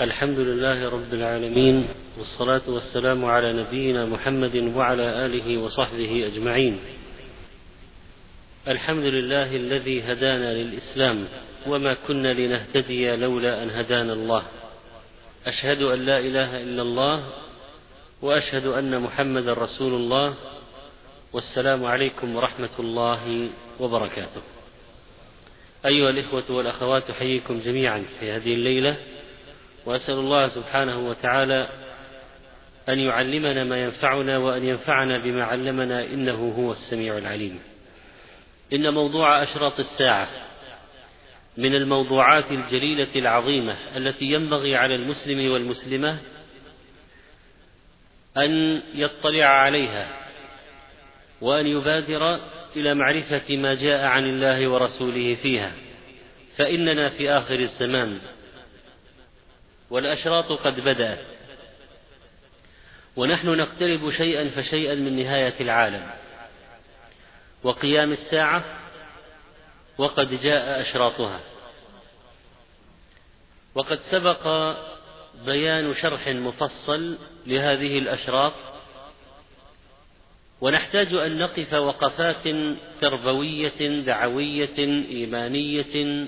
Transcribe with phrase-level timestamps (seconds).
[0.00, 1.88] الحمد لله رب العالمين
[2.18, 6.78] والصلاة والسلام على نبينا محمد وعلى آله وصحبه أجمعين.
[8.68, 11.24] الحمد لله الذي هدانا للإسلام
[11.66, 14.42] وما كنا لنهتدي لولا أن هدانا الله.
[15.46, 17.24] أشهد أن لا إله إلا الله
[18.22, 20.34] وأشهد أن محمدا رسول الله
[21.32, 23.48] والسلام عليكم ورحمة الله
[23.80, 24.42] وبركاته.
[25.86, 28.96] أيها الإخوة والأخوات أحييكم جميعا في هذه الليلة
[29.86, 31.68] وأسأل الله سبحانه وتعالى
[32.88, 37.60] أن يعلمنا ما ينفعنا وأن ينفعنا بما علمنا إنه هو السميع العليم.
[38.72, 40.28] إن موضوع أشراط الساعة
[41.56, 46.18] من الموضوعات الجليلة العظيمة التي ينبغي على المسلم والمسلمة
[48.36, 50.08] أن يطلع عليها
[51.40, 52.40] وأن يبادر
[52.76, 55.72] إلى معرفة ما جاء عن الله ورسوله فيها
[56.56, 58.18] فإننا في آخر الزمان
[59.90, 61.24] والأشراط قد بدأت
[63.16, 66.10] ونحن نقترب شيئا فشيئا من نهاية العالم.
[67.62, 68.64] وقيام الساعة
[69.98, 71.40] وقد جاء أشراطها.
[73.74, 74.74] وقد سبق
[75.46, 78.52] بيان شرح مفصل لهذه الأشراط.
[80.60, 82.48] ونحتاج أن نقف وقفات
[83.00, 86.26] تربوية دعوية إيمانية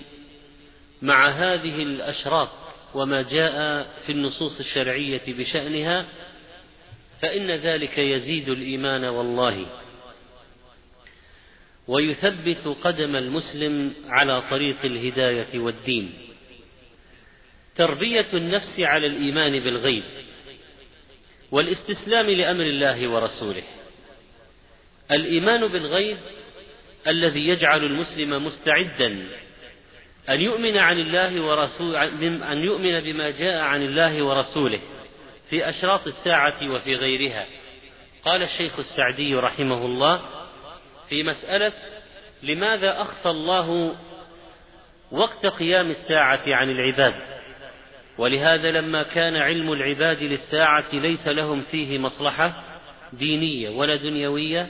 [1.03, 2.58] مع هذه الأشراط.
[2.95, 6.07] وما جاء في النصوص الشرعية بشأنها
[7.23, 9.67] فإن ذلك يزيد الإيمان والله.
[11.89, 16.13] ويثبت قدم المسلم على طريق الهداية والدين.
[17.77, 20.03] تربية النفس على الإيمان بالغيب
[21.51, 23.63] والاستسلام لأمر الله ورسوله.
[25.11, 26.19] الإيمان بالغيب
[27.07, 29.29] الذي يجعل المسلم مستعدا
[30.29, 31.97] أن يؤمن عن الله ورسول
[32.43, 34.81] أن يؤمن بما جاء عن الله ورسوله
[35.51, 37.47] في أشراط الساعة وفي غيرها.
[38.25, 40.21] قال الشيخ السعدي رحمه الله
[41.09, 41.73] في مسألة
[42.43, 43.97] لماذا أخفى الله
[45.11, 47.15] وقت قيام الساعة عن العباد؟
[48.19, 52.63] ولهذا لما كان علم العباد للساعة ليس لهم فيه مصلحة
[53.13, 54.69] دينية ولا دنيوية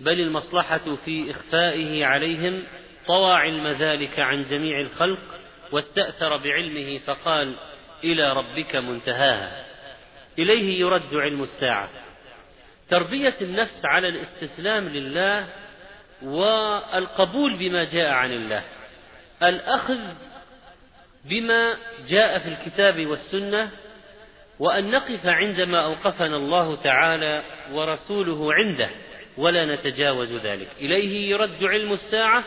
[0.00, 2.62] بل المصلحة في إخفائه عليهم
[3.08, 5.18] طوى علم ذلك عن جميع الخلق
[5.72, 7.54] واستأثر بعلمه فقال
[8.04, 9.64] إلى ربك منتهاها.
[10.38, 11.88] إليه يرد علم الساعة.
[12.90, 15.46] تربية النفس على الاستسلام لله
[16.22, 18.62] والقبول بما جاء عن الله.
[19.42, 19.98] الأخذ
[21.24, 21.76] بما
[22.08, 23.70] جاء في الكتاب والسنة
[24.58, 27.42] وأن نقف عندما أوقفنا الله تعالى
[27.72, 28.88] ورسوله عنده
[29.36, 30.68] ولا نتجاوز ذلك.
[30.80, 32.44] إليه يرد علم الساعة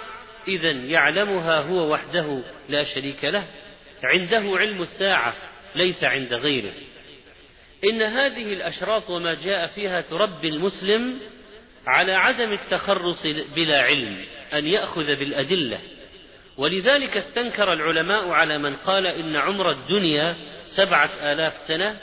[0.47, 3.43] إذا يعلمها هو وحده لا شريك له.
[4.03, 5.33] عنده علم الساعة
[5.75, 6.73] ليس عند غيره.
[7.83, 11.19] إن هذه الأشراط وما جاء فيها تربي المسلم
[11.87, 15.79] على عدم التخرص بلا علم أن يأخذ بالأدلة.
[16.57, 20.35] ولذلك استنكر العلماء على من قال إن عمر الدنيا
[20.65, 21.97] سبعة آلاف سنة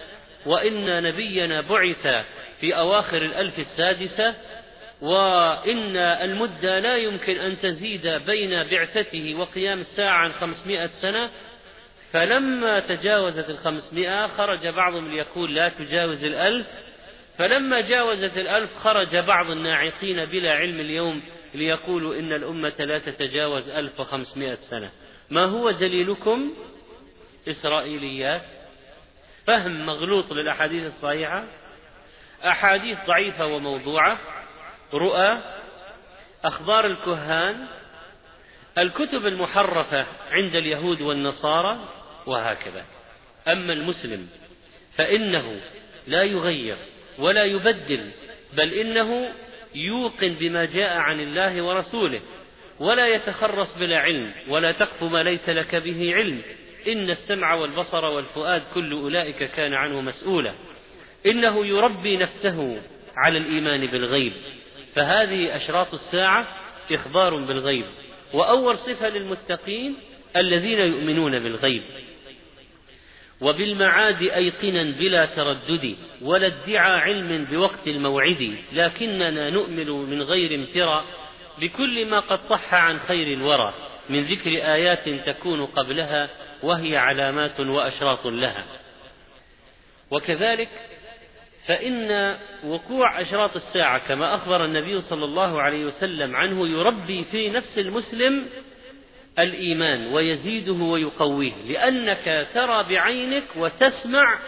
[0.46, 2.24] وإن نبينا بعث
[2.60, 4.34] في أواخر الألف السادسة
[5.00, 11.30] وإن المدة لا يمكن أن تزيد بين بعثته وقيام الساعة عن خمسمائة سنة
[12.12, 16.66] فلما تجاوزت الخمسمائة خرج بعضهم ليقول لا تجاوز الألف
[17.38, 21.22] فلما جاوزت الألف خرج بعض الناعقين بلا علم اليوم
[21.54, 24.90] ليقولوا إن الأمة لا تتجاوز ألف وخمسمائة سنة.
[25.30, 26.52] ما هو دليلكم؟
[27.48, 28.42] إسرائيليات.
[29.46, 31.44] فهم مغلوط للأحاديث الصحيحة.
[32.44, 34.18] أحاديث ضعيفة وموضوعة.
[34.94, 35.38] رؤى
[36.44, 37.66] أخبار الكهان
[38.78, 41.78] الكتب المحرفة عند اليهود والنصارى
[42.26, 42.84] وهكذا.
[43.48, 44.28] أما المسلم
[44.96, 45.60] فإنه
[46.06, 46.76] لا يغير
[47.18, 48.10] ولا يبدل
[48.52, 49.28] بل إنه
[49.74, 52.20] يوقن بما جاء عن الله ورسوله.
[52.80, 56.42] ولا يتخرص بلا علم ولا تقف ما ليس لك به علم.
[56.88, 60.54] إن السمع والبصر والفؤاد كل أولئك كان عنه مسؤولا.
[61.26, 62.80] إنه يربي نفسه
[63.16, 64.32] على الإيمان بالغيب.
[64.94, 66.46] فهذه أشراط الساعة
[66.92, 67.84] إخبار بالغيب
[68.32, 69.96] وأول صفة للمتقين
[70.36, 71.82] الذين يؤمنون بالغيب.
[73.40, 81.04] وبالمعاد أيقنا بلا تردد ولا ادعى علم بوقت الموعد لكننا نؤمن من غير امترى
[81.58, 83.74] بكل ما قد صح عن خير الورى
[84.08, 86.28] من ذكر آيات تكون قبلها
[86.62, 88.64] وهي علامات وأشراط لها.
[90.10, 90.68] وكذلك
[91.68, 97.78] فإن وقوع أشراط الساعة كما أخبر النبي صلى الله عليه وسلم عنه يربي في نفس
[97.78, 98.46] المسلم
[99.38, 104.38] الإيمان ويزيده ويقويه لأنك ترى بعينك وتسمع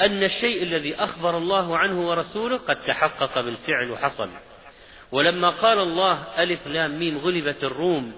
[0.00, 4.28] أن الشيء الذي أخبر الله عنه ورسوله قد تحقق بالفعل وحصل.
[5.12, 8.12] ولما قال الله ألف لام ميم غلبت الروم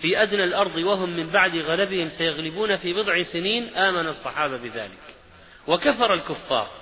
[0.00, 5.14] في أدنى الأرض وهم من بعد غلبهم سيغلبون في بضع سنين آمن الصحابة بذلك.
[5.66, 6.81] وكفر الكفار.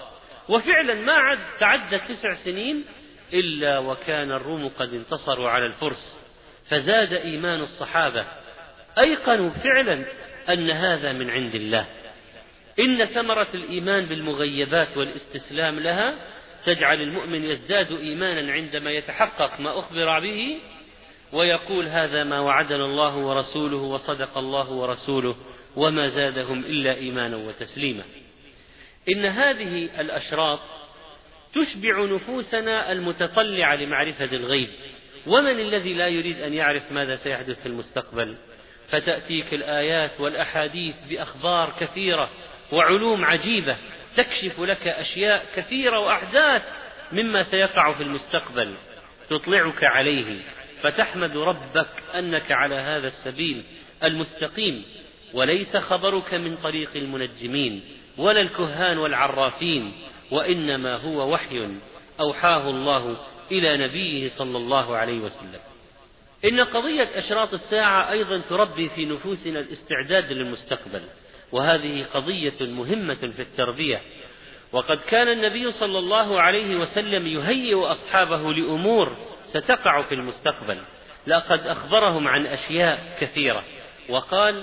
[0.51, 2.85] وفعلا ما عد تعدت تسع سنين
[3.33, 6.27] إلا وكان الروم قد انتصروا على الفرس
[6.69, 8.25] فزاد إيمان الصحابة.
[8.99, 10.05] أيقنوا فعلا
[10.49, 11.87] أن هذا من عند الله.
[12.79, 16.15] إن ثمرة الإيمان بالمغيبات والإستسلام لها
[16.67, 20.59] تجعل المؤمن يزداد إيمانا عندما يتحقق ما أخبر به
[21.33, 25.37] ويقول هذا ما وعدنا الله ورسوله وصدق الله ورسوله
[25.77, 28.03] وما زادهم إلا إيمانا وتسليما.
[29.09, 30.61] إن هذه الأشراط
[31.55, 34.69] تشبع نفوسنا المتطلعة لمعرفة الغيب.
[35.27, 38.37] ومن الذي لا يريد أن يعرف ماذا سيحدث في المستقبل؟
[38.89, 42.31] فتأتيك الآيات والأحاديث بأخبار كثيرة
[42.73, 43.77] وعلوم عجيبة
[44.17, 46.63] تكشف لك أشياء كثيرة وأحداث
[47.13, 48.75] مما سيقع في المستقبل.
[49.31, 50.37] تطلعك عليه.
[50.83, 53.63] فتحمد ربك أنك على هذا السبيل
[54.05, 54.85] المستقيم.
[55.33, 58.00] وليس خبرك من طريق المنجمين.
[58.19, 59.93] ولا الكهان والعرافين
[60.31, 61.69] وإنما هو وحي
[62.21, 63.17] أوحاه الله
[63.53, 65.61] إلى نبيه صلى الله عليه وسلم.
[66.45, 71.03] إن قضية أشراط الساعة أيضا تربي في نفوسنا الاستعداد للمستقبل
[71.53, 74.01] وهذه قضية مهمة في التربية.
[74.73, 79.17] وقد كان النبي صلى الله عليه وسلم يهيئ أصحابه لأمور
[79.47, 80.79] ستقع في المستقبل
[81.27, 83.63] لقد أخبرهم عن أشياء كثيرة
[84.09, 84.63] وقال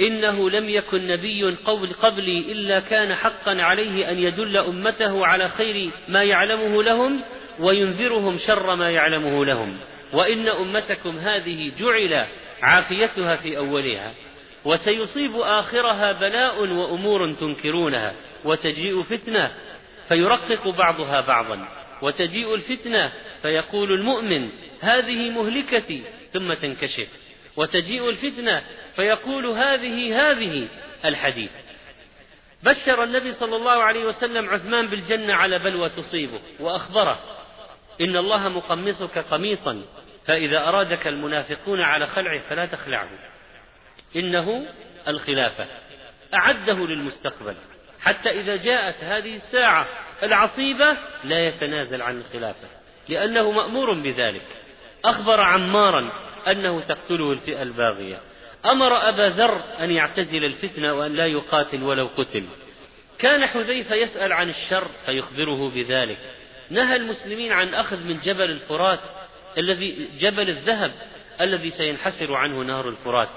[0.00, 5.90] إنه لم يكن نبي قبل قبلي إلا كان حقا عليه أن يدل أمته على خير
[6.08, 7.20] ما يعلمه لهم
[7.60, 9.76] وينذرهم شر ما يعلمه لهم.
[10.12, 12.26] وإن أمتكم هذه جعل
[12.62, 14.12] عافيتها في أولها
[14.64, 18.14] وسيصيب آخرها بلاء وأمور تنكرونها
[18.44, 19.50] وتجيء فتنة
[20.08, 21.68] فيرقق بعضها بعضا
[22.02, 23.12] وتجيء الفتنة
[23.42, 24.48] فيقول المؤمن
[24.80, 26.02] هذه مهلكتي
[26.32, 27.08] ثم تنكشف.
[27.56, 28.62] وتجيء الفتنة
[28.96, 30.68] فيقول هذه هذه
[31.04, 31.50] الحديث.
[32.62, 37.18] بشر النبي صلى الله عليه وسلم عثمان بالجنة على بلوى تصيبه وأخبره
[38.00, 39.82] إن الله مقمصك قميصا
[40.26, 43.08] فإذا أرادك المنافقون على خلعه فلا تخلعه.
[44.16, 44.66] إنه
[45.08, 45.66] الخلافة.
[46.34, 47.54] أعده للمستقبل.
[48.00, 49.86] حتى إذا جاءت هذه الساعة
[50.22, 52.68] العصيبة لا يتنازل عن الخلافة
[53.08, 54.46] لأنه مأمور بذلك.
[55.04, 58.20] أخبر عمارا أنه تقتله الفئة الباغية.
[58.66, 62.44] أمر أبا ذر أن يعتزل الفتنة وأن لا يقاتل ولو قتل.
[63.18, 66.18] كان حذيفة يسأل عن الشر فيخبره بذلك.
[66.70, 69.00] نهى المسلمين عن أخذ من جبل الفرات
[69.58, 70.92] الذي جبل الذهب
[71.40, 73.28] الذي سينحسر عنه نهر الفرات.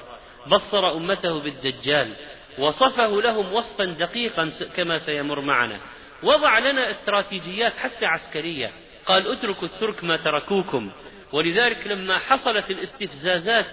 [0.48, 2.14] بصر أمته بالدجال.
[2.58, 5.80] وصفه لهم وصفا دقيقا كما سيمر معنا.
[6.24, 8.72] وضع لنا استراتيجيات حتى عسكرية.
[9.06, 10.92] قال اتركوا الترك ما تركوكم.
[11.31, 13.66] ولذلك لما حصلت الاستفزازات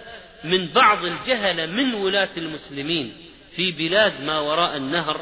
[0.44, 3.16] من بعض الجهل من ولاة المسلمين
[3.56, 5.20] في بلاد ما وراء النهر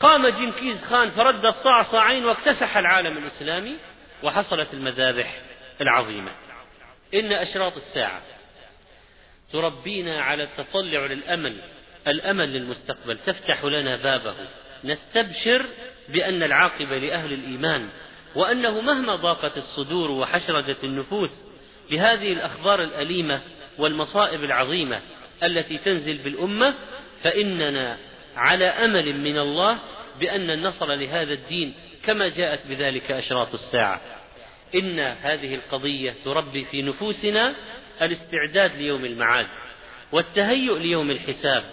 [0.00, 3.76] قام جنكيز خان فرد الصاع صاعين واكتسح العالم الإسلامي
[4.22, 5.40] وحصلت المذابح
[5.80, 6.30] العظيمة.
[7.14, 8.22] إن أشراط الساعة
[9.52, 11.56] تربينا على التطلع للأمل
[12.06, 14.34] الأمل للمستقبل تفتح لنا بابه.
[14.84, 15.66] نستبشر
[16.08, 17.88] بأن العاقبة لأهل الإيمان
[18.34, 21.30] وأنه مهما ضاقت الصدور وحشرجت النفوس
[21.90, 23.40] بهذه الأخبار الأليمة
[23.78, 25.00] والمصائب العظيمة
[25.42, 26.74] التي تنزل بالأمة
[27.22, 27.98] فإننا
[28.36, 29.78] على أمل من الله
[30.20, 31.74] بأن النصر لهذا الدين
[32.04, 34.00] كما جاءت بذلك أشراط الساعة.
[34.74, 37.54] إن هذه القضية تربي في نفوسنا
[38.02, 39.46] الاستعداد ليوم المعاد
[40.12, 41.64] والتهيؤ ليوم الحساب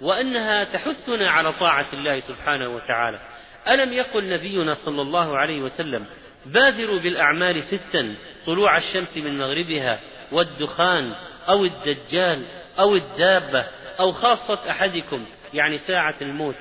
[0.00, 3.35] وأنها تحثنا على طاعة الله سبحانه وتعالى.
[3.68, 6.06] ألم يقل نبينا صلى الله عليه وسلم
[6.46, 8.14] بادروا بالأعمال ستا
[8.46, 10.00] طلوع الشمس من مغربها
[10.32, 11.12] والدخان
[11.48, 12.42] أو الدجال
[12.78, 13.66] أو الدابة
[14.00, 16.54] أو خاصة أحدكم يعني ساعة الموت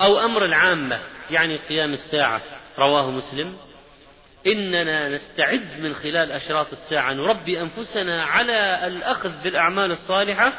[0.00, 0.98] أو أمر العامة
[1.30, 2.40] يعني قيام الساعة.
[2.78, 3.56] رواه مسلم.
[4.46, 10.52] إننا نستعد من خلال أشراط الساعة نربي أنفسنا على الأخذ بالأعمال الصالحة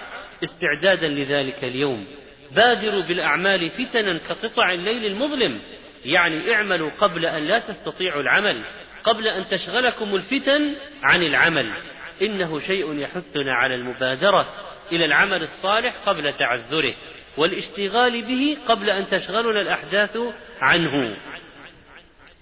[0.44, 2.06] استعدادا لذلك اليوم.
[2.52, 5.60] بادروا بالأعمال فتنا كقطع الليل المظلم.
[6.06, 8.62] يعني اعملوا قبل أن لا تستطيعوا العمل
[9.04, 11.74] قبل أن تشغلكم الفتن عن العمل.
[12.22, 14.48] إنه شيء يحثنا على المبادرة
[14.92, 16.94] إلى العمل الصالح قبل تعذره
[17.38, 20.18] والاشتغال به قبل أن تشغلنا الأحداث
[20.62, 21.18] عنه.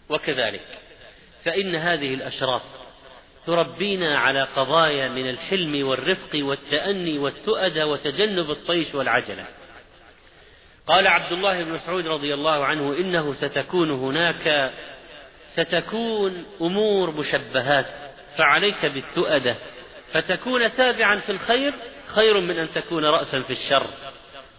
[0.10, 0.66] وكذلك
[1.46, 2.62] فإن هذه الأشراط
[3.46, 9.46] تربينا على قضايا من الحلم والرفق والتأني والتؤدى وتجنب الطيش والعجلة.
[10.88, 14.72] قال عبد الله بن مسعود رضي الله عنه إنه ستكون هناك
[15.54, 17.86] ستكون أمور مشبهات
[18.38, 19.56] فعليك بالتؤدة
[20.14, 21.74] فتكون تابعا في الخير
[22.08, 23.88] خير من أن تكون رأسا في الشر.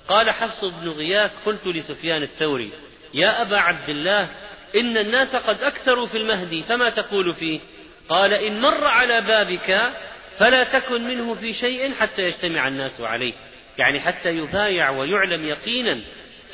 [0.09, 2.71] قال حفص بن غياث قلت لسفيان الثوري
[3.15, 4.29] يا أبا عبد الله
[4.77, 7.61] إن الناس قد أكثروا في المهدي فما تقول فيه؟
[8.09, 9.93] قال إن مر على بابك
[10.39, 13.33] فلا تكن منه في شيء حتى يجتمع الناس عليه.
[13.79, 16.01] يعني حتى يبايع ويعلم يقينا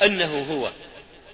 [0.03, 0.71] أنه هو.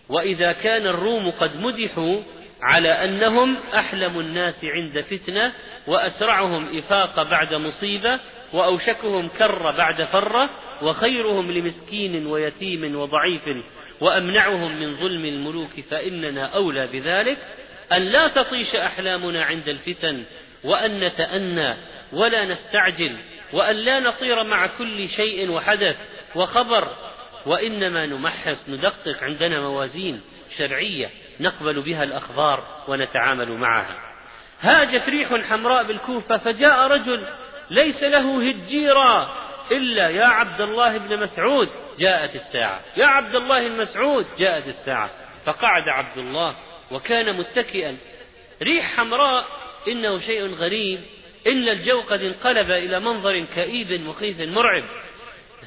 [0.10, 2.22] وإذا كان الروم قد مدحوا
[2.62, 5.54] على أنهم أحلم الناس عند فتنة
[5.88, 8.20] وأسرعهم إفاق بعد مصيبة
[8.54, 10.50] وأوشكهم كر بعد فرة
[10.82, 13.42] وخيرهم لمسكين ويتيم وضعيف
[14.02, 17.38] وأمنعهم من ظلم الملوك فإننا أولى بذلك.
[17.92, 20.24] أن لا تطيش أحلامنا عند الفتن
[20.64, 21.74] وأن نتأنى
[22.14, 23.18] ولا نستعجل
[23.54, 25.98] وأن لا نطير مع كل شيء وحدث
[26.36, 26.96] وخبر
[27.46, 30.22] وإنما نمحص ندقق عندنا موازين
[30.58, 33.96] شرعية نقبل بها الأخبار ونتعامل معها.
[34.62, 37.28] هاجت ريح حمراء بالكوفة فجاء رجل
[37.70, 39.30] ليس له هجيرا
[39.72, 42.82] إلا يا عبد الله بن مسعود جاءت الساعة.
[42.98, 45.10] يا عبد الله المسعود جاءت الساعة.
[45.46, 46.56] فقعد عبد الله
[46.92, 47.98] وكان متكئا.
[48.62, 49.46] ريح حمراء
[49.88, 51.00] إنه شيء غريب
[51.48, 54.84] إن الجو قد انقلب إلى منظر كئيب مخيف مرعب.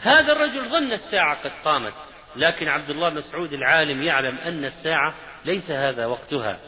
[0.03, 1.95] هذا الرجل ظن الساعة قد قامت
[2.37, 6.59] لكن عبد الله مسعود العالم يعلم أن الساعة ليس هذا وقتها.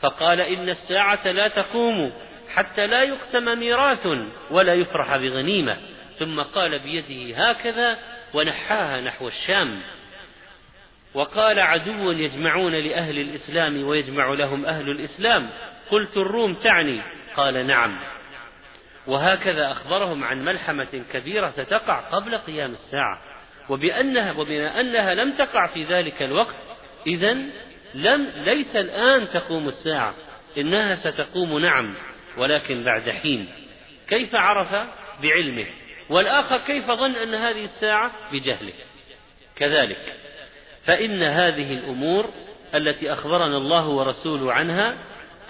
[0.00, 2.12] فقال إن الساعة لا تقوم
[2.54, 4.06] حتى لا يقسم ميراث
[4.50, 5.76] ولا يفرح بغنيمة.
[6.18, 7.98] ثم قال بيده هكذا
[8.34, 9.82] ونحاها نحو الشام.
[11.14, 15.50] وقال عدو يجمعون لأهل الإسلام ويجمع لهم أهل الإسلام.
[15.90, 17.00] قلت الروم تعني؟
[17.36, 17.98] قال نعم.
[19.06, 23.20] وهكذا أخبرهم عن ملحمة كبيرة ستقع قبل قيام الساعة.
[23.68, 26.56] وبأنها وبما أنها لم تقع في ذلك الوقت
[27.06, 27.36] إذا
[27.94, 30.14] لم ليس الآن تقوم الساعة.
[30.58, 31.94] إنها ستقوم نعم
[32.36, 33.48] ولكن بعد حين.
[34.08, 34.88] كيف عرف؟
[35.22, 35.66] بعلمه.
[36.10, 38.72] والآخر كيف ظن أن هذه الساعة؟ بجهله.
[39.56, 40.14] كذلك.
[40.84, 42.30] فإن هذه الأمور
[42.74, 44.96] التي أخبرنا الله ورسوله عنها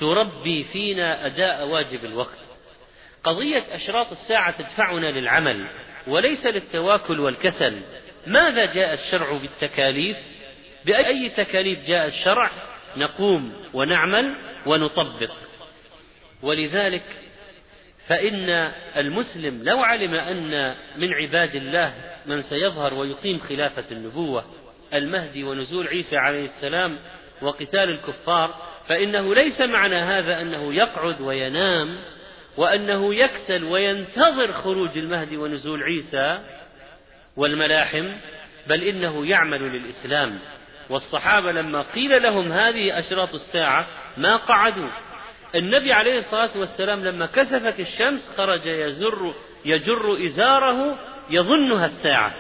[0.01, 2.46] تربي فينا أداء واجب الوقت.
[3.27, 5.67] قضية أشراط الساعة تدفعنا للعمل
[6.07, 7.81] وليس للتواكل والكسل
[8.27, 10.17] ماذا جاء الشرع بالتكاليف؟
[10.85, 12.51] بأي تكاليف جاء الشرع
[12.97, 14.35] نقوم ونعمل
[14.67, 15.31] ونطبق.
[16.43, 17.03] ولذلك
[18.07, 21.95] فإن المسلم لو علم أن من عباد الله
[22.27, 24.45] من سيظهر ويقيم خلافة النبوة
[24.95, 26.99] المهدي ونزول عيسى عليه السلام
[27.43, 28.55] وقتال الكفار
[28.89, 31.97] فإنه ليس معنى هذا أنه يقعد وينام
[32.57, 36.41] وأنه يكسل وينتظر خروج المهدي ونزول عيسى
[37.37, 38.13] والملاحم
[38.67, 40.39] بل إنه يعمل للإسلام.
[40.91, 43.87] والصحابة لما قيل لهم هذه أشراط الساعة
[44.17, 44.89] ما قعدوا.
[45.55, 49.35] النبي عليه الصلاة والسلام لما كسفت الشمس خرج يزر
[49.65, 50.99] يجر إزاره
[51.31, 52.35] يظنها الساعة.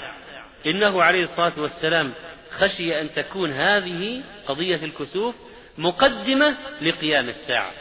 [0.66, 2.12] إنه عليه الصلاة والسلام
[2.50, 5.34] خشي أن تكون هذه قضية الكسوف
[5.78, 7.72] مقدمة لقيام الساعة.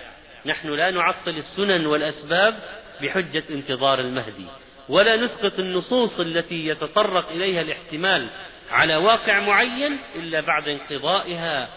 [0.46, 2.56] نحن لا نعطل السنن والأسباب
[3.02, 4.46] بحجة انتظار المهدي
[4.90, 8.30] ولا نسقط النصوص التي يتطرق إليها الاحتمال
[8.72, 11.70] على واقع معين إلا بعد انقضائها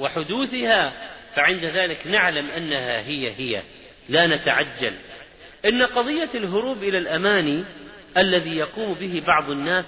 [0.00, 0.92] وحدوثها
[1.34, 3.62] فعند ذلك نعلم أنها هي هي
[4.08, 4.94] لا نتعجل.
[5.64, 7.64] إن قضية الهروب إلى الأماني
[8.16, 9.84] الذي يقوم به بعض الناس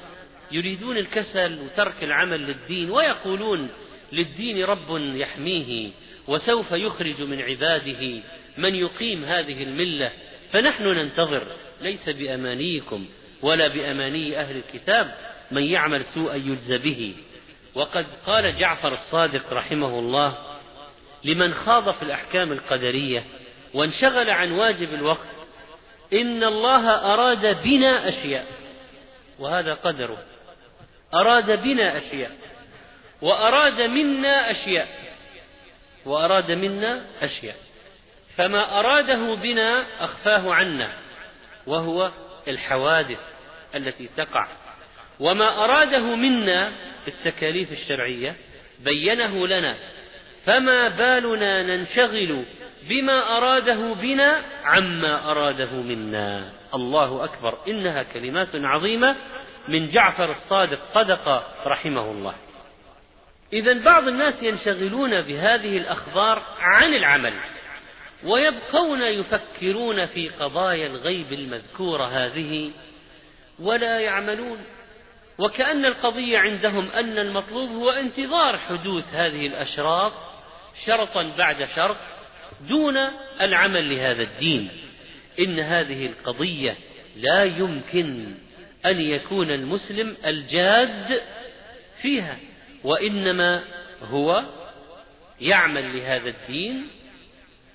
[0.53, 3.69] يريدون الكسل وترك العمل للدين ويقولون
[4.13, 5.91] للدين رب يحميه.
[6.31, 8.23] وسوف يخرج من عباده
[8.59, 10.13] من يقيم هذه الملة.
[10.53, 11.47] فنحن ننتظر
[11.81, 13.07] ليس بأمانيكم
[13.43, 15.15] ولا بأماني أهل الكتاب
[15.51, 17.15] من يعمل سوءا يجزى به.
[17.75, 20.39] وقد قال جعفر الصادق رحمه الله
[21.25, 23.25] لمن خاض في الأحكام القدرية
[23.75, 25.29] وانشغل عن واجب الوقت
[26.13, 28.47] إن الله أراد بنا أشياء.
[29.39, 30.23] وهذا قدره.
[31.15, 32.31] أراد بنا أشياء
[33.23, 35.10] وأراد منا أشياء.
[36.07, 37.57] وأراد منا أشياء.
[38.37, 40.93] فما أراده بنا أخفاه عنا
[41.67, 42.11] وهو
[42.49, 43.21] الحوادث
[43.75, 44.47] التي تقع.
[45.21, 46.73] وما أراده منا
[47.09, 48.37] التكاليف الشرعية
[48.81, 49.77] بينه لنا.
[50.47, 52.45] فما بالنا ننشغل
[52.89, 56.53] بما أراده بنا عما أراده منا.
[56.75, 57.59] الله أكبر.
[57.69, 59.17] إنها كلمات عظيمة
[59.69, 62.35] من جعفر الصادق صدق رحمه الله.
[63.53, 67.35] إذا بعض الناس ينشغلون بهذه الأخبار عن العمل
[68.25, 72.71] ويبقون يفكرون في قضايا الغيب المذكورة هذه
[73.59, 74.59] ولا يعملون.
[75.39, 80.13] وكأن القضية عندهم أن المطلوب هو انتظار حدوث هذه الأشراط
[80.87, 81.97] شرطا بعد شرط
[82.69, 82.97] دون
[83.41, 84.69] العمل لهذا الدين.
[85.39, 86.77] إن هذه القضية
[87.17, 88.35] لا يمكن
[88.87, 91.23] أن يكون المسلم الجاد
[92.03, 92.37] فيها.
[92.85, 93.65] وإنما
[94.03, 94.45] هو
[95.41, 96.87] يعمل لهذا الدين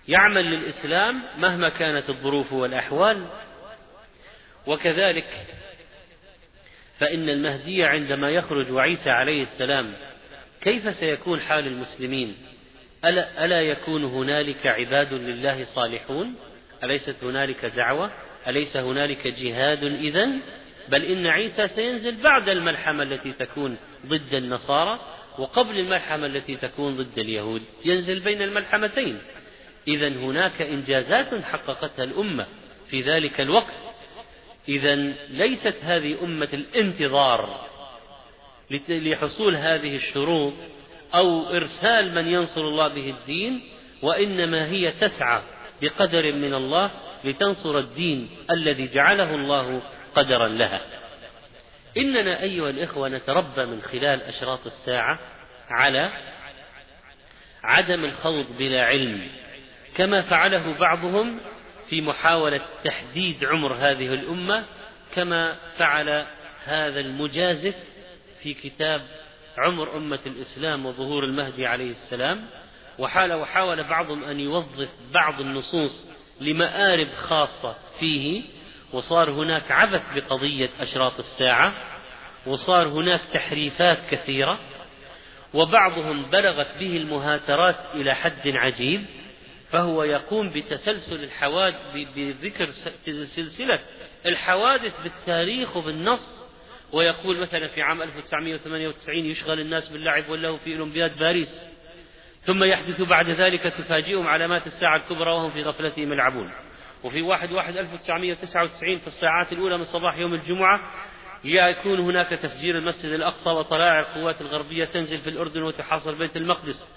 [0.07, 3.27] يعمل للإسلام مهما كانت الظروف والأحوال.
[4.67, 5.45] وكذلك
[6.99, 9.93] فإن المهدي عندما يخرج وعيسى عليه السلام
[10.61, 12.35] كيف سيكون حال المسلمين؟
[13.05, 16.35] ألا, ألا يكون هنالك عباد لله صالحون؟
[16.83, 18.11] أليست هنالك دعوة؟
[18.47, 20.39] أليس هنالك جهاد إذن؟
[20.89, 24.99] بل إن عيسى سينزل بعد الملحمة التي تكون ضد النصارى
[25.37, 27.61] وقبل الملحمة التي تكون ضد اليهود.
[27.85, 29.17] ينزل بين الملحمتين.
[29.87, 32.45] إذا هناك إنجازات حققتها الأمة
[32.89, 33.73] في ذلك الوقت.
[34.69, 34.95] إذا
[35.29, 37.67] ليست هذه أمة الانتظار
[38.89, 40.53] لحصول هذه الشروط
[41.15, 43.61] أو إرسال من ينصر الله به الدين
[44.01, 45.41] وإنما هي تسعى
[45.81, 46.91] بقدر من الله
[47.23, 49.81] لتنصر الدين الذي جعله الله
[50.15, 50.81] قدرا لها.
[51.97, 55.19] إننا أيها الإخوة نتربى من خلال أشراط الساعة
[55.69, 56.11] على
[57.63, 59.27] عدم الخوض بلا علم
[59.95, 61.39] كما فعله بعضهم
[61.89, 64.65] في محاولة تحديد عمر هذه الأمة
[65.15, 66.25] كما فعل
[66.65, 67.75] هذا المجازف
[68.43, 69.01] في كتاب
[69.57, 72.45] عمر أمة الإسلام وظهور المهدي عليه السلام.
[72.99, 76.05] وحال وحاول بعضهم أن يوظف بعض النصوص
[76.41, 78.41] لمآرب خاصة فيه
[78.95, 81.73] وصار هناك عبث بقضية أشراط الساعة
[82.45, 84.59] وصار هناك تحريفات كثيرة
[85.53, 89.05] وبعضهم بلغت به المهاترات إلى حد عجيب
[89.71, 91.75] فهو يقوم بتسلسل الحوادث
[92.15, 92.69] بذكر
[93.35, 93.79] سلسلة
[94.25, 96.45] الحوادث بالتاريخ وبالنص
[96.91, 101.65] ويقول مثلا في عام 1998 يشغل الناس باللعب واللهو في أولمبياد باريس
[102.45, 106.51] ثم يحدث بعد ذلك تفاجئهم علامات الساعة الكبرى وهم في غفلتهم يلعبون.
[107.05, 110.79] وفي واحد واحد 1999 في الساعات الأولى من صباح يوم الجمعة
[111.43, 116.87] يكون هناك تفجير المسجد الأقصى وطلائع القوات الغربية تنزل في الأردن وتحاصر بيت المقدس.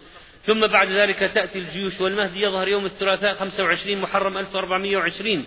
[0.44, 5.46] ثم بعد ذلك تأتي الجيوش والمهدي يظهر يوم الثلاثاء 25 محرم 1420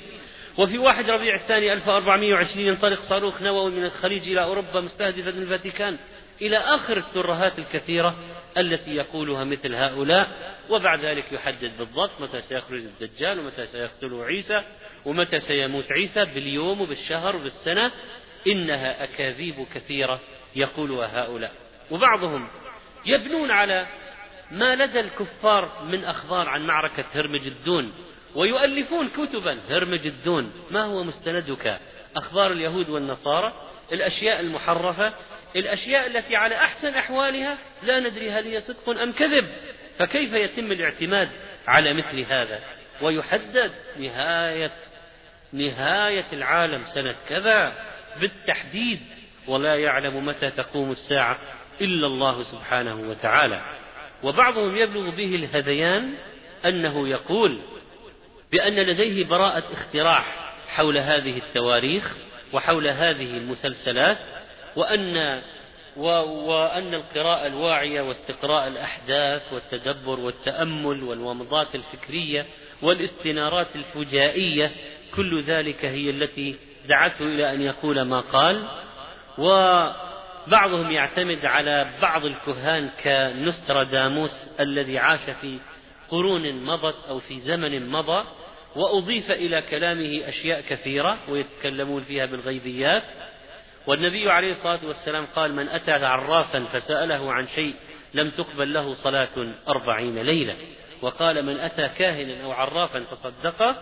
[0.58, 5.98] وفي واحد ربيع الثاني 1420 ينطلق صاروخ نووي من الخليج إلى أوروبا مستهدفا الفاتيكان
[6.42, 8.16] إلى آخر الترهات الكثيرة.
[8.58, 10.28] التي يقولها مثل هؤلاء
[10.70, 14.64] وبعد ذلك يحدد بالضبط متى سيخرج الدجال ومتى سيقتله عيسى
[15.06, 17.92] ومتى سيموت عيسى باليوم وبالشهر وبالسنة.
[18.48, 20.20] إنها أكاذيب كثيرة
[20.56, 21.52] يقولها هؤلاء.
[21.92, 22.48] وبعضهم
[23.06, 23.88] يبنون على
[24.52, 27.94] ما لدى الكفار من أخبار عن معركة هرمج الدون
[28.36, 31.80] ويؤلفون كتبا هرمج الدون ما هو مستندك؟
[32.16, 33.54] أخبار اليهود والنصارى
[33.92, 35.14] الأشياء المحرفة
[35.56, 39.48] الأشياء التي على أحسن أحوالها لا ندري هل هي صدق أم كذب.
[40.00, 41.30] فكيف يتم الاعتماد
[41.68, 42.60] على مثل هذا؟
[43.02, 44.72] ويحدد نهاية
[45.54, 47.74] نهاية العالم سنة كذا
[48.20, 49.00] بالتحديد
[49.48, 51.38] ولا يعلم متى تقوم الساعة
[51.82, 53.62] إلا الله سبحانه وتعالى.
[54.24, 56.14] وبعضهم يبلغ به الهذيان
[56.66, 57.62] أنه يقول
[58.52, 60.24] بأن لديه براءة اختراع
[60.68, 62.16] حول هذه التواريخ
[62.54, 64.18] وحول هذه المسلسلات
[64.76, 65.42] وأن
[65.98, 72.46] وأن القراءة الواعية واستقراء الأحداث والتدبر والتأمل والومضات الفكرية
[72.82, 74.72] والاستنارات الفجائية
[75.16, 76.56] كل ذلك هي التي
[76.88, 78.68] دعته إلى أن يقول ما قال.
[79.38, 85.58] وبعضهم يعتمد على بعض الكهان كنستراداموس الذي عاش في
[86.10, 88.26] قرون مضت أو في زمن مضى
[88.76, 93.04] وأضيف إلى كلامه أشياء كثيرة ويتكلمون فيها بالغيبيات.
[93.88, 97.76] والنبي عليه الصلاة والسلام قال من أتى عرافا فسأله عن شيء
[98.14, 100.56] لم تقبل له صلاة أربعين ليلة.
[101.02, 103.76] وقال من أتى كاهنا أو عرافا فصدقه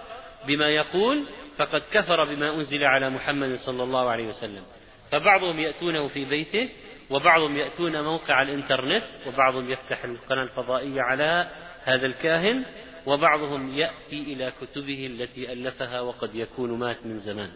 [0.48, 1.26] بما يقول
[1.58, 4.64] فقد كفر بما أنزل على محمد صلى الله عليه وسلم.
[5.12, 6.70] فبعضهم يأتونه في بيته
[7.10, 11.48] وبعضهم يأتون موقع الإنترنت وبعضهم يفتح القناة الفضائية على
[11.84, 12.64] هذا الكاهن
[13.06, 17.52] وبعضهم يأتي إلى كتبه التي ألفها وقد يكون مات من زمان.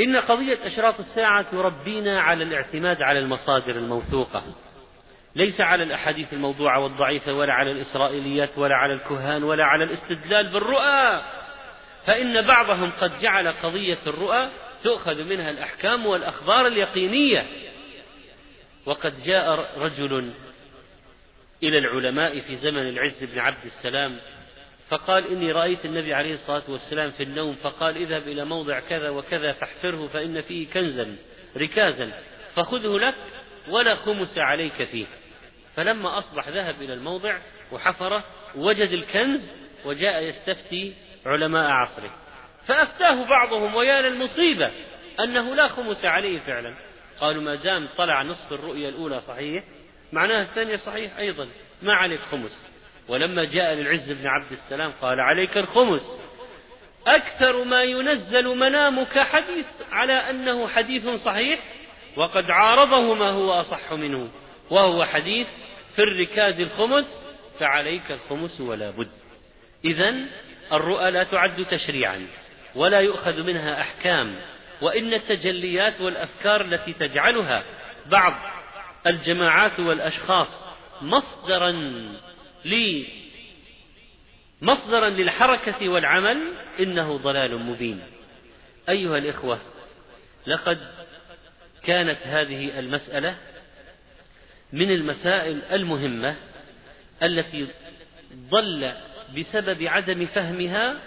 [0.00, 4.42] إن قضية أشراط الساعة تربينا على الاعتماد على المصادر الموثوقة
[5.36, 11.22] ليس على الأحاديث الموضوعة والضعيفة ولا على الإسرائيليات ولا على الكهان ولا على الاستدلال بالرؤى.
[12.06, 14.50] فإن بعضهم قد جعل قضية الرؤى
[14.84, 17.46] تؤخذ منها الأحكام والأخبار اليقينية.
[18.86, 20.30] وقد جاء رجل
[21.62, 24.18] إلى العلماء في زمن العز بن عبد السلام
[24.92, 29.52] فقال إني رأيت النبي عليه الصلاة والسلام في النوم فقال اذهب إلى موضع كذا وكذا
[29.52, 31.16] فاحفره فإن فيه كنزا
[31.56, 32.12] ركازا
[32.54, 33.14] فخذه لك
[33.68, 35.06] ولا خمس عليك فيه.
[35.76, 37.38] فلما أصبح ذهب إلى الموضع
[37.72, 38.24] وحفره
[38.56, 39.52] وجد الكنز
[39.84, 40.94] وجاء يستفتي
[41.26, 42.10] علماء عصره.
[42.66, 44.70] فأفتاه بعضهم ويا للمصيبة
[45.20, 46.74] أنه لا خمس عليه فعلا.
[47.20, 49.64] قالوا ما دام طلع نصف الرؤيا الأولى صحيح
[50.12, 51.48] معناها الثانية صحيح أيضا
[51.82, 52.81] ما عليك خمس.
[53.08, 56.22] ولما جاء للعز بن عبد السلام قال عليك الخمس.
[57.06, 61.60] أكثر ما ينزل منامك حديث على أنه حديث صحيح
[62.16, 64.28] وقد عارضه ما هو أصح منه
[64.70, 65.46] وهو حديث
[65.96, 67.26] في الركاز الخمس
[67.60, 69.10] فعليك الخمس ولا بد.
[69.84, 70.14] إذا
[70.72, 72.26] الرؤى لا تعد تشريعا
[72.74, 74.36] ولا يؤخذ منها أحكام
[74.82, 77.64] وإن التجليات والأفكار التي تجعلها
[78.06, 78.34] بعض
[79.06, 80.48] الجماعات والأشخاص
[81.02, 81.70] مصدرا
[82.64, 83.06] لي
[84.62, 88.00] مصدرا للحركة والعمل إنه ضلال مبين.
[88.88, 89.58] أيها الإخوة
[90.46, 90.78] لقد
[91.84, 93.36] كانت هذه المسألة
[94.72, 96.36] من المسائل المهمة
[97.22, 97.66] التي
[98.34, 98.92] ضل
[99.36, 101.00] بسبب عدم فهمها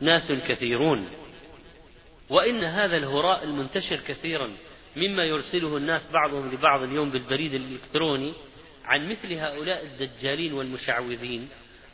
[0.00, 1.08] ناس كثيرون.
[2.30, 4.50] وإن هذا الهراء المنتشر كثيرا
[4.96, 8.32] مما يرسله الناس بعضهم لبعض اليوم بالبريد الإلكتروني
[8.90, 11.48] عن مثل هؤلاء الدجالين والمشعوذين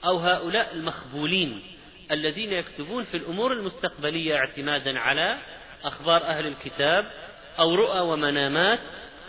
[0.04, 1.62] أو هؤلاء المخبولين
[2.10, 5.38] الذين يكتبون في الأمور المستقبلية اعتمادا على
[5.84, 7.06] أخبار أهل الكتاب
[7.58, 8.78] أو رؤى ومنامات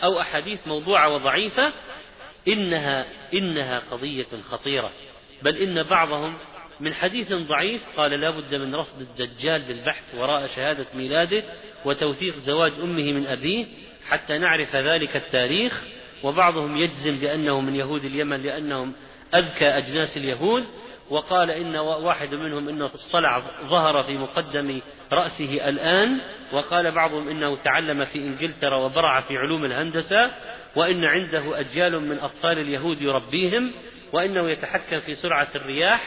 [0.04, 1.74] أو أحاديث موضوعة وضعيفة
[2.48, 4.92] إنها إنها قضية خطيرة.
[5.42, 6.38] بل إن بعضهم
[6.80, 11.44] من حديث ضعيف قال لا بد من رصد الدجال بالبحث وراء شهادة ميلاده
[11.86, 13.66] وتوثيق زواج أمه من أبيه
[14.10, 15.84] حتى نعرف ذلك التاريخ
[16.24, 18.94] وبعضهم يجزم بأنه من يهود اليمن لأنهم
[19.36, 20.64] أذكى أجناس اليهود
[21.10, 24.80] وقال إن واحد منهم إنه الصلع ظهر في مقدم
[25.12, 26.18] رأسه الآن
[26.52, 30.32] وقال بعضهم إنه تعلم في إنجلترا وبرع في علوم الهندسة
[30.76, 33.72] وإن عنده أجيال من أطفال اليهود يربيهم
[34.14, 36.02] وإنه يتحكم في سرعة الرياح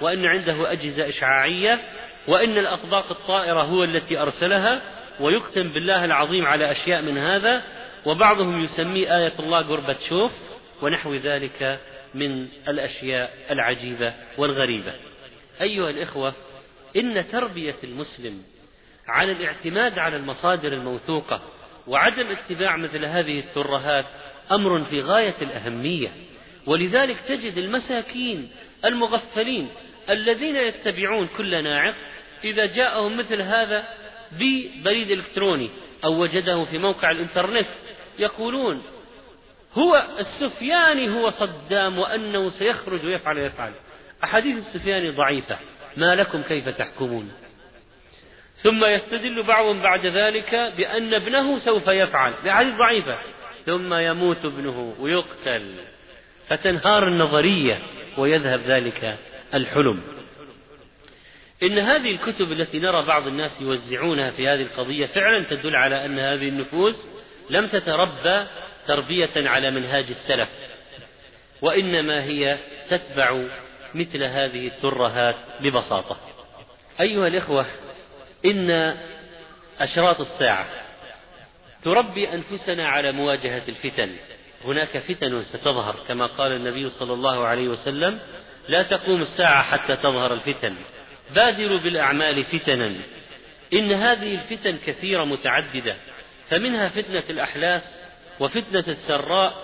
[0.00, 1.80] وأن عنده أجهزة إشعاعية
[2.28, 4.82] وأن الأطباق الطائرة هو التي أرسلها
[5.20, 7.62] ويقسم بالله العظيم على أشياء من هذا
[8.06, 10.32] وبعضهم يسميه آية الله قربة شوف
[10.82, 11.80] ونحو ذلك
[12.14, 14.92] من الأشياء العجيبة والغريبة.
[15.60, 16.34] أيها الإخوة
[16.96, 18.42] إن تربية المسلم
[19.08, 21.40] على الاعتماد على المصادر الموثوقة
[21.86, 24.04] وعدم اتباع مثل هذه الترهات
[24.50, 26.08] أمر في غاية الأهمية.
[26.66, 28.50] ولذلك تجد المساكين
[28.84, 29.68] المغفلين
[30.10, 31.94] الذين يتبعون كل ناعق
[32.44, 33.84] إذا جاءهم مثل هذا
[34.32, 35.70] ببريد إلكتروني
[36.04, 37.66] أو وجده في موقع الإنترنت
[38.18, 38.82] يقولون
[39.74, 43.72] هو السفياني هو صدام وأنه سيخرج ويفعل ويفعل.
[44.24, 45.58] أحاديث السفياني ضعيفة.
[45.96, 47.32] ما لكم كيف تحكمون؟
[48.56, 52.32] ثم يستدل بعضهم بعد ذلك بأن ابنه سوف يفعل.
[52.44, 53.18] بأحاديث ضعيفة.
[53.66, 55.74] ثم يموت ابنه ويقتل.
[56.48, 57.78] فتنهار النظرية
[58.18, 59.18] ويذهب ذلك
[59.54, 60.02] الحلم.
[61.62, 66.18] إن هذه الكتب التي نرى بعض الناس يوزعونها في هذه القضية فعلا تدل على أن
[66.18, 67.08] هذه النفوس
[67.52, 68.46] لم تتربى
[68.86, 70.48] تربية على منهاج السلف
[71.62, 72.58] وإنما هي
[72.90, 73.42] تتبع
[73.94, 76.16] مثل هذه الترهات ببساطة.
[77.00, 77.66] أيها الإخوة
[78.44, 78.96] إن
[79.80, 80.66] أشراط الساعة
[81.84, 84.10] تربي أنفسنا على مواجهة الفتن.
[84.64, 88.18] هناك فتن ستظهر كما قال النبي صلى الله عليه وسلم
[88.68, 90.74] لا تقوم الساعة حتى تظهر الفتن.
[91.34, 92.92] بادروا بالأعمال فتنا.
[93.72, 95.96] إن هذه الفتن كثيرة متعددة
[96.50, 98.02] فمنها فتنة الأحلاس
[98.40, 99.54] وفتنة السراء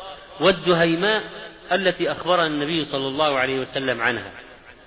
[0.41, 1.23] والدهيماء
[1.73, 4.31] التي أخبرنا النبي صلى الله عليه وسلم عنها.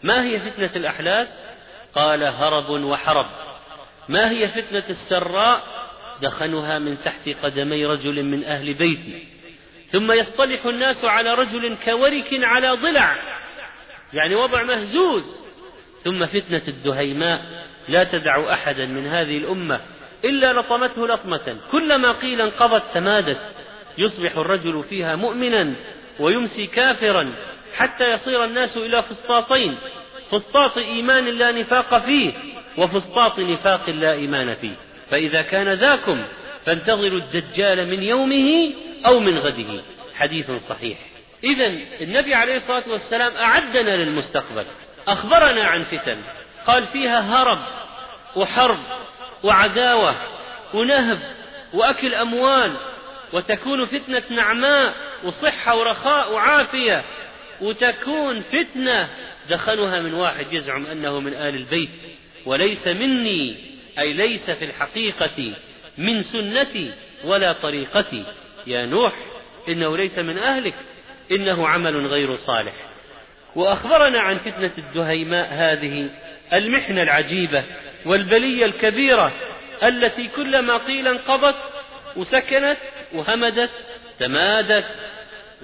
[0.03, 1.43] ما هي فتنة الأحلاس
[1.95, 3.25] قال هرب وحرب.
[4.09, 5.81] ما هي فتنة السراء؟
[6.21, 9.27] دخنها من تحت قدمي رجل من أهل بيتي
[9.91, 13.15] ثم يصطلح الناس على رجل كورك على ضلع.
[14.13, 15.41] يعني وضع مهزوز.
[16.03, 17.65] ثم فتنة الدهيماء.
[17.87, 19.81] لا تدع أحدا من هذه الأمة
[20.25, 21.57] إلا لطمته لطمة.
[21.71, 23.39] كلما قيل انقضت تمادت
[23.97, 25.73] يصبح الرجل فيها مؤمنا
[26.19, 27.33] ويمسي كافرا
[27.77, 29.77] حتى يصير الناس إلى فسطاطين.
[30.31, 32.33] فسطاط إيمان لا نفاق فيه
[32.77, 34.75] وفسطاط نفاق لا إيمان فيه.
[35.09, 36.23] فإذا كان ذاكم
[36.65, 38.71] فانتظروا الدجال من يومه
[39.05, 39.81] أو من غده.
[40.15, 40.97] حديث صحيح.
[41.43, 41.67] إذا
[42.01, 44.65] النبي عليه الصلاة والسلام أعدنا للمستقبل
[45.07, 46.17] أخبرنا عن فتن
[46.67, 47.59] قال فيها هرب
[48.35, 48.77] وحرب
[49.43, 50.15] وعداوة
[50.73, 51.19] ونهب
[51.73, 52.77] وأكل أموال
[53.33, 57.03] وتكون فتنة نعماء وصحة ورخاء وعافية
[57.61, 59.09] وتكون فتنة
[59.49, 61.89] دخنها من واحد يزعم أنه من آل البيت
[62.45, 63.55] وليس مني
[63.99, 65.53] أي ليس في الحقيقة
[65.97, 66.91] من سنتي
[67.23, 68.23] ولا طريقتي.
[68.67, 69.13] يا نوح
[69.69, 70.75] إنه ليس من أهلك
[71.31, 72.73] إنه عمل غير صالح.
[73.55, 76.09] وأخبرنا عن فتنة الدهيماء هذه
[76.53, 77.63] المحنة العجيبة
[78.05, 79.31] والبلية الكبيرة
[79.83, 81.55] التي كلما قيل انقضت
[82.15, 82.77] وسكنت
[83.13, 83.69] وهمدت
[84.19, 84.85] تمادت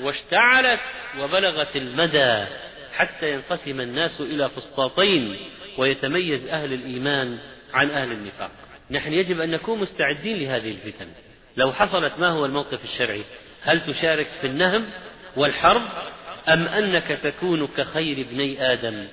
[0.02, 0.80] واشتعلت
[1.20, 2.46] وبلغت المدى
[2.96, 5.38] حتى ينقسم الناس إلى فسطاطين
[5.78, 7.38] ويتميز أهل الإيمان
[7.74, 8.52] عن أهل النفاق.
[8.92, 11.08] نحن يجب أن نكون مستعدين لهذه الفتن.
[11.58, 13.24] لو حصلت ما هو الموقف الشرعي؟
[13.62, 14.86] هل تشارك في النهم
[15.36, 15.82] والحرب
[16.50, 19.08] أم أنك تكون كخير ابني آدم؟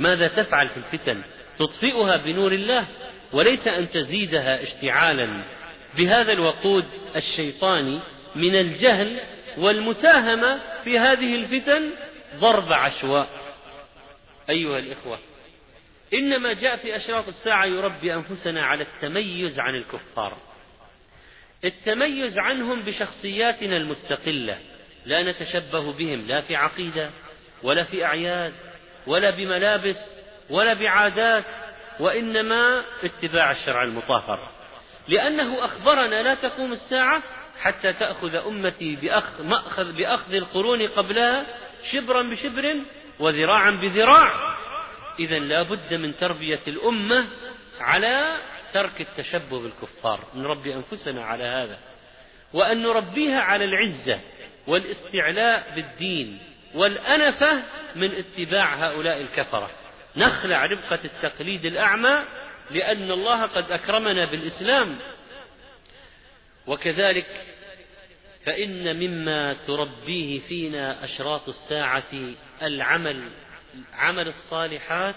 [0.00, 1.22] ماذا تفعل في الفتن؟
[1.58, 2.86] تطفئها بنور الله
[3.32, 5.28] وليس أن تزيدها اشتعالا.
[5.96, 6.84] بهذا الوقود
[7.16, 8.00] الشيطاني
[8.36, 9.20] من الجهل
[9.58, 11.90] والمساهمة في هذه الفتن
[12.36, 13.28] ضرب عشواء.
[14.50, 15.18] أيها الإخوة
[16.14, 20.36] إنما جاء في أشراط الساعة يربي أنفسنا على التميز عن الكفار.
[21.64, 24.58] التميز عنهم بشخصياتنا المستقلة
[25.06, 27.10] لا نتشبه بهم لا في عقيدة
[27.62, 28.52] ولا في أعياد.
[29.06, 29.96] ولا بملابس
[30.50, 31.44] ولا بعادات
[32.00, 34.48] وإنما اتباع الشرع المطهر.
[35.08, 37.22] لأنه أخبرنا لا تقوم الساعة
[37.60, 41.46] حتى تأخذ أمتي بأخذ, مأخذ بأخذ القرون قبلها
[41.92, 42.76] شبرا بشبر
[43.18, 44.56] وذراعا بذراع.
[45.18, 47.26] إذا لا بد من تربية الأمة
[47.80, 48.36] على
[48.72, 50.20] ترك التشبه بالكفار.
[50.34, 51.78] نربي أنفسنا على هذا.
[52.52, 54.20] وأن نربيها على العزة
[54.66, 56.38] والاستعلاء بالدين.
[56.74, 57.62] والأنفة
[57.96, 59.70] من اتباع هؤلاء الكفرة.
[60.16, 62.22] نخلع ربقة التقليد الأعمى
[62.70, 64.98] لأن الله قد أكرمنا بالإسلام.
[66.66, 67.26] وكذلك
[68.46, 72.12] فإن مما تربيه فينا أشراط الساعة
[72.62, 73.30] العمل
[73.92, 75.14] عمل الصالحات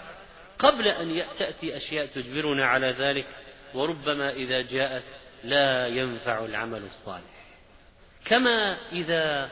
[0.58, 3.26] قبل أن تأتي أشياء تجبرنا على ذلك
[3.74, 5.02] وربما إذا جاءت
[5.44, 7.34] لا ينفع العمل الصالح.
[8.24, 9.50] كما إذا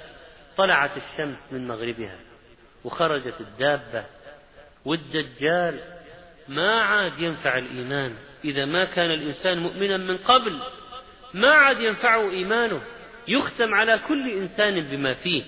[0.57, 2.17] طلعت الشمس من مغربها
[2.85, 4.05] وخرجت الدابة
[4.85, 5.81] والدجال
[6.49, 8.15] ما عاد ينفع الإيمان.
[8.45, 10.61] إذا ما كان الإنسان مؤمنا من قبل
[11.35, 12.83] ما عاد ينفعه إيمانه
[13.29, 15.43] يختم على كل إنسان بما فيه.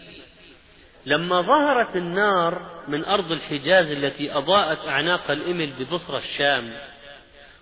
[1.07, 6.73] لما ظهرت النار من أرض الحجاز التي أضاءت أعناق الإمل ببصرة الشام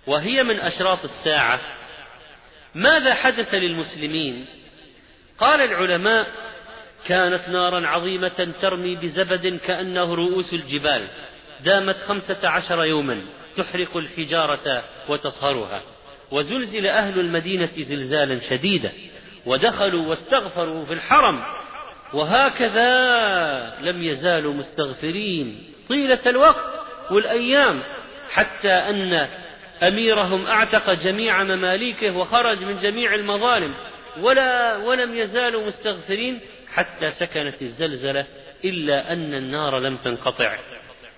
[0.07, 1.61] وهي من أشراط الساعة
[2.75, 4.47] ماذا حدث للمسلمين؟
[5.39, 6.27] قال العلماء
[7.07, 11.07] كانت نارا عظيمة ترمي بزبد كأنه رؤوس الجبال
[11.65, 13.23] دامت خمسة عشر يوما
[13.57, 15.83] تحرق الحجارة وتصهرها.
[16.31, 18.93] وزلزل أهل المدينة زلزالا شديدا
[19.47, 21.43] ودخلوا واستغفروا في الحرم.
[22.13, 22.91] وهكذا
[23.81, 27.83] لم يزالوا مستغفرين طيلة الوقت والأيام
[28.33, 29.29] حتى أن
[29.83, 33.75] أميرهم أعتق جميع مماليكه وخرج من جميع المظالم.
[34.21, 36.41] ولا ولم يزالوا مستغفرين
[36.73, 38.27] حتى سكنت الزلزلة
[38.65, 40.59] إلا أن النار لم تنقطع.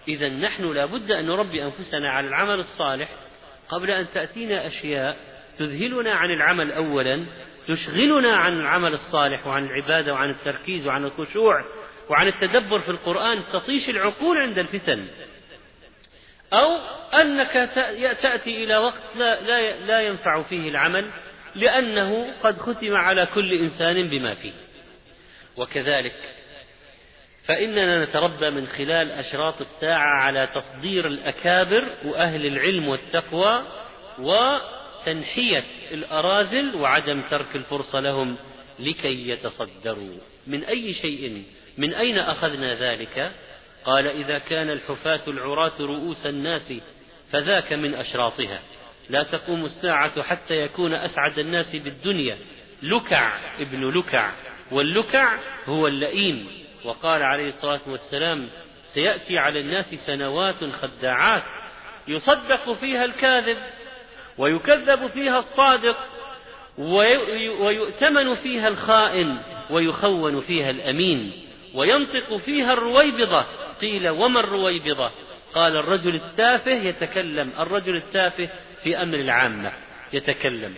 [0.09, 3.09] إذا نحن لا بد أن نربي أنفسنا على العمل الصالح
[3.69, 5.17] قبل أن تأتينا أشياء
[5.59, 7.25] تذهلنا عن العمل أولا
[7.69, 11.65] تشغلنا عن العمل الصالح وعن العبادة وعن التركيز وعن الخشوع
[12.11, 15.07] وعن التدبر في القرآن تطيش العقول عند الفتن.
[16.53, 16.77] أو
[17.21, 17.71] أنك
[18.23, 21.11] تأتي إلى وقت لا, لا, لا ينفع فيه العمل
[21.55, 24.53] لأنه قد ختم على كل إنسان بما فيه.
[25.57, 26.15] وكذلك.
[27.45, 33.63] فإننا نتربى من خلال أشراط الساعة على تصدير الأكابر وأهل العلم والتقوى
[34.19, 38.37] وتنحية الأراذل وعدم ترك الفرصة لهم
[38.79, 40.19] لكي يتصدروا.
[40.47, 41.45] من أي شيء؟
[41.79, 43.33] من أين أخذنا ذلك؟
[43.85, 46.73] قال إذا كان الحفاة العراة رؤوس الناس
[47.33, 48.61] فذاك من أشراطها.
[49.09, 52.39] لا تقوم الساعة حتى يكون أسعد الناس بالدنيا.
[52.83, 54.33] لكع ابن لكع.
[54.71, 56.49] واللكع هو اللئيم.
[56.85, 58.49] وقال عليه الصلاة والسلام
[58.95, 61.43] سيأتي على الناس سنوات خداعات
[62.09, 63.59] يصدق فيها الكاذب
[64.39, 65.97] ويكذب فيها الصادق
[66.79, 69.39] ويؤتمن فيها الخائن
[69.71, 71.33] ويخون فيها الأمين
[71.75, 73.45] وينطق فيها الرويبضة.
[73.81, 75.11] قيل وما الرويبضة؟
[75.55, 78.49] قال الرجل التافه يتكلم الرجل التافه
[78.83, 79.73] في أمر العامة
[80.13, 80.75] يتكلم.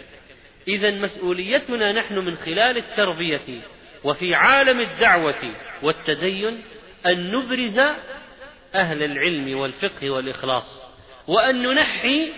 [0.68, 3.60] إذا مسؤوليتنا نحن من خلال التربية.
[4.06, 6.62] وفي عالم الدعوة والتدين
[7.06, 7.78] أن نبرز
[8.74, 10.86] أهل العلم والفقه والإخلاص
[11.28, 12.32] وأن ننحي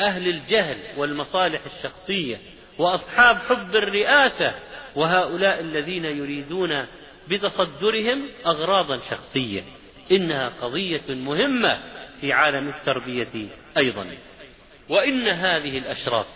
[0.00, 2.36] أهل الجهل والمصالح الشخصية
[2.78, 4.54] وأصحاب حب الرئاسة
[4.96, 6.86] وهؤلاء الذين يريدون
[7.28, 9.62] بتصدرهم أغراضا شخصية.
[10.12, 11.78] إنها قضية مهمة
[12.20, 14.06] في عالم التربية أيضا.
[14.88, 16.26] وإن هذه الأشراط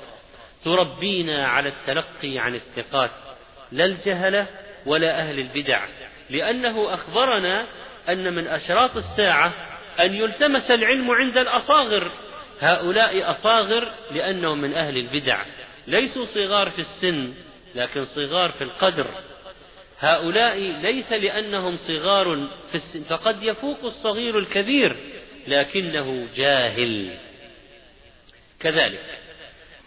[0.64, 3.11] تربينا على التلقي عن الثقات
[3.72, 4.46] لا الجهلة
[4.87, 5.87] ولا أهل البدع
[6.31, 7.66] لأنه أخبرنا
[8.09, 9.53] أن من أشراط الساعة
[10.01, 12.11] أن يلتمس العلم عند الأصاغر.
[12.61, 15.44] هؤلاء أصاغر لأنهم من أهل البدع
[15.87, 17.35] ليسوا صغار في السن
[17.75, 19.07] لكن صغار في القدر.
[19.99, 24.96] هؤلاء ليس لأنهم صغار في السن فقد يفوق الصغير الكبير
[25.46, 27.11] لكنه جاهل.
[28.61, 29.18] كذلك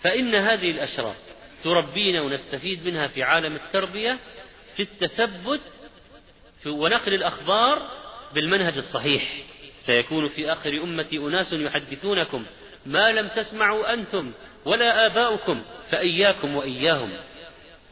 [0.04, 1.16] فإن هذه الأشراط
[1.64, 4.18] تربينا ونستفيد منها في عالم التربية
[4.80, 5.62] في التثبت
[6.64, 7.88] في ونقل الأخبار
[8.34, 9.24] بالمنهج الصحيح.
[9.86, 12.46] سيكون في آخر أمتي أناس يحدثونكم.
[12.86, 14.32] ما لم تسمعوا أنتم
[14.66, 15.62] ولا آباؤكم
[15.92, 17.10] فإياكم وإياهم.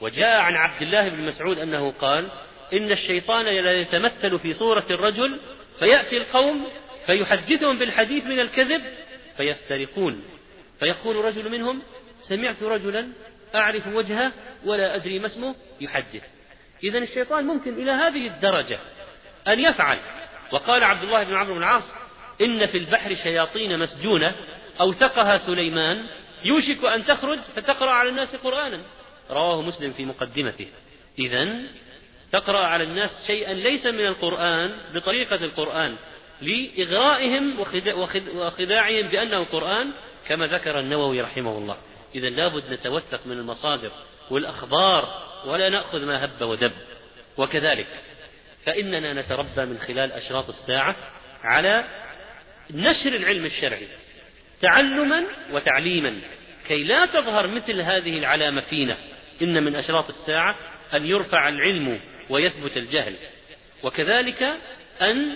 [0.01, 2.29] وجاء عن عبد الله بن مسعود أنه قال
[2.73, 5.39] إن الشيطان لا يتمثل في صورة الرجل
[5.79, 6.67] فيأتي القوم
[7.05, 8.81] فيحدثهم بالحديث من الكذب
[9.37, 10.23] فيفترقون.
[10.79, 11.81] فيقول رجل منهم
[12.21, 13.09] سمعت رجلا
[13.55, 14.31] أعرف وجهه
[14.65, 16.36] ولا أدري ما اسمه يحدث.
[16.83, 18.79] إذا الشيطان ممكن إلى هذه الدرجة
[19.47, 19.99] أن يفعل.
[20.51, 21.83] وقال عبد الله بن عمرو بن العاص
[22.41, 24.35] إن في البحر شياطين مسجونة
[24.81, 26.05] أوثقها سليمان
[26.43, 28.81] يوشك أن تخرج فتقرأ على الناس قرآنا.
[29.29, 30.67] رواه مسلم في مقدمته.
[31.19, 31.57] إذا
[32.31, 35.95] تقرأ على الناس شيئا ليس من القرآن بطريقة القرآن
[36.41, 37.59] لإغرائهم
[38.35, 39.91] وخداعهم بأنه قرآن
[40.27, 41.77] كما ذكر النووي رحمه الله.
[42.15, 43.91] إذا لابد نتوثق من المصادر
[44.29, 46.71] والأخبار ولا نأخذ ما هب ودب.
[47.37, 47.87] وكذلك
[48.65, 50.95] فإننا نتربى من خلال أشراط الساعة
[51.43, 51.85] على
[52.71, 53.87] نشر العلم الشرعي
[54.61, 56.13] تعلما وتعليما.
[56.67, 58.97] كي لا تظهر مثل هذه العلامة فينا
[59.41, 60.55] إن من أشراط الساعة
[60.93, 63.15] أن يرفع العلم ويثبت الجهل.
[63.83, 64.43] وكذلك
[65.01, 65.35] أن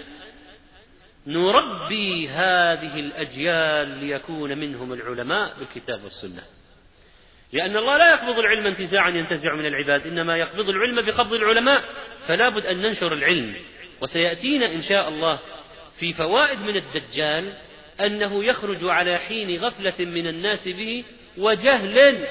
[1.28, 6.43] نربي هذه الأجيال ليكون منهم العلماء بالكتاب والسنة.
[7.54, 11.84] لأن الله لا يقبض العلم انتزاعا ينتزع من العباد إنما يقبض العلم بقبض العلماء
[12.28, 13.56] فلا بد أن ننشر العلم.
[14.02, 15.40] وسيأتينا إن شاء الله
[16.00, 17.54] في فوائد من الدجال
[18.02, 21.04] أنه يخرج على حين غفلة من الناس به
[21.38, 22.28] وجهل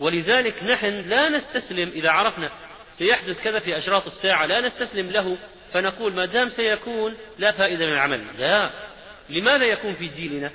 [0.00, 2.50] ولذلك نحن لا نستسلم إذا عرفنا
[2.98, 5.38] سيحدث كذا في أشراط الساعة لا نستسلم له
[5.72, 8.24] فنقول ما دام سيكون لا فائدة من العمل.
[8.38, 8.70] لا.
[9.30, 10.50] لماذا يكون في جيلنا؟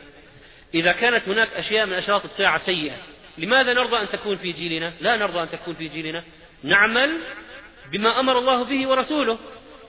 [0.73, 2.95] إذا كانت هناك أشياء من أشراط الساعة سيئة
[3.37, 6.23] لماذا نرضى أن تكون في جيلنا؟ لا نرضى أن تكون في جيلنا.
[6.63, 7.21] نعمل
[7.91, 9.39] بما أمر الله به ورسوله.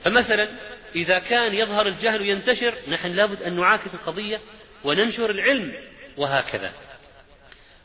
[0.03, 0.47] فمثلا
[0.95, 4.39] إذا كان يظهر الجهل ينتشر نحن لابد أن نعاكس القضية
[4.83, 5.73] وننشر العلم
[6.17, 6.71] وهكذا.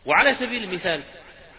[0.07, 1.01] وعلى سبيل المثال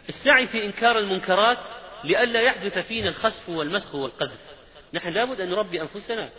[0.10, 1.58] السعي في إنكار المنكرات
[2.04, 4.39] لئلا يحدث فينا الخسف والمسخ والقذف.
[4.94, 6.30] نحن لابد أن نربي أنفسنا.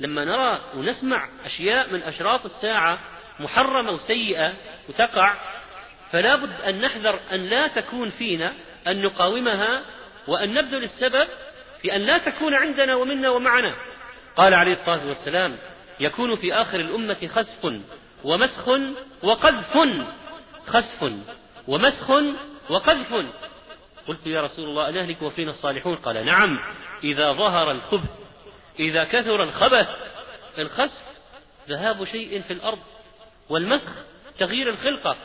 [0.00, 2.98] لما نرى ونسمع أشياء من أشراط الساعة
[3.40, 4.54] محرمة وسيئة
[4.88, 5.34] وتقع
[6.12, 8.52] فلا بد أن نحذر أن لا تكون فينا
[8.86, 9.82] أن نقاومها
[10.28, 11.28] وأن نبذل السبب
[11.82, 13.74] في أن لا تكون عندنا ومنا ومعنا.
[14.36, 15.56] قال عليه الصلاة والسلام
[16.00, 17.80] يكون في آخر الأمة خسف
[18.24, 18.68] ومسخ
[19.22, 19.78] وقذف.
[20.66, 21.12] خسف
[21.68, 22.10] ومسخ
[22.70, 23.26] وقذف.
[24.08, 26.58] قلت يا رسول الله أنهلك وفينا الصالحون؟ قال نعم.
[27.04, 28.10] إذا ظهر الخبث
[28.78, 29.88] إذا كثر الخبث
[30.58, 31.02] الخسف
[31.68, 32.78] ذهاب شيء في الأرض
[33.48, 33.90] والمسخ
[34.38, 35.16] تغيير الخلقة.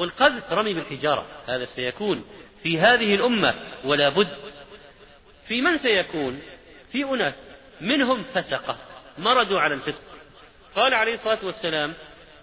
[0.00, 1.26] والقذف رمي بالحجارة.
[1.46, 2.24] هذا سيكون
[2.62, 4.36] في هذه الأمة ولا بد.
[5.48, 6.42] في من سيكون؟
[6.92, 7.50] في أناس.
[7.80, 8.76] منهم فسقة.
[9.18, 10.02] مردوا على الفسق.
[10.76, 11.94] قال عليه الصلاة والسلام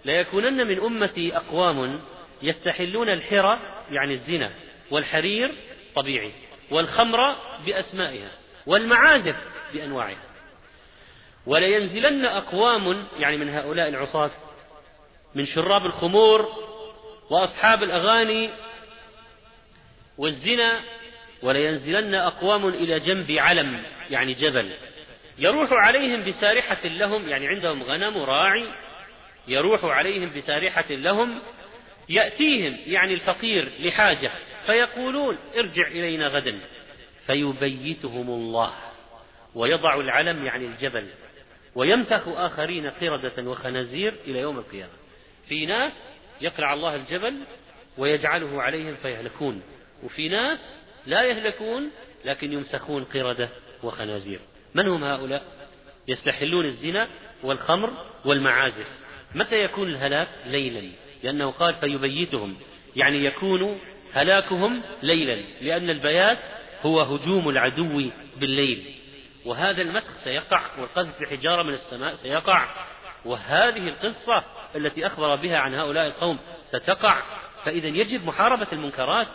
[0.04, 2.00] ليكونن من أمتي أقوام
[2.42, 3.58] يستحلون الحرى
[3.90, 4.50] يعني الزنا
[4.90, 5.54] والحرير
[5.94, 6.32] طبيعي
[6.70, 8.30] والخمر بأسمائها
[8.66, 9.36] والمعازف
[9.72, 10.22] بأنواعها.
[11.46, 14.30] ولينزلن أقوام يعني من هؤلاء العصاة
[15.34, 16.67] من شراب الخمور
[17.30, 18.50] وأصحاب الأغاني
[20.18, 20.80] والزنا
[21.42, 24.72] ولينزلن أقوام إلى جنب علم يعني جبل.
[25.38, 28.66] يروح عليهم بسارحة لهم يعني عندهم غنم راعي
[29.48, 31.38] يروح عليهم بسارحة لهم
[32.08, 34.30] يأتيهم يعني الفقير لحاجة
[34.66, 36.60] فيقولون ارجع إلينا غدا.
[37.26, 38.72] فيبيتهم الله
[39.54, 41.06] ويضع العلم يعني الجبل
[41.74, 44.92] ويمسخ آخرين قردة وخنازير إلى يوم القيامة.
[45.48, 47.34] في ناس يقلع الله الجبل
[47.98, 49.62] ويجعله عليهم فيهلكون.
[50.02, 51.90] وفي ناس لا يهلكون
[52.24, 53.48] لكن يمسخون قردة
[53.82, 54.40] وخنازير.
[54.74, 55.42] من هم هؤلاء؟
[56.08, 57.08] يستحلون الزنا
[57.42, 57.92] والخمر
[58.24, 58.86] والمعازف.
[59.34, 60.88] متى يكون الهلاك؟ ليلا.
[61.22, 62.56] لأنه قال فيبيتهم.
[62.96, 63.80] يعني يكون
[64.12, 65.42] هلاكهم ليلا.
[65.60, 66.38] لأن البيات
[66.82, 68.94] هو هجوم العدو بالليل.
[69.44, 72.86] وهذا المسخ سيقع والقذف بحجارة من السماء سيقع.
[73.24, 74.44] وهذه القصة
[74.76, 77.22] التي أخبر بها عن هؤلاء القوم ستقع
[77.64, 79.26] فإذا يجب محاربة المنكرات.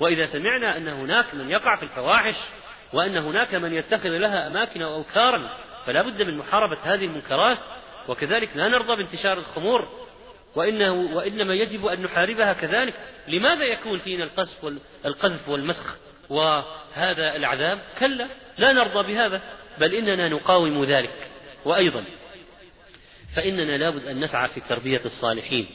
[0.00, 2.34] وإذا سمعنا أن هناك من يقع في الفواحش
[2.92, 5.50] وأن هناك من يتخذ لها أماكن أو أوكارا
[5.86, 7.58] فلا بد من محاربة هذه المنكرات.
[8.08, 9.88] وكذلك لا نرضى بانتشار الخمور.
[10.54, 12.94] وإنه وإنما يجب أن نحاربها كذلك.
[13.28, 15.96] لماذا يكون فينا القذف القذف والمسخ
[16.30, 18.28] وهذا العذاب؟ كلا
[18.58, 19.40] لا نرضى بهذا
[19.78, 21.30] بل إننا نقاوم ذلك.
[21.64, 22.04] وأيضا
[23.36, 25.66] فإننا لابد أن نسعى في تربية الصالحين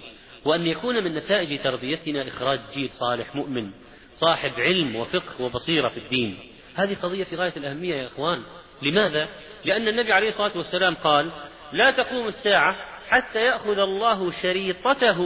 [0.45, 3.71] وأن يكون من نتائج تربيتنا إخراج جيل صالح مؤمن
[4.15, 6.37] صاحب علم وفقه وبصيرة في الدين.
[6.75, 8.41] هذه قضية في غاية الأهمية يا إخوان.
[8.81, 9.27] لماذا؟
[9.65, 11.31] لأن النبي عليه الصلاة والسلام قال
[11.73, 12.75] لا تقوم الساعة
[13.09, 15.21] حتى يأخذ الله شريطته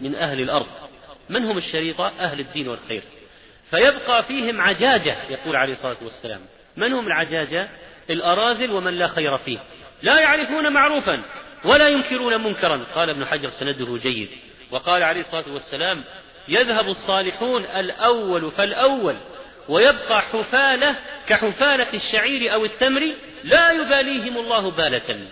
[0.00, 0.66] من أهل الأرض.
[1.28, 3.02] من هم الشريطة؟ أهل الدين والخير.
[3.70, 6.40] فيبقى فيهم عجاجة يقول عليه الصلاة والسلام.
[6.76, 7.68] من هم العجاجة؟
[8.10, 9.58] الأراذل ومن لا خير فيه.
[10.02, 11.22] لا يعرفون معروفا.
[11.64, 12.86] ولا ينكرون منكرا.
[12.94, 14.28] قال ابن حجر سنده جيد.
[14.70, 16.04] وقال عليه الصلاة والسلام
[16.48, 19.16] يذهب الصالحون الأول فالأول
[19.68, 20.96] ويبقى حفالة
[21.28, 23.08] كحفالة الشعير أو التمر
[23.44, 25.26] لا يباليهم الله بالة.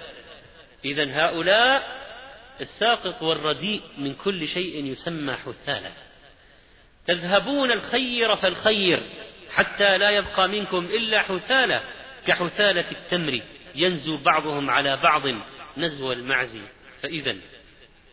[0.85, 2.01] إذا هؤلاء
[2.61, 5.91] الساقط والرديء من كل شيء يسمى حثالة
[7.07, 9.03] تذهبون الخير فالخير
[9.55, 11.81] حتى لا يبقى منكم إلا حثالة
[12.27, 13.41] كحثالة التمر.
[13.75, 15.23] ينزو بعضهم على بعض.
[15.77, 16.59] نزو المعز
[17.03, 17.37] فإذا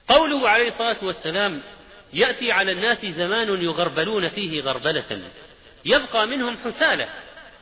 [0.07, 1.61] قوله عليه الصلاة والسلام
[2.13, 5.21] يأتي على الناس زمان يغربلون فيه غربلة.
[5.85, 7.09] يبقى منهم حثالة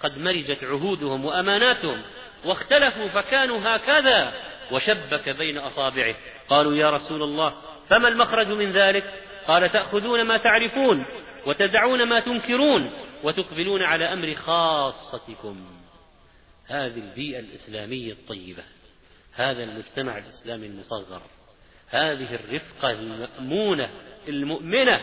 [0.03, 2.01] قد مرجت عهودهم وأماناتهم
[2.45, 4.33] واختلفوا فكانوا هكذا
[4.71, 6.15] وشبك بين أصابعه.
[6.49, 7.55] قالوا يا رسول الله
[7.89, 9.13] فما المخرج من ذلك؟
[9.47, 11.05] قال تأخذون ما تعرفون
[11.45, 12.91] وتدعون ما تنكرون
[13.23, 15.65] وتقبلون على أمر خاصتكم.
[16.67, 18.63] هذه البيئة الإسلامية الطيبة.
[19.35, 21.21] هذا المجتمع الإسلامي المصغر.
[21.89, 23.89] هذه الرفقة المأمونة
[24.27, 25.01] المؤمنة.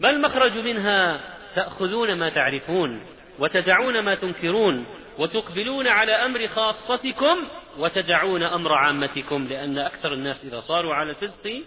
[0.00, 1.20] ما المخرج منها؟
[1.54, 3.06] تأخذون ما تعرفون
[3.38, 4.86] وتدعون ما تنكرون
[5.18, 7.48] وتقبلون على أمر خاصتكم
[7.78, 11.62] وتدعون أمر عامتكم لأن أكثر الناس إذا صاروا على الفسق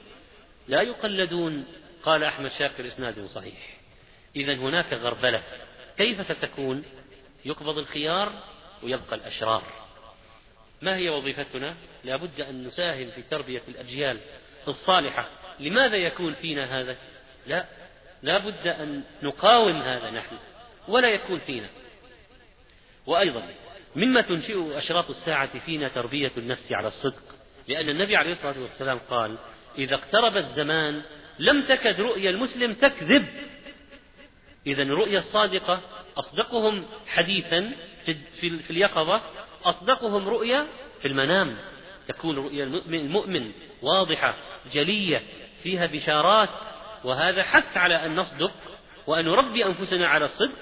[0.67, 1.65] لا يقلدون.
[2.03, 3.77] قال أحمد شاكر إسناد صحيح.
[4.35, 5.43] إذا هناك غربلة
[5.97, 6.83] كيف ستكون؟
[7.45, 8.31] يقبض الخيار
[8.83, 9.63] ويبقى الأشرار.
[10.81, 14.19] ما هي وظيفتنا؟ لا بد أن نساهم في تربية الأجيال
[14.67, 15.29] الصالحة.
[15.59, 16.95] لماذا يكون فينا هذا؟
[17.47, 17.65] لا
[18.21, 20.37] لا بد أن نقاوم هذا نحن
[20.87, 21.69] ولا يكون فينا.
[23.05, 23.43] وأيضا
[23.95, 27.23] مما تنشئ أشراط الساعة فينا تربية النفس على الصدق.
[27.67, 29.37] لأن النبي عليه الصلاة والسلام قال
[29.77, 31.01] إذا اقترب الزمان
[31.39, 33.27] لم تكد رؤيا المسلم تكذب.
[34.67, 35.81] إذا الرؤيا الصادقة
[36.17, 37.71] أصدقهم حديثا
[38.39, 39.21] في اليقظة
[39.65, 40.67] أصدقهم رؤيا
[41.01, 41.57] في المنام
[42.07, 43.51] تكون رؤيا المؤمن
[43.81, 44.35] واضحة
[44.73, 45.23] جلية
[45.63, 46.49] فيها بشارات
[47.03, 48.51] وهذا حث على أن نصدق
[49.07, 50.55] وأن نربي أنفسنا على الصدق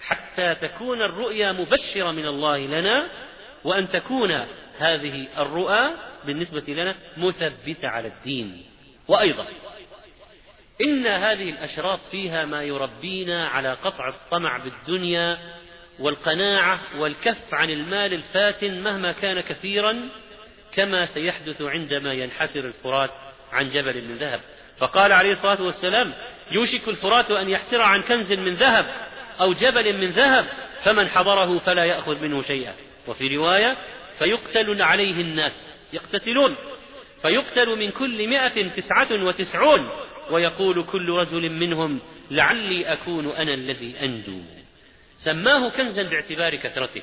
[0.00, 3.10] حتى تكون الرؤيا مبشرة من الله لنا
[3.64, 4.46] وأن تكون
[4.78, 5.90] هذه الرؤى
[6.24, 8.64] بالنسبة لنا مثبتة على الدين.
[9.08, 9.46] وأيضا
[10.80, 15.38] إن هذه الأشراط فيها ما يربينا على قطع الطمع بالدنيا
[16.02, 20.08] والقناعة والكف عن المال الفاتن مهما كان كثيرا
[20.74, 23.10] كما سيحدث عندما ينحسر الفرات
[23.52, 24.40] عن جبل من ذهب.
[24.78, 26.14] فقال عليه الصلاة والسلام
[26.50, 28.86] يوشك الفرات أن يحسر عن كنز من ذهب
[29.40, 30.46] أو جبل من ذهب
[30.84, 32.74] فمن حضره فلا يأخذ منه شيئا.
[33.08, 33.76] وفي رواية
[34.18, 35.78] فيقتل عليه الناس.
[35.92, 36.56] يقتتلون.
[37.22, 39.88] فيقتل من كل مائة تسعة وتسعون.
[40.30, 42.00] ويقول كل رجل منهم
[42.30, 44.61] لعلي أكون أنا الذي أنجو
[45.24, 47.02] سماه كنزا باعتبار كثرته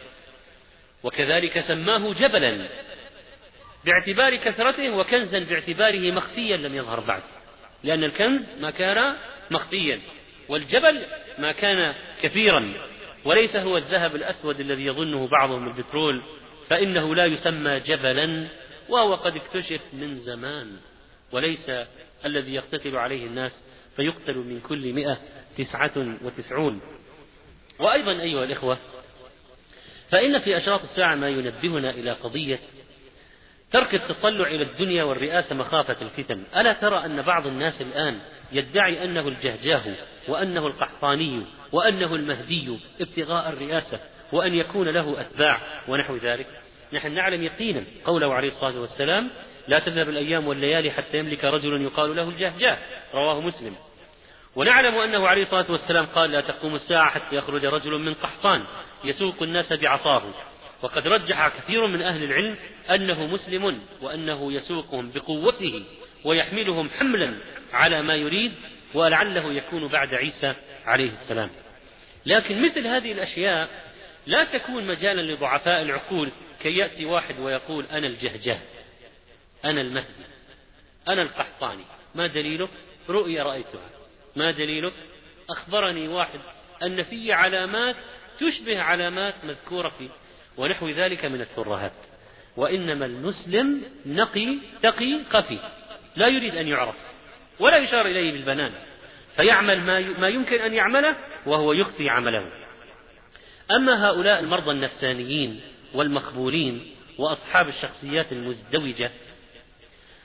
[1.03, 2.67] وكذلك سماه جبلا
[3.85, 7.21] باعتبار كثرته وكنزا باعتباره مخفيا لم يظهر بعد
[7.83, 9.15] لأن الكنز ما كان
[9.51, 9.99] مخفيا
[10.49, 11.05] والجبل
[11.37, 12.73] ما كان كثيرا
[13.25, 16.23] وليس هو الذهب الأسود الذي يظنه بعضهم البترول
[16.67, 18.47] فإنه لا يسمى جبلا
[18.89, 20.77] وهو قد اكتشف من زمان
[21.31, 21.71] وليس
[22.25, 23.63] الذي يقتتل عليه الناس
[23.95, 25.17] فيقتل من كل مئة
[25.57, 26.81] تسعة وتسعون.
[27.79, 28.77] وأيضا أيها الإخوة
[30.09, 32.59] فإن في أشراط الساعة ما ينبهنا إلى قضية
[33.71, 36.43] ترك التطلع إلى الدنيا والرئاسة مخافة الفتن.
[36.55, 38.19] ألا ترى أن بعض الناس الآن
[38.51, 39.95] يدعي أنه الجهجاه
[40.27, 43.99] وأنه القحطاني وأنه المهدي ابتغاء الرئاسة
[44.31, 46.47] وأن يكون له أتباع ونحو ذلك؟
[46.93, 49.29] نحن نعلم يقينا قوله عليه الصلاة والسلام
[49.67, 52.77] لا تذهب الأيام والليالي حتى يملك رجل يقال له الجهجاه.
[53.13, 53.75] رواه مسلم.
[54.55, 58.63] ونعلم أنه عليه الصلاة والسلام قال لا تقوم الساعة حتى يخرج رجل من قحطان
[59.03, 60.23] يسوق الناس بعصاه.
[60.81, 62.55] وقد رجح كثير من أهل العلم
[62.89, 65.83] أنه مسلم وأنه يسوقهم بقوته
[66.25, 67.33] ويحملهم حملا
[67.73, 68.51] على ما يريد
[68.93, 70.53] ولعله يكون بعد عيسى
[70.85, 71.49] عليه السلام.
[72.25, 73.69] لكن مثل هذه الأشياء
[74.27, 76.31] لا تكون مجالا لضعفاء العقول
[76.61, 78.59] كي يأتي واحد ويقول أنا الجهجه
[79.65, 80.25] أنا المهدي
[81.07, 81.83] أنا القحطاني
[82.15, 82.69] ما دليلك
[83.09, 83.98] رؤيا رأيتها.
[84.39, 84.93] ما دليلك؟
[85.49, 86.39] أخبرني واحد
[86.83, 87.95] أن في علامات
[88.39, 90.09] تشبه علامات مذكورة في
[90.57, 91.91] ونحو ذلك من الترهات
[92.57, 95.59] وإنما المسلم نقي تقي خفي
[96.15, 96.95] لا يريد أن يعرف
[97.59, 98.71] ولا يشار إليه بالبنان
[99.35, 99.81] فيعمل
[100.19, 101.15] ما يمكن أن يعمله
[101.45, 102.51] وهو يخفي عمله.
[103.71, 105.61] أما هؤلاء المرضى النفسانيين
[105.93, 109.11] والمخبولين وأصحاب الشخصيات المزدوجة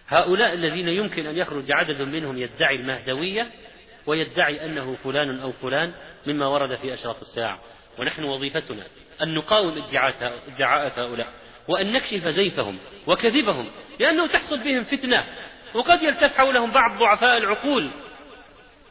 [0.08, 3.50] هؤلاء الذين يمكن أن يخرج عدد منهم يدعي المهدوية
[4.06, 5.92] ويدعي أنه فلان أو فلان
[6.26, 7.58] مما ورد في أشراف الساعة.
[7.98, 8.82] ونحن وظيفتنا
[9.22, 9.82] أن نقاوم
[10.48, 11.28] ادعاءات هؤلاء
[11.68, 13.66] وأن نكشف زيفهم وكذبهم
[14.00, 15.24] لأنه تحصل بهم فتنة
[15.74, 17.90] وقد يلتف حولهم بعض ضعفاء العقول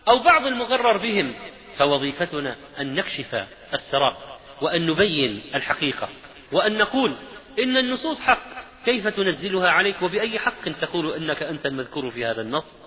[0.07, 1.33] أو بعض المغرر بهم.
[1.77, 4.13] فوظيفتنا أن نكشف السراب
[4.61, 6.09] وأن نبين الحقيقة
[6.51, 7.15] وأن نقول
[7.59, 12.82] إن النصوص حق كيف تنزلها عليك وبأي حق تقول إنك أنت المذكور في هذا النص؟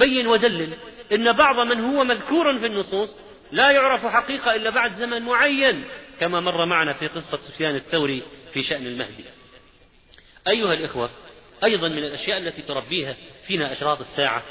[0.00, 0.74] بين ودلل
[1.12, 3.16] إن بعض من هو مذكور في النصوص
[3.52, 5.84] لا يعرف حقيقة إلا بعد زمن معين
[6.20, 8.22] كما مر معنا في قصة سفيان الثوري
[8.52, 9.24] في شأن المهدي.
[10.48, 11.10] أيها الإخوة
[11.64, 14.42] أيضا من الأشياء التي تربيها فينا أشراط الساعة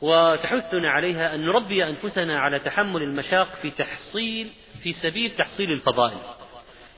[0.00, 4.50] وتحثنا عليها أن نربي أنفسنا على تحمل المشاق في تحصيل
[4.82, 6.18] في سبيل تحصيل الفضائل.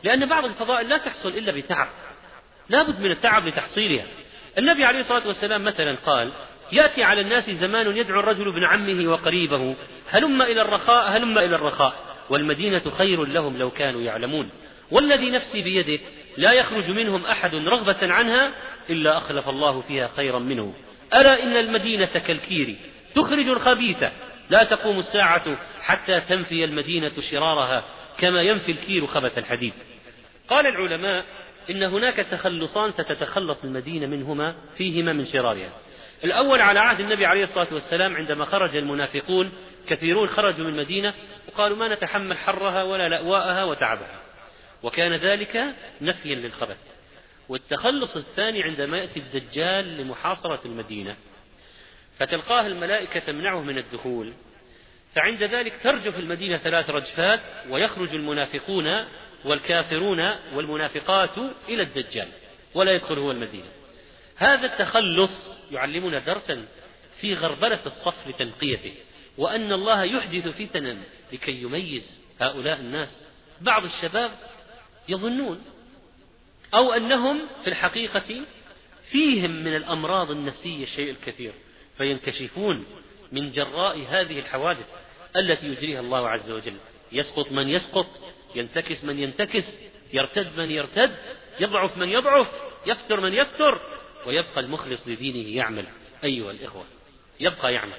[0.04, 1.88] لأن بعض الفضائل لا تحصل إلا بتعب
[2.68, 4.06] لا بد من التعب لتحصيلها.
[4.58, 6.32] النبي عليه الصلاة والسلام مثلا قال
[6.72, 9.76] يأتي على الناس زمان يدعو الرجل ابن عمه وقريبه
[10.10, 12.06] هلم إلى الرخاء هلم إلى الرخاء.
[12.30, 14.50] والمدينة خير لهم لو كانوا يعلمون.
[14.90, 16.02] والذي نفسي بيده
[16.36, 18.52] لا يخرج منهم أحد رغبة عنها
[18.90, 20.74] إلا أخلف الله فيها خيرا منه.
[21.14, 22.76] ألا إن المدينة كالكير
[23.14, 24.04] تخرج الخبيث.
[24.50, 27.84] لا تقوم الساعة حتى تنفي المدينة شرارها
[28.18, 29.72] كما ينفي الكير خبث الحديد.
[30.48, 31.24] قال العلماء
[31.70, 35.70] إن هناك تخلصان ستتخلص المدينة منهما فيهما من شرارها.
[36.24, 39.52] الأول على عهد النبي عليه الصلاة والسلام عندما خرج المنافقون
[39.88, 41.14] كثيرون خرجوا من المدينة
[41.48, 44.20] وقالوا ما نتحمل حرها ولا لأواءها وتعبها.
[44.82, 46.78] وكان ذلك نفيا للخبث.
[47.48, 51.16] والتخلص الثاني عندما يأتي الدجال لمحاصرة المدينة.
[52.18, 54.32] فتلقاه الملائكة تمنعه من الدخول.
[55.14, 57.40] فعند ذلك ترجف المدينة ثلاث رجفات
[57.70, 59.04] ويخرج المنافقون
[59.44, 60.18] والكافرون
[60.54, 61.38] والمنافقات
[61.68, 62.28] إلى الدجال
[62.74, 63.68] ولا يدخل هو المدينة.
[64.36, 66.66] هذا التخلص يعلمنا درسا
[67.20, 68.94] في غربلة الصف لتنقيته
[69.38, 70.96] وأن الله يحدث فتنا
[71.32, 73.24] لكي يميز هؤلاء الناس.
[73.60, 74.30] بعض الشباب
[75.08, 75.62] يظنون
[76.74, 78.40] أو أنهم في الحقيقة
[79.10, 81.52] فيهم من الأمراض النفسية الشيء الكثير
[81.98, 82.86] فينكشفون
[83.32, 84.86] من جراء هذه الحوادث
[85.36, 86.76] التي يجريها الله عز وجل.
[87.12, 88.06] يسقط من يسقط
[88.54, 89.64] ينتكس من ينتكس
[90.12, 91.16] يرتد من يرتد
[91.60, 92.48] يضعف من يضعف
[92.86, 93.95] يفتر من يفتر.
[94.26, 95.84] ويبقى المخلص لدينه يعمل
[96.24, 96.84] أيها الإخوة
[97.40, 97.96] يبقى يعمل.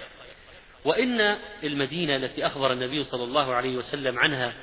[0.85, 4.53] وإن المدينة التي أخبر النبي صلى الله عليه وسلم عنها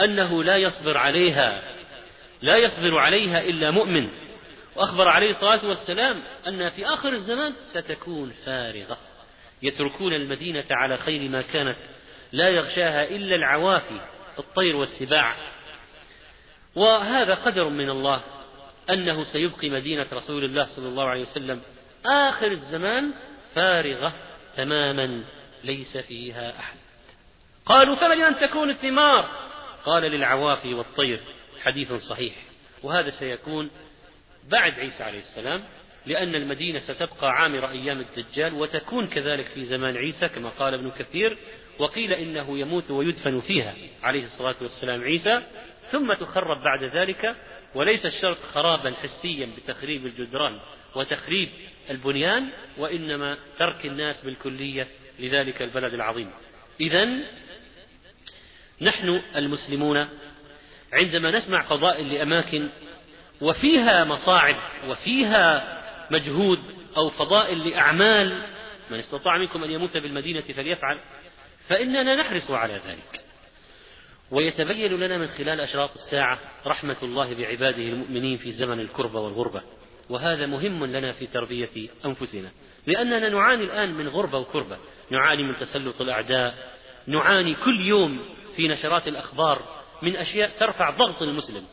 [0.00, 1.62] أنه لا يصبر عليها
[2.42, 4.08] لا يصبر عليها إلا مؤمن.
[4.76, 8.98] وأخبر عليه الصلاة والسلام أن في آخر الزمان ستكون فارغة.
[9.62, 11.76] يتركون المدينة على خير ما كانت
[12.32, 14.00] لا يغشاها إلا العوافي
[14.38, 15.34] الطير والسباع.
[16.74, 18.22] وهذا قدر من الله.
[18.90, 21.60] أنه سيبقي مدينة رسول الله صلى الله عليه وسلم
[22.06, 23.12] آخر الزمان
[23.54, 24.12] فارغة
[24.56, 25.24] تماما
[25.64, 26.76] ليس فيها أحد.
[27.66, 29.30] قالوا فمن تكون الثمار؟
[29.84, 31.20] قال للعوافي والطير
[31.62, 32.34] حديث صحيح.
[32.82, 33.70] وهذا سيكون
[34.48, 35.62] بعد عيسى عليه السلام
[36.06, 41.36] لأن المدينة ستبقى عامرة أيام الدجال وتكون كذلك في زمان عيسى كما قال ابن كثير
[41.78, 45.42] وقيل إنه يموت ويدفن فيها عليه الصلاة والسلام عيسى
[45.90, 47.36] ثم تخرب بعد ذلك
[47.74, 50.60] وليس الشرط خرابا حسيا بتخريب الجدران
[50.94, 51.48] وتخريب
[51.90, 52.48] البنيان
[52.78, 56.30] وإنما ترك الناس بالكلية لذلك البلد العظيم.
[56.80, 57.08] إذا
[58.80, 60.08] نحن المسلمون
[60.92, 62.68] عندما نسمع فضائل لأماكن
[63.40, 64.56] وفيها مصاعب
[64.88, 65.78] وفيها
[66.10, 66.58] مجهود
[66.96, 68.42] أو فضائل لأعمال
[68.90, 71.00] من استطاع منكم أن يموت بالمدينة فليفعل
[71.68, 73.19] فإننا نحرص على ذلك.
[74.30, 79.62] ويتبين لنا من خلال أشراط الساعة رحمة الله بعباده المؤمنين في زمن الكربة والغربة.
[80.10, 82.50] وهذا مهم لنا في تربية أنفسنا.
[82.86, 84.78] لأننا نعاني الآن من غربة وكربة.
[85.10, 86.54] نعاني من تسلط الأعداء.
[87.06, 88.18] نعاني كل يوم
[88.56, 89.62] في نشرات الأخبار
[90.02, 91.64] من أشياء ترفع ضغط المسلم.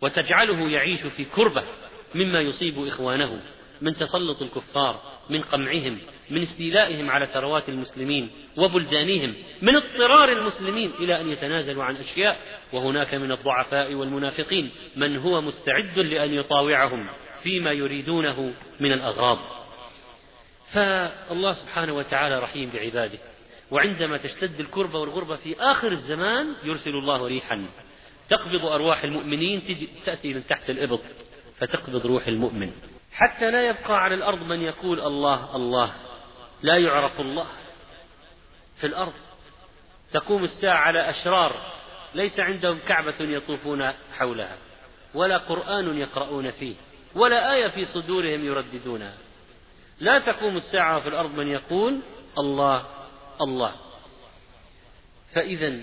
[0.00, 1.64] وتجعله يعيش في كربة
[2.14, 3.40] مما يصيب إخوانه.
[3.84, 5.98] من تسلط الكفار من قمعهم
[6.30, 12.38] من استيلائهم على ثروات المسلمين وبلدانهم من اضطرار المسلمين إلى أن يتنازلوا عن أشياء
[12.72, 17.06] وهناك من الضعفاء والمنافقين من هو مستعد لأن يطاوعهم
[17.42, 19.38] فيما يريدونه من الأغراض.
[20.72, 23.18] فالله سبحانه وتعالى رحيم بعباده
[23.70, 27.66] وعندما تشتد الكربة والغربة في آخر الزمان يرسل الله ريحا
[28.30, 29.62] تقبض أرواح المؤمنين
[30.06, 31.00] تأتي من تحت الإبط
[31.58, 32.72] فتقبض روح المؤمن.
[33.14, 35.94] حتى لا يبقى على الأرض من يقول الله الله.
[36.62, 37.46] لا يعرف الله
[38.76, 39.12] في الأرض.
[40.12, 41.74] تقوم الساعة على أشرار.
[42.14, 44.56] ليس عندهم كعبة يطوفون حولها
[45.14, 46.74] ولا قرآن يقرؤون فيه
[47.14, 49.14] ولا آية في صدورهم يرددونها.
[50.00, 52.00] لا تقوم الساعة في الأرض من يقول
[52.38, 52.86] الله
[53.40, 53.72] الله.
[55.34, 55.82] فإذا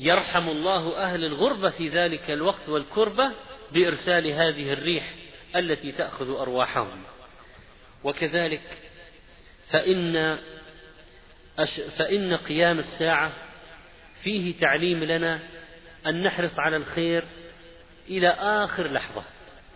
[0.00, 3.30] يرحم الله أهل الغربة في ذلك الوقت والكربة
[3.72, 5.14] بإرسال هذه الريح
[5.56, 7.02] التي تأخذ أرواحهم.
[8.04, 8.78] وكذلك
[9.70, 10.38] فإن
[11.98, 13.32] فإن قيام الساعة
[14.22, 15.40] فيه تعليم لنا
[16.06, 17.24] أن نحرص على الخير
[18.08, 19.24] إلى آخر لحظة.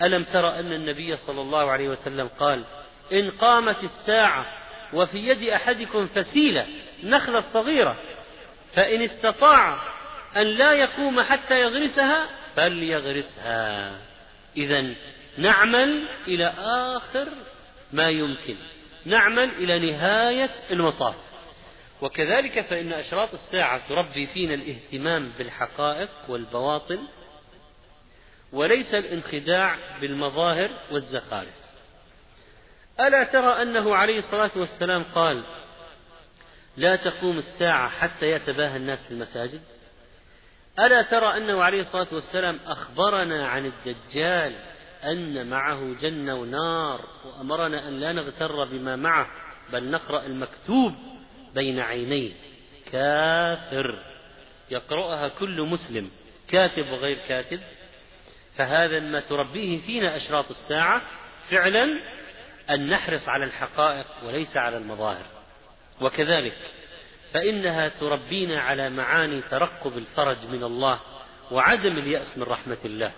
[0.02, 2.64] ألم تر أن النبي صلى الله عليه وسلم قال
[3.12, 4.46] إن قامت الساعة
[4.92, 6.66] وفي يد أحدكم فسيلة
[7.04, 7.96] نخلة صغيرة
[8.74, 9.78] فإن استطاع
[10.36, 13.92] أن لا يقوم حتى يغرسها فليغرسها.
[14.56, 14.94] إذا
[15.38, 16.46] نعمل إلى
[16.96, 17.28] آخر
[17.92, 18.56] ما يمكن.
[19.04, 21.14] نعمل إلى نهاية المطاف.
[22.02, 26.98] وكذلك فإن أشراط الساعة تربي فينا الاهتمام بالحقائق والبواطن
[28.52, 31.64] وليس الانخداع بالمظاهر والزخارف.
[33.00, 35.42] ألا ترى أنه عليه الصلاة والسلام قال
[36.76, 39.60] لا تقوم الساعة حتى يتباهى الناس في المساجد
[40.78, 44.54] ألا ترى أنه عليه الصلاة والسلام أخبرنا عن الدجال
[45.12, 49.26] أن معه جنة ونار وأمرنا أن لا نغتر بما معه
[49.72, 50.94] بل نقرأ المكتوب
[51.54, 52.32] بين عينيه.
[52.92, 53.98] كافر.
[54.70, 56.10] يقرأها كل مسلم.
[56.48, 57.60] كاتب وغير كاتب.
[58.56, 61.02] فهذا ما تربيه فينا أشراط الساعة
[61.50, 62.00] فعلا
[62.70, 65.26] أن نحرص على الحقائق وليس على المظاهر.
[66.00, 66.56] وكذلك
[67.32, 71.00] فإنها تربينا على معاني ترقب الفرج من الله
[71.50, 73.12] وعدم اليأس من رحمة الله.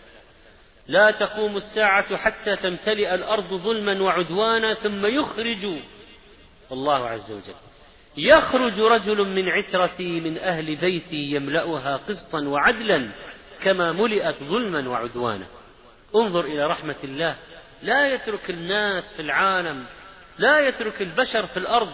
[0.88, 5.66] لا تقوم الساعة حتى تمتلئ الأرض ظلما وعدوانا ثم يخرج.
[6.72, 7.54] الله عز وجل.
[8.16, 13.10] يخرج رجل من عترتي من أهل بيتي يملأها قسطا وعدلا
[13.62, 15.46] كما ملئت ظلما وعدوانا.
[16.16, 17.36] انظر إلى رحمة الله.
[17.82, 19.86] لا يترك الناس في العالم
[20.38, 21.92] لا يترك البشر في الأرض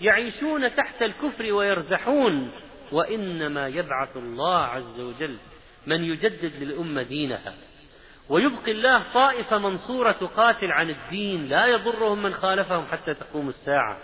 [0.00, 2.50] يعيشون تحت الكفر ويرزحون.
[2.92, 5.36] وإنما يبعث الله عز وجل
[5.86, 7.54] من يجدد للأمة دينها.
[8.28, 13.98] ويبقي الله طائفة منصورة تقاتل عن الدين لا يضرهم من خالفهم حتى تقوم الساعة.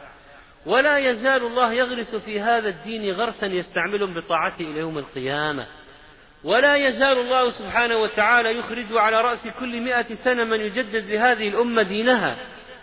[0.66, 5.66] ولا يزال الله يغرس في هذا الدين غرسا يستعملهم بطاعته إلى يوم القيامة.
[6.44, 11.82] ولا يزال الله سبحانه وتعالى يخرج على رأس كل مئة سنة من يجدد لهذه الأمة
[11.82, 12.36] دينها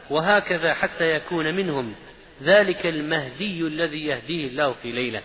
[0.09, 1.95] وهكذا حتى يكون منهم
[2.43, 5.21] ذلك المهدي الذي يهديه الله في ليلة.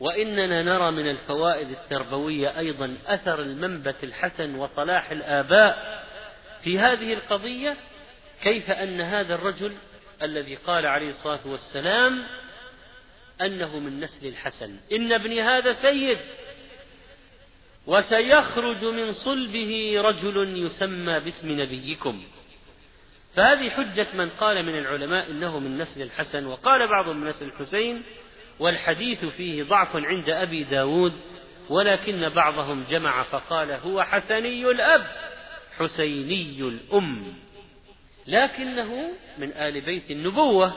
[0.00, 6.04] وإننا نرى من الفوائد التربوية أيضا أثر المنبت الحسن وصلاح الآباء
[6.62, 7.76] في هذه القضية
[8.42, 9.72] كيف أن هذا الرجل
[10.22, 12.26] الذي قال عليه الصلاة والسلام
[13.40, 14.76] أنه من نسل الحسن.
[14.92, 16.18] إن ابني هذا سيد
[17.86, 22.22] وسيخرج من صلبه رجل يسمى باسم نبيكم.
[23.34, 28.02] فهذه حجة من قال من العلماء إنه من نسل الحسن وقال بعضهم من نسل الحسين
[28.60, 31.12] والحديث فيه ضعف عند أبي داود
[31.68, 35.06] ولكن بعضهم جمع فقال هو حسني الأب
[35.78, 37.34] حسيني الأم.
[38.26, 40.72] لكنه من آل بيت النبوة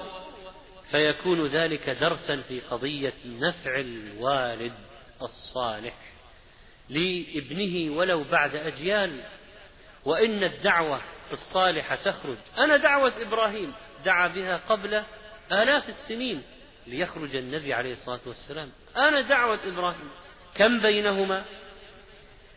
[0.92, 4.74] فيكون ذلك درسا في قضية نفع الوالد
[5.22, 5.94] الصالح
[6.90, 9.22] لابنه ولو بعد أجيال.
[10.06, 11.02] وإن الدعوة
[11.32, 12.38] الصالحة تخرج.
[12.58, 13.74] أنا دعوة إبراهيم
[14.06, 15.04] دعا بها قبل
[15.52, 16.44] آلاف السنين.
[16.90, 18.70] ليخرج النبي عليه الصلاة والسلام.
[18.98, 20.10] أنا دعوة إبراهيم.
[20.56, 21.44] كم بينهما؟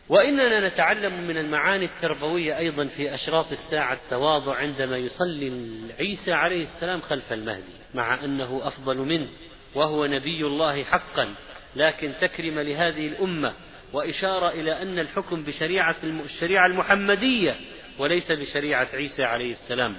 [0.09, 5.53] وإننا نتعلم من المعاني التربوية أيضا في أشراط الساعة التواضع عندما يصلي
[5.99, 9.29] عيسى عليه السلام خلف المهدي مع أنه أفضل منه
[9.75, 11.35] وهو نبي الله حقا.
[11.77, 13.55] لكن تكرم لهذه الأمة
[13.93, 17.57] وإشارة إلى أن الحكم بشريعة الشريعة المحمدية
[17.99, 19.97] وليس بشريعة عيسى عليه السلام.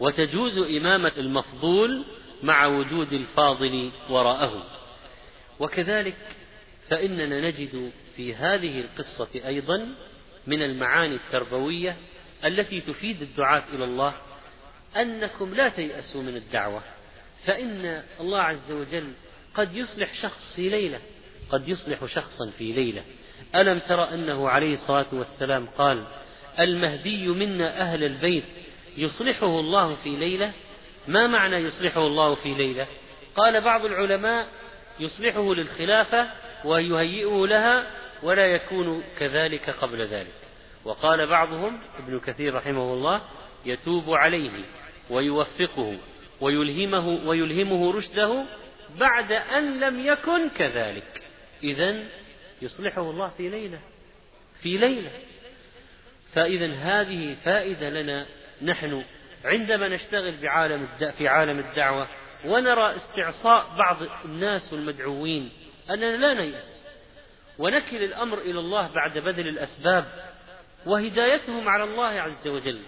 [0.00, 2.04] وتجوز إمامة المفضول
[2.42, 4.66] مع وجود الفاضل وراءه.
[5.60, 6.16] وكذلك
[6.88, 9.88] فإننا نجد في هذه القصة أيضا
[10.46, 11.96] من المعاني التربوية
[12.44, 14.14] التي تفيد الدعاة إلى الله
[14.96, 16.82] أنكم لا تيأسوا من الدعوة
[17.44, 19.12] فإن الله عز وجل
[19.54, 21.00] قد يصلح شخص في ليلة
[21.50, 23.04] قد يصلح شخصا في ليلة.
[23.54, 26.04] ألم تر أنه عليه الصلاة والسلام قال
[26.58, 28.44] المهدي منا أهل البيت
[28.96, 30.52] يصلحه الله في ليلة
[31.08, 32.86] ما معنى يصلحه الله في ليلة؟
[33.34, 34.48] قال بعض العلماء
[35.00, 36.30] يصلحه للخلافة
[36.64, 37.86] ويهيئه لها
[38.22, 40.34] ولا يكون كذلك قبل ذلك.
[40.84, 43.22] وقال بعضهم ابن كثير رحمه الله
[43.64, 44.64] يتوب عليه
[45.10, 45.98] ويوفقه
[46.40, 48.44] ويلهمه ويلهمه رشده
[48.98, 51.22] بعد أن لم يكن كذلك.
[51.62, 52.04] إذا
[52.62, 53.78] يصلحه الله في ليلة
[54.62, 55.10] في ليلة.
[56.32, 58.26] فإذا هذه فائدة لنا
[58.62, 59.04] نحن
[59.46, 60.88] عندما نشتغل بعالم
[61.18, 62.08] في عالم الدعوة
[62.44, 65.50] ونرى استعصاء بعض الناس والمدعوين
[65.90, 66.88] أننا لا نيأس.
[67.58, 70.04] ونكل الأمر إلى الله بعد بذل الأسباب
[70.86, 72.82] وهدايتهم على الله عز وجل.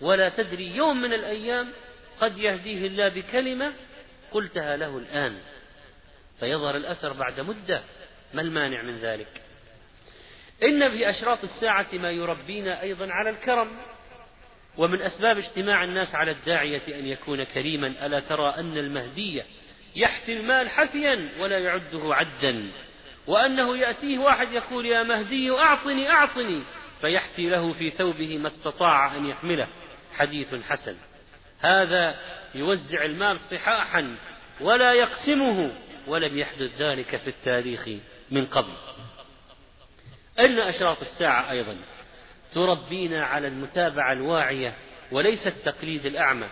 [0.00, 1.68] ولا تدري يوم من الأيام
[2.20, 3.72] قد يهديه الله بكلمة
[4.32, 5.38] قلتها له الآن.
[6.40, 7.82] فيظهر الأثر بعد مدة
[8.34, 9.42] ما المانع من ذلك؟
[10.62, 13.68] إن في أشراط الساعة ما يربينا أيضا على الكرم.
[14.78, 19.42] ومن أسباب اجتماع الناس على الداعية أن يكون كريما ألا ترى أن المهدي
[19.96, 22.70] يحثي المال حثيا ولا يعده عدا؟
[23.26, 26.62] وأنه يأتيه واحد يقول يا مهدي أعطني أعطني
[27.00, 29.68] فيحثي له في ثوبه ما استطاع أن يحمله.
[30.14, 30.96] حديث حسن.
[31.60, 32.18] هذا
[32.54, 34.16] يوزع المال صحاحا
[34.60, 35.72] ولا يقسمه
[36.06, 37.88] ولم يحدث ذلك في التاريخ
[38.30, 38.72] من قبل.
[40.38, 41.76] أن أشراط الساعة أيضا؟
[42.56, 44.74] تربينا على المتابعة الواعية
[45.12, 46.46] وليس التقليد الأعمى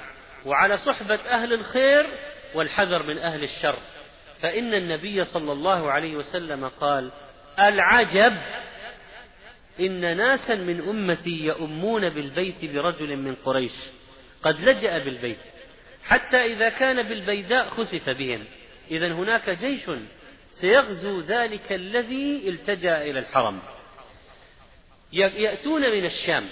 [0.47, 2.07] وعلى صحبة أهل الخير
[2.55, 3.77] والحذر من أهل الشر.
[4.43, 7.11] فإن النبي صلى الله عليه وسلم قال
[7.59, 8.37] العجب
[9.81, 13.77] إن ناسا من أمتي يؤمون بالبيت برجل من قريش
[14.43, 15.39] قد لجأ بالبيت
[16.05, 18.45] حتى إذا كان بالبيداء خسف بهم.
[18.91, 19.91] إذا هناك جيش
[20.51, 23.59] سيغزو ذلك الذي التجأ إلى الحرم.
[25.15, 26.49] يأتون من الشام.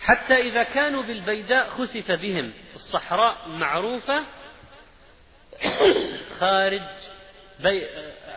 [0.00, 2.52] حتى إذا كانوا بالبيداء خسف بهم.
[2.74, 4.24] الصحراء معروفة
[6.40, 6.82] خارج
[7.60, 7.86] بي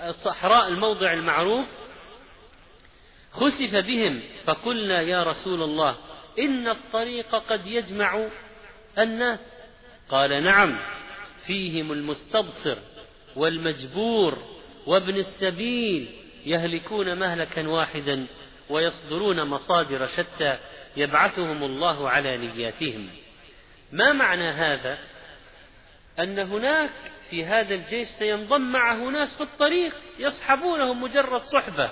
[0.10, 1.66] الصحراء الموضع المعروف.
[3.32, 4.22] خسف بهم.
[4.46, 5.96] فقلنا يا رسول الله
[6.40, 8.28] إن الطريق قد يجمع
[8.98, 9.40] الناس.
[10.10, 10.80] قال نعم
[11.46, 12.78] فيهم المستبصر
[13.36, 14.38] والمجبور
[14.86, 16.10] وابن السبيل
[16.46, 18.28] يهلكون مهلكا واحدا.
[18.70, 20.58] ويصدرون مصادر شتى
[20.98, 23.10] يبعثهم الله على نياتهم.
[23.92, 24.98] ما معنى هذا؟
[26.20, 26.92] أن هناك
[27.30, 31.90] في هذا الجيش سينضم معه ناس في الطريق يصحبونهم مجرد صحبة.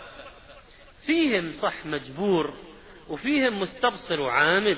[1.06, 2.54] فيهم صح مجبور
[3.10, 4.78] وفيهم مستبصر وعامد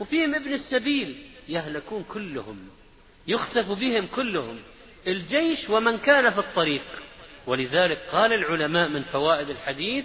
[0.00, 2.68] وفيهم ابن السبيل يهلكون كلهم
[3.26, 4.58] يخسف بهم كلهم
[5.06, 6.84] الجيش ومن كان في الطريق.
[7.46, 10.04] ولذلك قال العلماء من فوائد الحديث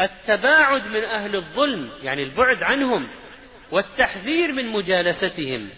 [0.00, 3.08] التباعد من أهل الظلم يعني البعد عنهم
[3.72, 5.68] والتحذير من مجالستهم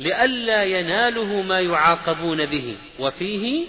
[0.00, 2.76] لئلا يناله ما يعاقبون به.
[2.98, 3.66] وفيه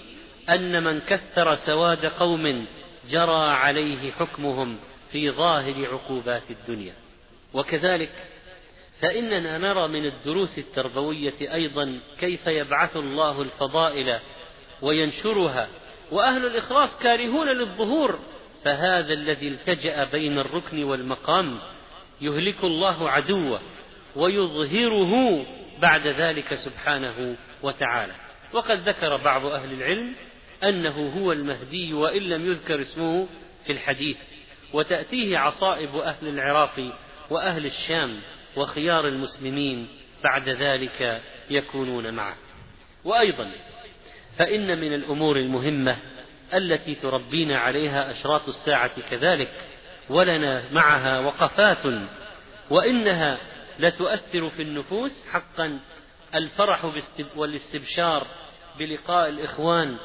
[0.48, 2.66] أن من كثر سواد قوم
[3.10, 4.78] جرى عليه حكمهم
[5.12, 6.94] في ظاهر عقوبات الدنيا.
[7.54, 8.10] وكذلك
[9.00, 14.18] فإننا نرى من الدروس التربوية أيضا كيف يبعث الله الفضائل
[14.82, 15.68] وينشرها
[16.10, 18.18] وأهل الإخلاص كارهون للظهور
[18.64, 21.58] فهذا الذي التجأ بين الركن والمقام
[22.20, 23.60] يهلك الله عدوه
[24.16, 25.46] ويظهره
[25.78, 28.12] بعد ذلك سبحانه وتعالى.
[28.52, 30.14] وقد ذكر بعض أهل العلم
[30.64, 33.26] أنه هو المهدي وإن لم يذكر اسمه
[33.66, 34.16] في الحديث
[34.72, 36.92] وتأتيه عصائب أهل العراق
[37.30, 38.20] وأهل الشام
[38.56, 39.88] وخيار المسلمين
[40.24, 42.36] بعد ذلك يكونون معه.
[43.04, 43.50] وأيضا
[44.38, 45.96] فإن من الأمور المهمة
[46.54, 49.52] التي تربينا عليها أشراط الساعة كذلك
[50.08, 52.08] ولنا معها وقفات
[52.70, 53.38] وإنها
[53.78, 55.78] لتؤثر في النفوس حقا.
[56.34, 56.92] الفرح
[57.36, 58.26] والاستبشار
[58.78, 59.96] بلقاء الإخوان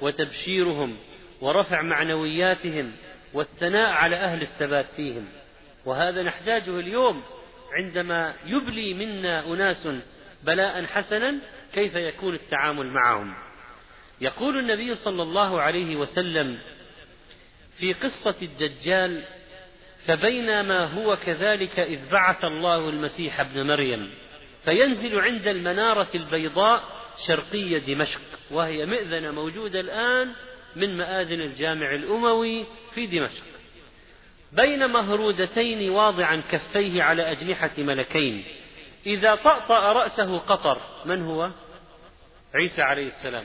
[0.00, 0.96] وتبشيرهم
[1.40, 2.92] ورفع معنوياتهم
[3.34, 5.28] والثناء على أهل الثبات فيهم.
[5.84, 7.22] وهذا نحتاجه اليوم
[7.72, 9.88] عندما يبلي منا أناس
[10.42, 11.34] بلاء حسنا
[11.74, 13.47] كيف يكون التعامل معهم.
[14.20, 16.58] يقول النبي صلى الله عليه وسلم
[17.78, 19.22] في قصة الدجال
[20.06, 24.14] فبينما هو كذلك إذ بعث الله المسيح ابن مريم
[24.64, 26.82] فينزل عند المنارة البيضاء
[27.26, 30.32] شرقي دمشق وهي مئذنة موجودة الآن
[30.76, 32.64] من مآذن الجامع الأموي
[32.94, 33.44] في دمشق
[34.52, 38.44] بين مهرودتين واضعا كفيه على أجنحة ملكين
[39.06, 41.50] إذا طأطأ رأسه قطر من هو؟
[42.54, 43.44] عيسى عليه السلام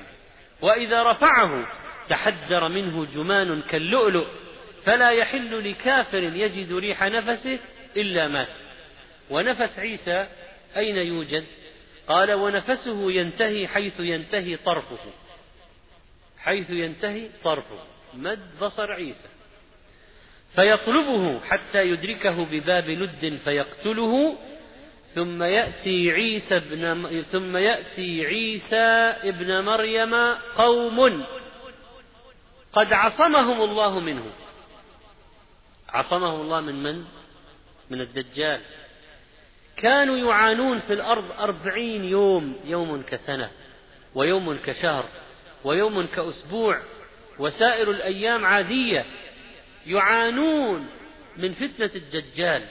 [0.63, 1.67] وإذا رفعه
[2.09, 4.27] تحدر منه جمان كاللؤلؤ
[4.83, 7.59] فلا يحل لكافر يجد ريح نفسه
[7.97, 8.47] إلا مات.
[9.29, 10.27] ونفس عيسى
[10.77, 11.43] أين يوجد؟
[12.07, 14.97] قال ونفسه ينتهي حيث ينتهي طرفه.
[16.39, 17.79] حيث ينتهي طرفه.
[18.13, 19.27] مد بصر عيسى.
[20.55, 24.37] فيطلبه حتى يدركه بباب لد فيقتله
[25.15, 28.75] ثم يأتي عيسى ابن ثم يأتي عيسى
[29.29, 30.15] ابن مريم
[30.55, 31.25] قوم
[32.73, 34.25] قد عصمهم الله منه
[35.89, 37.05] عصمهم الله من من؟
[37.91, 38.61] من الدجال.
[39.77, 43.51] كانوا يعانون في الأرض أربعين يوم يوم كسنة
[44.15, 45.05] ويوم كشهر
[45.63, 46.79] ويوم كأسبوع
[47.39, 49.05] وسائر الأيام عادية.
[49.87, 50.87] يعانون
[51.37, 52.63] من فتنة الدجال.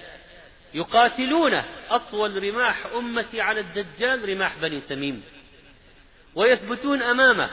[0.75, 5.23] يقاتلونه أطول رماح أمتي على الدجال رماح بني تميم
[6.35, 7.51] ويثبتون أمامه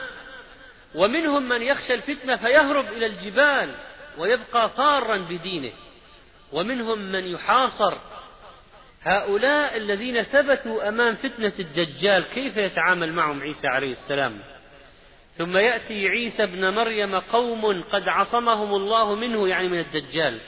[0.95, 3.76] ومنهم من يخشى الفتنة فيهرب إلى الجبال
[4.17, 5.72] ويبقى فارا بدينه
[6.51, 7.97] ومنهم من يحاصر.
[9.03, 14.39] هؤلاء الذين ثبتوا أمام فتنة الدجال كيف يتعامل معهم عيسى عليه السلام؟
[15.38, 20.39] ثم يأتي عيسى ابن مريم قوم قد عصمهم الله منه يعني من الدجال.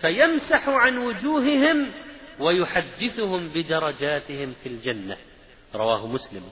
[0.00, 1.92] فيمسح عن وجوههم
[2.38, 5.16] ويحدثهم بدرجاتهم في الجنة.
[5.74, 6.50] رواه مسلم.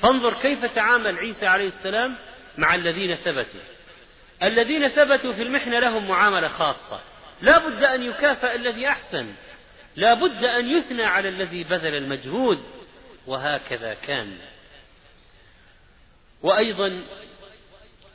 [0.00, 2.16] فانظر كيف تعامل عيسى عليه السلام
[2.58, 3.60] مع الذين ثبتوا.
[4.42, 7.00] الذين ثبتوا في المحنة لهم معاملة خاصة.
[7.42, 9.34] لا بد أن يكافأ الذي أحسن.
[9.96, 12.58] لا بد أن يثنى على الذي بذل المجهود.
[13.26, 14.38] وهكذا كان.
[16.42, 17.02] وأيضا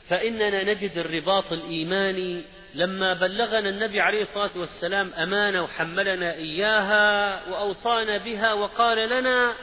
[0.09, 2.43] فإننا نجد الرباط الإيماني
[2.74, 9.55] لما بلغنا النبي عليه الصلاة والسلام أمانة وحملنا إياها وأوصانا بها وقال لنا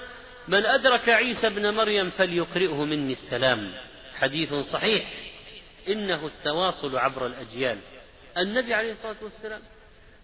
[0.48, 3.72] من أدرك عيسى ابن مريم فليقرئه مني السلام.
[4.14, 5.04] حديث صحيح.
[5.88, 7.78] إنه التواصل عبر الأجيال.
[8.38, 9.60] النبي عليه الصلاة والسلام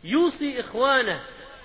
[0.05, 1.21] يوصي إخوانه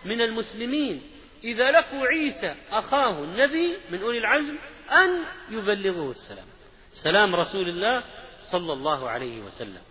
[0.05, 1.01] من المسلمين
[1.43, 4.55] إذا لقوا عيسى أخاه النبي من أولي العزم
[4.91, 5.09] أن
[5.49, 6.45] يبلغوه السلام.
[6.93, 8.03] سلام رسول الله
[8.51, 9.81] صلى الله عليه وسلم.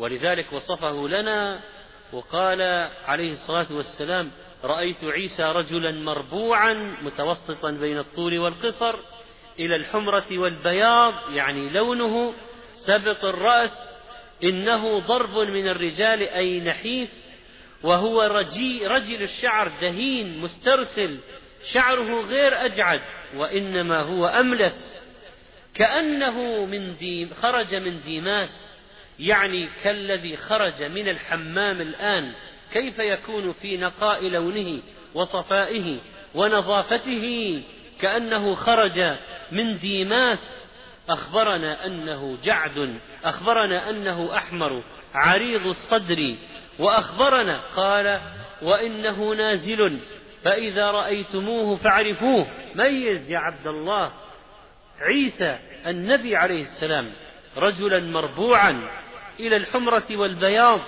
[0.00, 1.60] ولذلك وصفه لنا
[2.12, 2.62] وقال
[3.06, 4.30] عليه الصلاة والسلام
[4.64, 8.96] رأيت عيسى رجلا مربوعا متوسطا بين الطول والقصر
[9.58, 12.34] إلى الحمرة والبياض يعني لونه
[12.74, 14.00] سبط الرأس
[14.44, 17.10] إنه ضرب من الرجال أي نحيف
[17.82, 21.18] وهو رجي رجل الشعر دهين مسترسل
[21.72, 23.00] شعره غير أجعد
[23.36, 25.04] وإنما هو أملس
[25.74, 28.69] كأنه من ديم خرج من ديماس.
[29.20, 32.32] يعني كالذي خرج من الحمام الآن
[32.72, 34.80] كيف يكون في نقاء لونه
[35.14, 35.98] وصفائه
[36.34, 37.62] ونظافته؟
[38.00, 39.16] كأنه خرج
[39.52, 40.66] من ديماس.
[41.08, 44.82] أخبرنا أنه جعد أخبرنا أنه أحمر
[45.14, 46.34] عريض الصدر.
[46.78, 48.20] وأخبرنا قال
[48.62, 49.98] وإنه نازل.
[50.44, 52.46] فإذا رأيتموه فاعرفوه.
[52.74, 54.12] ميز يا عبد الله.
[55.00, 57.10] عيسى النبي عليه السلام
[57.56, 58.99] رجلا مربوعا.
[59.46, 60.80] إلى الحمرة والبياض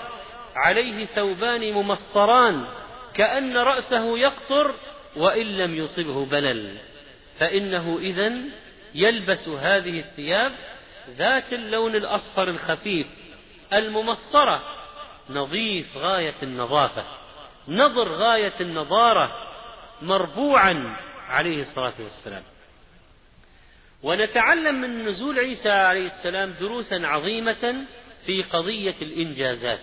[0.57, 2.67] عليه ثوبان ممصران
[3.15, 4.75] كأن رأسه يقطر
[5.17, 6.79] وإن لم يصبه بلل.
[7.39, 8.33] فإنه إذا
[8.95, 10.53] يلبس هذه الثياب
[11.11, 13.07] ذات اللون الأصفر الخفيف
[13.73, 14.63] الممصرة
[15.31, 17.05] نظيف غاية النظافة
[17.69, 19.33] نظر غاية النضارة
[20.03, 20.97] مربوعا
[21.29, 22.43] عليه الصلاة والسلام.
[24.03, 27.85] ونتعلم من نزول عيسى عليه السلام دروسا عظيمة
[28.27, 29.81] في قضية الإنجازات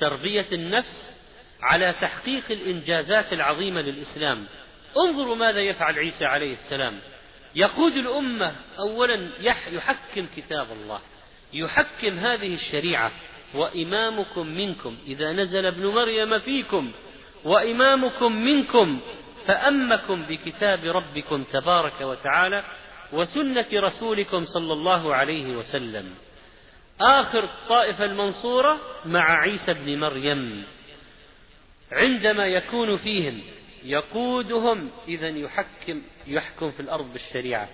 [0.00, 1.18] تربية النفس
[1.62, 4.46] على تحقيق الإنجازات العظيمة للإسلام.
[4.96, 7.00] انظروا ماذا يفعل عيسى عليه السلام.
[7.54, 9.30] يقود الأمة أولا
[9.72, 11.00] يحكم كتاب الله
[11.52, 13.12] يحكم هذه الشريعة
[13.54, 16.92] وإمامكم منكم إذا نزل ابن مريم فيكم
[17.44, 19.00] وإمامكم منكم
[19.46, 22.64] فأمكم بكتاب ربكم تبارك وتعالى
[23.12, 26.14] وسنة رسولكم صلى الله عليه وسلم.
[27.00, 30.64] آخر الطائفة المنصورة مع عيسى بن مريم.
[31.92, 33.42] عندما يكون فيهم
[33.84, 37.68] يقودهم إذا يحكم يحكم في الأرض بالشريعة.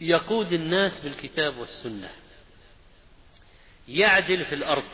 [0.00, 2.10] يقود الناس بالكتاب والسنة.
[3.88, 4.84] يعدل في الأرض.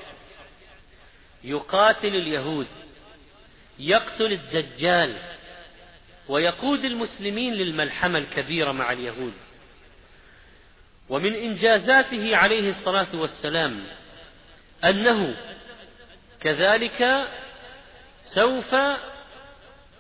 [1.45, 2.67] يقاتل اليهود.
[3.79, 5.17] يقتل الدجال.
[6.29, 9.33] ويقود المسلمين للملحمة الكبيرة مع اليهود.
[11.09, 13.87] ومن إنجازاته عليه الصلاة والسلام
[14.85, 15.37] أنه
[16.41, 17.29] كذلك
[18.35, 18.75] سوف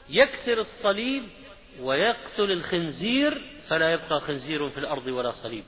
[0.09, 1.29] يكسر الصليب
[1.81, 5.65] ويقتل الخنزير فلا يبقى خنزير في الأرض ولا صليب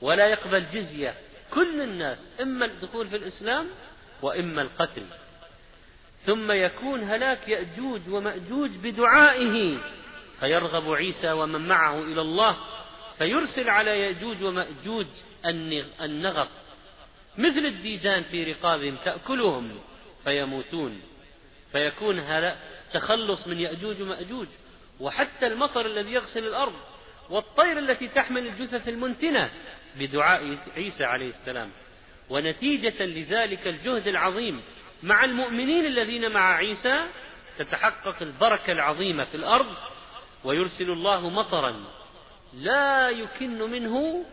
[0.00, 1.14] ولا يقبل جزية
[1.54, 3.66] كل الناس إما الدخول في الإسلام
[4.22, 5.02] وإما القتل.
[6.26, 9.78] ثم يكون هلاك يأجوج ومأجوج بدعائه
[10.40, 12.56] فيرغب عيسى ومن معه إلى الله
[13.18, 15.06] فيرسل على يأجوج ومأجوج
[16.00, 16.48] النغف
[17.38, 19.78] مثل الديدان في رقابهم تأكلهم
[20.24, 21.00] فيموتون.
[21.72, 22.20] فيكون
[22.92, 24.46] تخلص من يأجوج ومأجوج.
[25.00, 26.74] وحتى المطر الذي يغسل الأرض
[27.30, 29.50] والطير التي تحمل الجثث المنتنة
[29.96, 31.70] بدعاء عيسى عليه السلام.
[32.30, 34.62] ونتيجة لذلك الجهد العظيم
[35.02, 37.06] مع المؤمنين الذين مع عيسى
[37.58, 39.74] تتحقق البركة العظيمة في الأرض.
[40.44, 41.97] ويرسل الله مطرا
[42.54, 44.24] لا يكن منه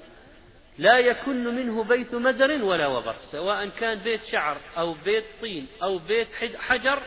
[0.78, 5.97] لا يكن منه بيت مدر ولا وبر سواء كان بيت شعر أو بيت طين أو
[5.97, 6.28] بيت
[6.59, 7.01] حجر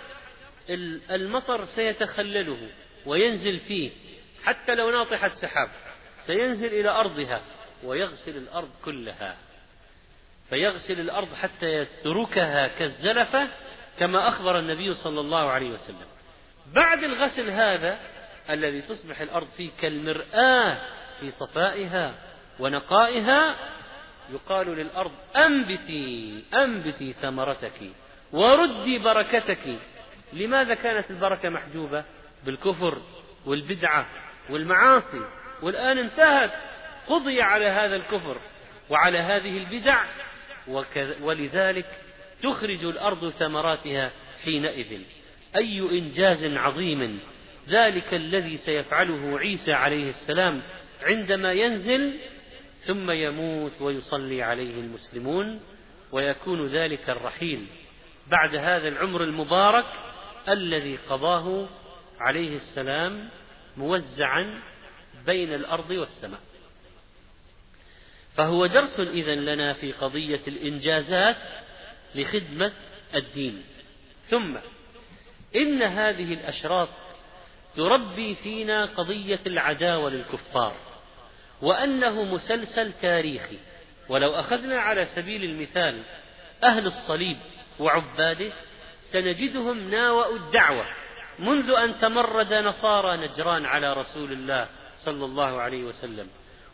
[1.11, 2.69] المطر سيتخلله
[3.07, 3.91] وينزل فيه
[4.45, 5.69] حتى لو ناطحت سحاب
[6.27, 7.43] سينزل إلى أرضها
[7.85, 9.37] ويغسل الأرض كلها
[10.49, 13.49] فيغسل الأرض حتى يتركها كالزلفة
[13.99, 16.07] كما أخبر النبي صلى الله عليه وسلم.
[16.75, 17.99] بعد الغسل هذا
[18.51, 20.79] الذي تصبح الأرض فيه كالمرآة
[21.21, 22.15] في صفائها
[22.59, 23.55] ونقائها
[24.33, 27.81] يقال للأرض أنبتي أنبتي ثمرتك
[28.33, 29.79] وردي بركتك.
[30.33, 32.05] لماذا كانت البركة محجوبة؟
[32.47, 33.03] بالكفر
[33.47, 34.07] والبدعة
[34.51, 35.21] والمعاصي.
[35.63, 36.53] والآن انتهت
[37.09, 38.37] قضي على هذا الكفر
[38.91, 40.05] وعلى هذه البدع
[41.23, 41.87] ولذلك
[42.43, 44.11] تخرج الأرض ثمراتها
[44.45, 45.01] حينئذ.
[45.57, 47.21] أي إنجاز عظيم.
[47.69, 50.63] ذلك الذي سيفعله عيسى عليه السلام
[51.03, 52.19] عندما ينزل
[52.87, 55.61] ثم يموت ويصلي عليه المسلمون
[56.13, 57.67] ويكون ذلك الرحيل
[58.27, 59.87] بعد هذا العمر المبارك
[60.49, 61.69] الذي قضاه
[62.21, 63.29] عليه السلام
[63.77, 64.61] موزعا
[65.27, 66.41] بين الأرض والسماء.
[68.37, 71.37] فهو درس اذا لنا في قضية الإنجازات
[72.15, 72.73] لخدمة
[73.15, 73.63] الدين.
[74.31, 74.57] ثم
[75.57, 76.89] إن هذه الأشراط
[77.77, 80.88] تربي فينا قضية العداوة للكفار.
[81.63, 83.59] وأنه مسلسل تاريخي.
[84.09, 86.03] ولو أخذنا على سبيل المثال
[86.65, 87.37] أهل الصليب
[87.79, 88.53] وعباده
[89.13, 90.87] سنجدهم ناوأوا الدعوة
[91.39, 94.67] منذ أن تمرد نصارى نجران على رسول الله
[95.05, 96.29] صلى الله عليه وسلم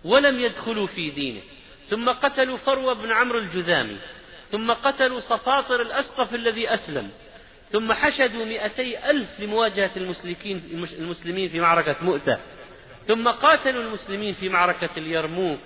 [0.04, 1.40] ولم يدخلوا في دينه.
[1.90, 3.96] ثم قتلوا فروة بن عمرو الجذامي
[4.50, 7.10] ثم قتلوا صفاطر الأسقف الذي أسلم
[7.72, 9.90] ثم حشدوا مئتي ألف لمواجهة
[10.76, 12.38] المسلمين في معركة مؤتة.
[13.06, 15.58] ثم قاتلوا المسلمين في معركة اليرموك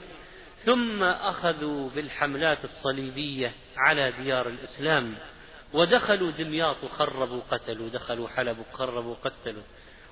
[0.64, 5.14] ثم أخذوا بالحملات الصليبية على ديار الإسلام
[5.72, 9.62] ودخلوا دمياط وخربوا قتلوا دخلوا حلب وخربوا قتلوا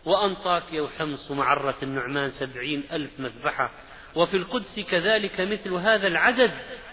[0.04, 3.70] وأنطاكيا وحمص ومعرة النعمان سبعين ألف مذبحة
[4.14, 6.50] وفي القدس كذلك مثل هذا العدد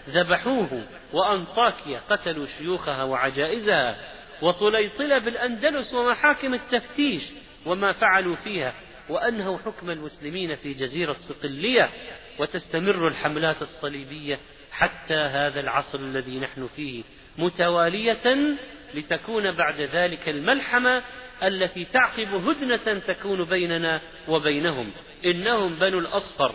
[0.08, 0.82] ذبحوه
[1.12, 3.96] وأنطاكيا قتلوا شيوخها وعجائزها
[4.42, 7.22] وطليطلة بالأندلس ومحاكم التفتيش
[7.66, 8.74] وما فعلوا فيها.
[9.08, 11.90] وأنهوا حكم المسلمين في جزيرة صقلية
[12.38, 14.38] وتستمر الحملات الصليبية
[14.72, 17.02] حتى هذا العصر الذي نحن فيه
[17.38, 18.56] متوالية
[18.94, 21.02] لتكون بعد ذلك الملحمة
[21.42, 24.90] التي تعقب هدنة تكون بيننا وبينهم.
[25.24, 26.54] إنهم بنو الأصفر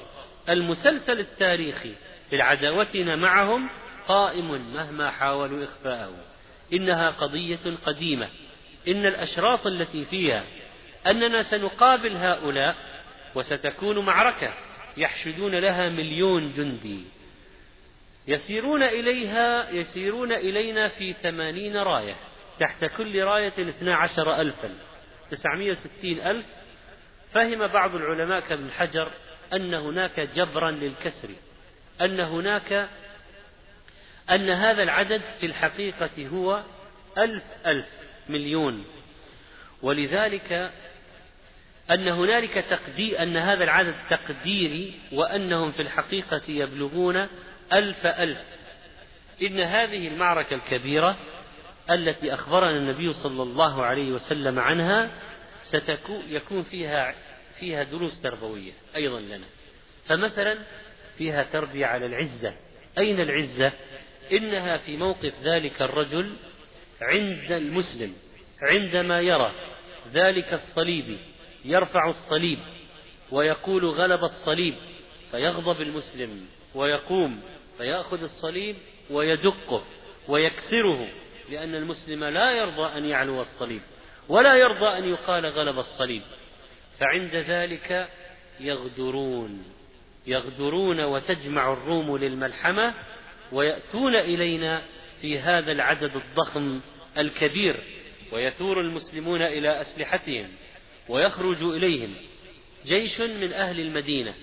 [0.50, 1.93] المسلسل التاريخي
[2.32, 3.70] لعداوتنا معهم
[4.08, 6.16] قائم مهما حاولوا إخفاءه.
[6.74, 8.28] إنها قضية قديمة.
[8.88, 10.43] إن الأشراط التي فيها
[11.08, 12.76] أننا سنقابل هؤلاء
[13.36, 14.54] وستكون معركة
[14.97, 17.04] يحشدون لها مليون جندي.
[18.28, 22.16] يسيرون إليها يسيرون إلينا في ثمانين راية
[22.60, 24.70] تحت كل راية اثنا عشر ألفا
[25.32, 26.45] تسعمائة وستين ألف.
[27.34, 29.12] فهم بعض العلماء كابن حجر
[29.54, 31.30] أن هناك جبرا للكسر
[32.02, 32.89] أن هناك
[34.30, 36.64] أن هذا العدد في الحقيقة هو
[37.18, 37.88] ألف ألف
[38.30, 38.86] مليون.
[39.82, 40.72] ولذلك
[41.91, 47.27] أن هنالك تقدير أن هذا العدد تقديري وأنهم في الحقيقة يبلغون
[47.73, 48.41] ألف ألف.
[49.41, 51.17] إن هذه المعركة الكبيرة
[51.91, 55.09] التي أخبرنا النبي صلى الله عليه وسلم عنها
[55.63, 57.15] ستكون يكون فيها
[57.59, 59.45] فيها دروس تربوية أيضا لنا.
[60.05, 60.57] فمثلا
[61.17, 62.53] فيها تربية على العزة.
[62.97, 63.71] أين العزة؟
[64.31, 66.35] إنها في موقف ذلك الرجل
[67.01, 68.13] عند المسلم
[68.61, 69.51] عندما يرى
[70.13, 71.17] ذلك الصليبي
[71.66, 72.60] يرفع الصليب
[73.32, 74.76] ويقول غلب الصليب
[75.32, 76.45] فيغضب المسلم
[76.76, 77.41] ويقوم
[77.78, 78.76] فيأخذ الصليب
[79.12, 79.84] ويدقه
[80.28, 81.07] ويكسره
[81.49, 83.82] لأن المسلم لا يرضى أن يعلو الصليب
[84.30, 86.22] ولا يرضى أن يقال غلب الصليب
[86.99, 88.10] فعند ذلك
[88.60, 89.64] يغدرون
[90.28, 92.93] يغدرون وتجمع الروم للملحمة
[93.51, 94.82] ويأتون إلينا
[95.22, 96.80] في هذا العدد الضخم
[97.18, 97.76] الكبير
[98.32, 100.47] ويثور المسلمون إلى أسلحتهم
[101.10, 102.16] ويخرج إليهم.
[102.86, 104.34] جيش من أهل المدينة.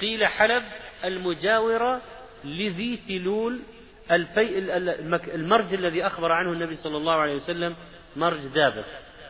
[0.00, 0.62] قيل حلب
[1.04, 2.02] المجاورة
[2.44, 3.60] لذي تلول
[4.10, 4.58] الفي
[5.34, 7.76] المرج الذي أخبر عنه النبي صلى الله عليه وسلم
[8.16, 8.84] مرج دابر.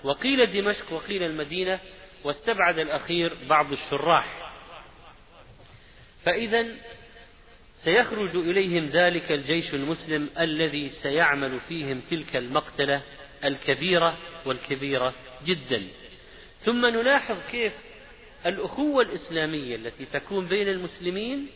[0.05, 1.78] وقيل دمشق وقيل المدينة
[2.24, 4.53] واستبعد الأخير بعض الشراح.
[6.24, 6.66] فإذا
[7.74, 13.03] سيخرج إليهم ذلك الجيش المسلم الذي سيعمل فيهم تلك المقتلة
[13.45, 15.14] الكبيرة والكبيرة
[15.45, 15.82] جدا.
[16.64, 17.72] ثم نلاحظ كيف
[18.46, 21.46] الأخوة الإسلامية التي تكون بين المسلمين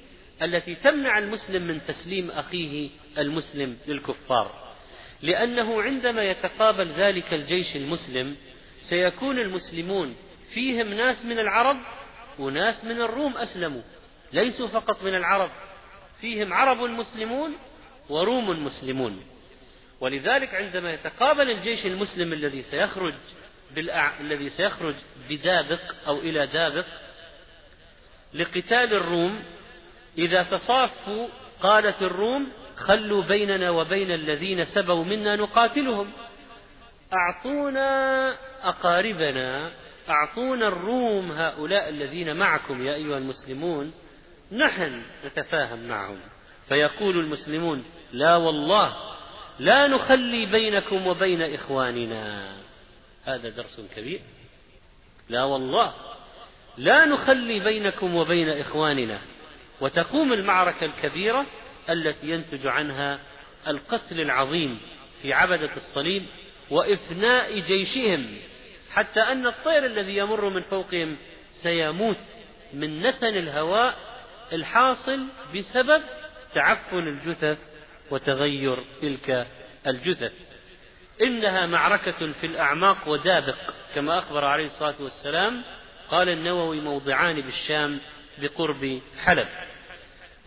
[0.42, 4.74] التي تمنع المسلم من تسليم أخيه المسلم للكفار.
[5.22, 8.36] لأنه عندما يتقابل ذلك الجيش المسلم
[8.82, 10.16] سيكون المسلمون
[10.55, 11.76] فيهم ناس من العرب
[12.38, 13.82] وناس من الروم أسلموا
[14.32, 15.50] ليسوا فقط من العرب
[16.20, 17.57] فيهم عرب مسلمون
[18.09, 19.22] وروم مسلمون.
[20.00, 23.14] ولذلك عندما يتقابل الجيش المسلم الذي سيخرج
[24.20, 24.95] الذي سيخرج
[25.31, 26.87] بدابق أو إلى دابق
[28.35, 29.43] لقتال الروم.
[30.18, 31.29] إذا تصافوا
[31.61, 36.12] قالت الروم خلوا بيننا وبين الذين سبوا منا نقاتلهم.
[37.12, 38.31] أعطونا
[38.62, 39.70] أقاربنا
[40.09, 43.93] أعطونا الروم هؤلاء الذين معكم يا أيها المسلمون.
[44.53, 46.20] نحن نتفاهم معهم.
[46.68, 48.97] فيقول المسلمون لا والله
[49.59, 52.63] لا نخلي بينكم وبين إخواننا.
[53.25, 54.20] هذا درس كبير.
[55.29, 55.95] لا والله.
[56.77, 59.18] لا نخلي بينكم وبين إخواننا
[59.81, 61.47] وتقوم المعركة الكبيرة
[61.91, 63.18] التي ينتج عنها
[63.68, 64.79] القتل العظيم
[65.22, 66.22] في عبدة الصليب
[66.70, 68.39] وإفناء جيشهم.
[68.91, 71.16] حتى أن الطير الذي يمر من فوقهم
[71.62, 72.16] سيموت
[72.72, 73.99] من نتن الهواء
[74.53, 76.03] الحاصل بسبب
[76.55, 77.59] تعفن الجثث
[78.11, 79.47] وتغير تلك
[79.87, 80.33] الجثث.
[81.22, 83.56] إنها معركة في الأعماق ودابق
[83.94, 85.64] كما أخبر عليه الصلاة والسلام
[86.10, 88.00] قال النووي موضعان بالشام
[88.38, 89.48] بقرب حلب.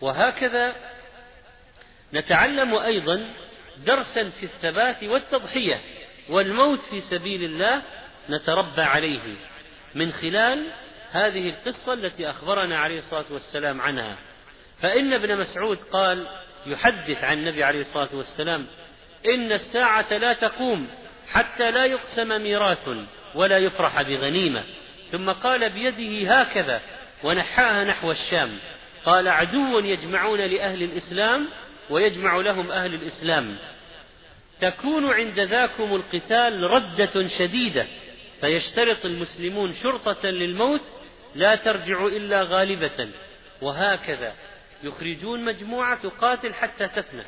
[0.00, 0.74] وهكذا
[2.14, 3.30] نتعلم أيضا
[3.86, 5.80] درسا في الثبات والتضحية
[6.28, 7.82] والموت في سبيل الله
[8.30, 9.34] نتربى عليه
[9.94, 10.72] من خلال
[11.10, 14.16] هذه القصة التي أخبرنا عليه الصلاة والسلام عنها.
[14.82, 16.26] فإن ابن مسعود قال
[16.66, 18.66] يحدث عن النبي عليه الصلاة والسلام
[19.26, 20.86] إن الساعة لا تقوم
[21.32, 22.88] حتى لا يقسم ميراث
[23.34, 24.64] ولا يفرح بغنيمة.
[25.12, 26.80] ثم قال بيده هكذا
[27.24, 28.58] ونحاها نحو الشام.
[29.04, 31.48] قال عدو يجمعون لأهل الإسلام
[31.90, 33.56] ويجمع لهم أهل الإسلام.
[34.60, 37.86] تكون عند ذاكم القتال ردة شديدة
[38.40, 40.82] فيشترط المسلمون شرطة للموت
[41.34, 43.08] لا ترجع إلا غالبة.
[43.62, 44.32] وهكذا
[44.82, 47.22] يخرجون مجموعة تقاتل حتى تفنى.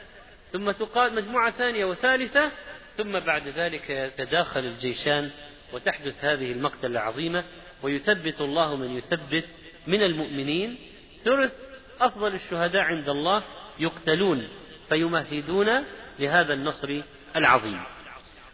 [0.53, 2.51] ثم تقاتل مجموعة ثانية وثالثة
[2.97, 5.31] ثم بعد ذلك يتداخل الجيشان
[5.73, 7.45] وتحدث هذه المقتلة العظيمة
[7.83, 9.45] ويثبت الله من يثبت
[9.87, 10.79] من المؤمنين.
[11.25, 11.53] ثلث
[12.01, 13.43] أفضل الشهداء عند الله
[13.79, 14.49] يقتلون
[14.89, 15.85] فيمهدون
[16.19, 17.01] لهذا النصر
[17.37, 17.81] العظيم.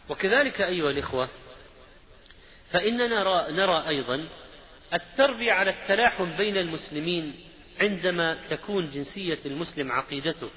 [0.08, 1.28] وكذلك أيها الإخوة
[2.70, 4.26] فإننا نرى, نرى أيضا
[4.94, 7.34] التربية على التلاحم بين المسلمين
[7.80, 10.50] عندما تكون جنسية المسلم عقيدته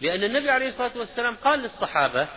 [0.00, 2.28] لأن النبي عليه الصلاة والسلام قال للصحابة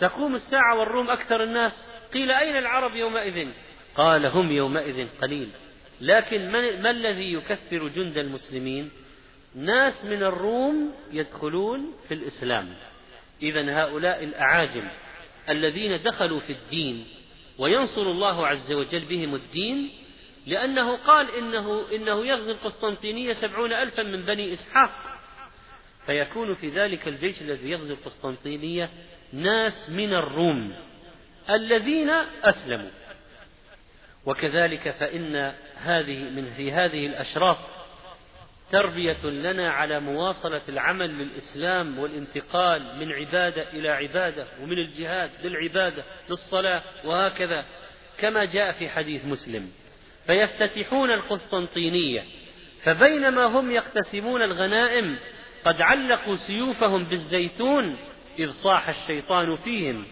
[0.00, 3.48] تقوم الساعة والروم أكثر الناس قيل أين العرب يومئذ؟
[3.94, 5.48] قال هم يومئذ قليل.
[6.00, 6.50] لكن
[6.82, 8.90] ما الذي يكثر جند المسلمين؟
[9.54, 12.74] ناس من الروم يدخلون في الإسلام.
[13.42, 14.88] إذا هؤلاء الأعاجم
[15.48, 17.06] الذين دخلوا في الدين
[17.58, 19.90] وينصر الله عز وجل بهم الدين
[20.46, 25.09] لأنه قال إنه, إنه يغزو القسطنطينية سبعون ألفا من بني إسحاق.
[26.06, 28.90] فيكون في ذلك الجيش الذي يغزو القسطنطينية
[29.32, 30.74] ناس من الروم
[31.50, 32.10] الذين
[32.44, 32.90] أسلموا.
[34.26, 37.58] وكذلك فإن هذه من في هذه الأشراف
[38.72, 46.82] تربية لنا على مواصلة العمل للإسلام والانتقال من عبادة إلى عبادة ومن الجهاد للعبادة للصلاة
[47.04, 47.64] وهكذا
[48.18, 49.70] كما جاء في حديث مسلم.
[50.26, 52.24] فيفتتحون القسطنطينية
[52.82, 55.18] فبينما هم يقتسمون الغنائم
[55.64, 57.96] قد علقوا سيوفهم بالزيتون
[58.38, 60.04] إذ صاح الشيطان فيهم.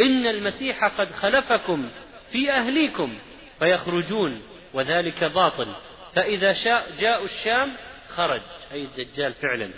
[0.00, 1.90] إن المسيح قد خلفكم
[2.32, 3.18] في أهليكم
[3.58, 4.42] فيخرجون
[4.74, 5.68] وذلك باطل.
[6.14, 7.72] فإذا شاء جاءوا الشام
[8.08, 8.40] خرج.
[8.72, 9.70] أي الدجال فعلا.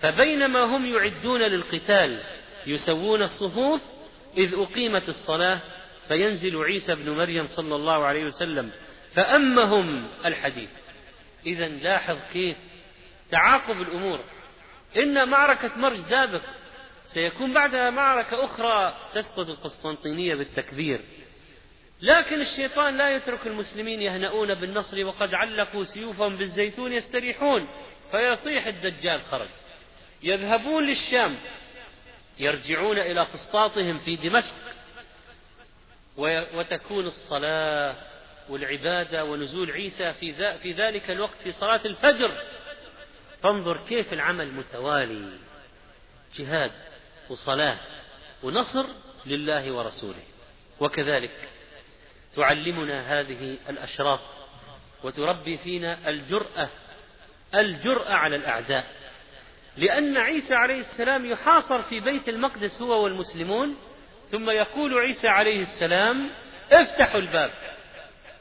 [0.00, 2.20] فبينما هم يعدون للقتال
[2.66, 3.80] يسوون الصفوف
[4.36, 5.58] إذ أقيمت الصلاة
[6.08, 8.70] فينزل عيسى بن مريم صلى الله عليه وسلم
[9.14, 10.68] فأمهم الحديث.
[11.46, 12.56] إذا لاحظ كيف
[13.30, 14.20] تعاقب الأمور.
[14.96, 16.42] إن معركة مرج دابق
[17.04, 21.00] سيكون بعدها معركة أخرى تسقط القسطنطينية بالتكبير.
[22.02, 27.68] لكن الشيطان لا يترك المسلمين يهنؤون بالنصر وقد علقوا سيوفهم بالزيتون يستريحون
[28.10, 29.48] فيصيح الدجال خرج.
[30.22, 31.36] يذهبون للشام
[32.38, 34.54] يرجعون إلى فسطاطهم في دمشق
[36.54, 37.94] وتكون الصلاة
[38.48, 42.42] والعبادة ونزول عيسى في, في ذلك الوقت في صلاة الفجر.
[43.42, 45.28] فانظر كيف العمل متوالي
[46.36, 46.72] جهاد
[47.30, 47.78] وصلاة
[48.42, 48.86] ونصر
[49.26, 50.22] لله ورسوله.
[50.80, 51.48] وكذلك
[52.36, 54.20] تعلمنا هذه الأشراط
[55.04, 56.68] وتربي فينا الجرأة
[57.54, 58.86] الجرأة على الأعداء.
[59.76, 63.76] لأن عيسى عليه السلام يحاصر في بيت المقدس هو والمسلمون
[64.30, 66.30] ثم يقول عيسى عليه السلام
[66.72, 67.50] افتحوا الباب.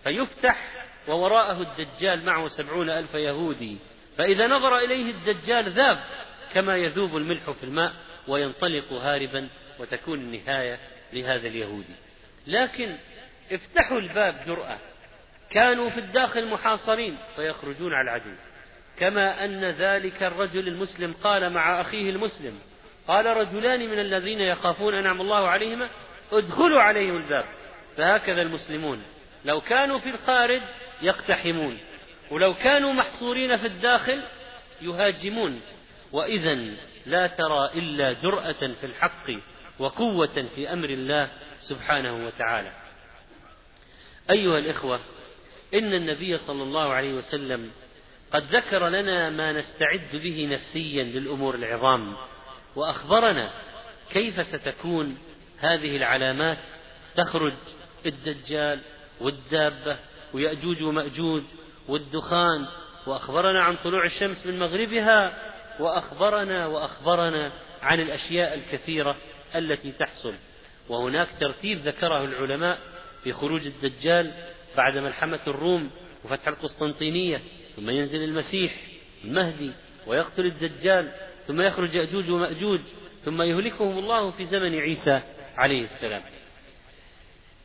[0.04, 3.78] فيفتح ووراءه الدجال معه سبعون ألف يهودي.
[4.20, 6.00] فإذا نظر إليه الدجال ذاب
[6.54, 7.94] كما يذوب الملح في الماء
[8.28, 9.48] وينطلق هاربا
[9.80, 10.80] وتكون النهاية
[11.14, 11.96] لهذا اليهودي.
[12.48, 12.96] لكن
[13.52, 14.78] افتحوا الباب جرأة.
[15.50, 18.30] كانوا في الداخل محاصرين فيخرجون على العدو.
[18.98, 22.60] كما أن ذلك الرجل المسلم قال مع أخيه المسلم
[23.08, 25.90] قال رجلان من الذين يخافون أنعم الله عليهما
[26.32, 27.46] ادخلوا عليهم الباب.
[27.98, 29.04] فهكذا المسلمون
[29.46, 30.62] لو كانوا في الخارج
[31.02, 31.78] يقتحمون.
[32.32, 34.24] ولو كانوا محصورين في الداخل
[34.82, 35.62] يهاجمون.
[36.12, 36.56] وإذا
[37.06, 39.32] لا ترى إلا جرأة في الحق
[39.80, 41.30] وقوة في أمر الله
[41.60, 42.72] سبحانه وتعالى.
[44.32, 45.00] أيها الإخوة
[45.74, 47.72] إن النبي صلى الله عليه وسلم
[48.32, 52.16] قد ذكر لنا ما نستعد به نفسيا للأمور العظام
[52.76, 53.52] وأخبرنا
[54.12, 55.18] كيف ستكون
[55.60, 56.58] هذه العلامات
[57.16, 57.54] تخرج
[58.06, 58.80] الدجال
[59.22, 59.98] والدابة
[60.34, 61.44] ويأجوج ومأجوج
[61.90, 62.66] والدخان
[63.08, 65.34] وأخبرنا عن طلوع الشمس من مغربها
[65.80, 67.52] وأخبرنا وأخبرنا
[67.82, 69.16] عن الأشياء الكثيرة
[69.56, 70.34] التي تحصل.
[70.90, 72.80] وهناك ترتيب ذكره العلماء
[73.24, 74.34] في خروج الدجال
[74.78, 75.90] بعد ملحمة الروم
[76.26, 77.42] وفتح القسطنطينية
[77.76, 78.74] ثم ينزل المسيح
[79.24, 79.72] المهدي
[80.08, 81.12] ويقتل الدجال
[81.48, 82.80] ثم يخرج يأجوج ومأجوج
[83.26, 85.22] ثم يهلكهم الله في زمن عيسى
[85.58, 86.22] عليه السلام.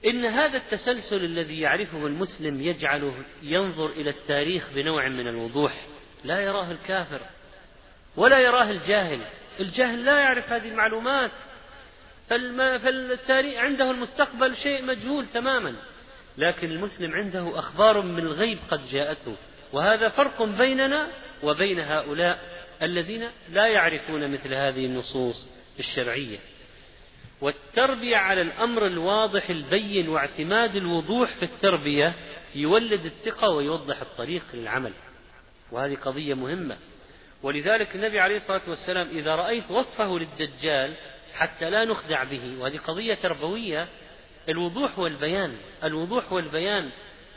[0.07, 5.87] إن هذا التسلسل الذي يعرفه المسلم يجعله ينظر إلى التاريخ بنوع من الوضوح
[6.25, 7.21] لا يراه الكافر
[8.17, 9.21] ولا يراه الجاهل.
[9.61, 11.31] الجاهل لا يعرف هذه المعلومات.
[12.29, 15.75] فالتاريخ عنده المستقبل شيء مجهول تماما
[16.39, 19.37] لكن المسلم عنده أخبار من الغيب قد جاءته.
[19.73, 21.09] وهذا فرق بيننا
[21.43, 22.39] وبين هؤلاء
[22.83, 25.49] الذين لا يعرفون مثل هذه النصوص
[25.79, 26.39] الشرعية.
[27.45, 32.15] والتربية على الأمر الواضح البين واعتماد الوضوح في التربية
[32.55, 34.93] يولد الثقة ويوضح الطريق للعمل.
[35.73, 36.77] وهذه قضية مهمة.
[37.43, 40.93] ولذلك النبي عليه الصلاة والسلام إذا رأيت وصفه للدجال
[41.35, 43.89] حتى لا نخدع به وهذه قضية تربوية
[44.49, 46.91] الوضوح والبيان الوضوح والبيان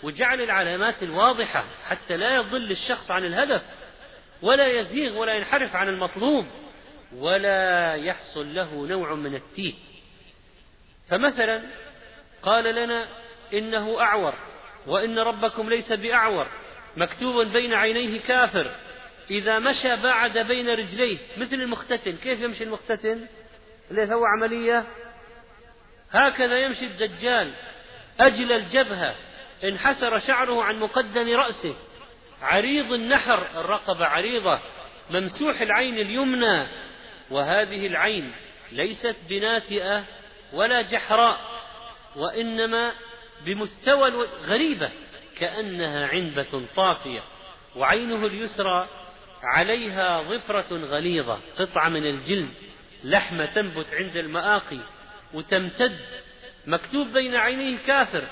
[0.04, 3.62] وجعل العلامات الواضحة حتى لا يضل الشخص عن الهدف
[4.42, 6.46] ولا يزيغ ولا ينحرف عن المطلوب
[7.16, 9.74] ولا يحصل له نوع من التيه.
[11.10, 11.62] فمثلا
[12.42, 13.08] قال لنا
[13.54, 14.34] إنه أعور
[14.88, 16.48] وإن ربكم ليس بأعور
[16.98, 18.72] مكتوب بين عينيه كافر
[19.32, 23.26] إذا مشى باعد بين رجليه مثل المختتن كيف يمشي المختتن؟
[23.92, 24.84] اللي سوى عملية؟
[26.12, 27.54] هكذا يمشي الدجال
[28.20, 29.16] أجل الجبهة
[29.64, 31.76] انحسر شعره عن مقدم رأسه
[32.42, 34.60] عريض النحر الرقبة عريضة
[35.10, 36.68] ممسوح العين اليمنى
[37.32, 38.32] وهذه العين
[38.72, 40.04] ليست بناتئة
[40.54, 41.40] ولا جحراء
[42.16, 42.94] وإنما
[43.46, 44.90] بمستوى غريبة
[45.40, 47.24] كأنها عنبة طافية
[47.76, 48.88] وعينه اليسرى
[49.44, 52.50] عليها ظفرة غليظة قطعة من الجلد
[53.04, 54.80] لحمة تنبت عند المآقي
[55.34, 56.00] وتمتد
[56.68, 58.28] مكتوب بين عينيه كافر.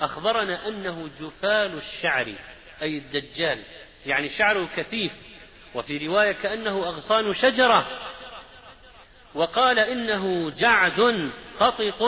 [0.00, 2.32] أخبرنا أنه جفال الشعر
[2.82, 3.58] أي الدجال
[4.06, 5.12] يعني شعره كثيف
[5.74, 8.10] وفي رواية كأنه أغصان شجرة.
[9.34, 11.30] وقال إنه جعد
[11.60, 12.02] قطط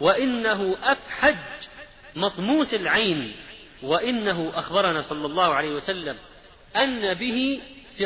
[0.00, 1.36] وإنه أفحج
[2.16, 3.36] مطموس العين
[3.82, 6.16] وإنه أخبرنا صلى الله عليه وسلم
[6.76, 7.60] أن به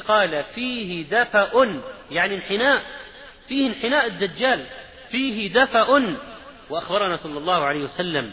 [0.08, 2.82] قال فيه دفأ يعني انحناء
[3.48, 4.66] فيه انحناء الدجال
[5.10, 6.16] فيه دفأ
[6.70, 8.32] وأخبرنا صلى الله عليه وسلم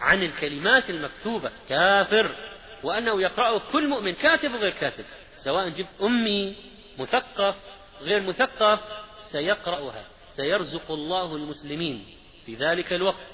[0.00, 2.34] عن الكلمات المكتوبة كافر
[2.82, 5.04] وأنه يقرأه كل مؤمن كاتب وغير كاتب
[5.36, 6.54] سواء جبت أمي
[6.98, 7.54] مثقف
[8.02, 8.80] غير مثقف
[9.32, 10.04] سيقرأها
[10.36, 12.04] سيرزق الله المسلمين
[12.46, 13.26] في ذلك الوقت.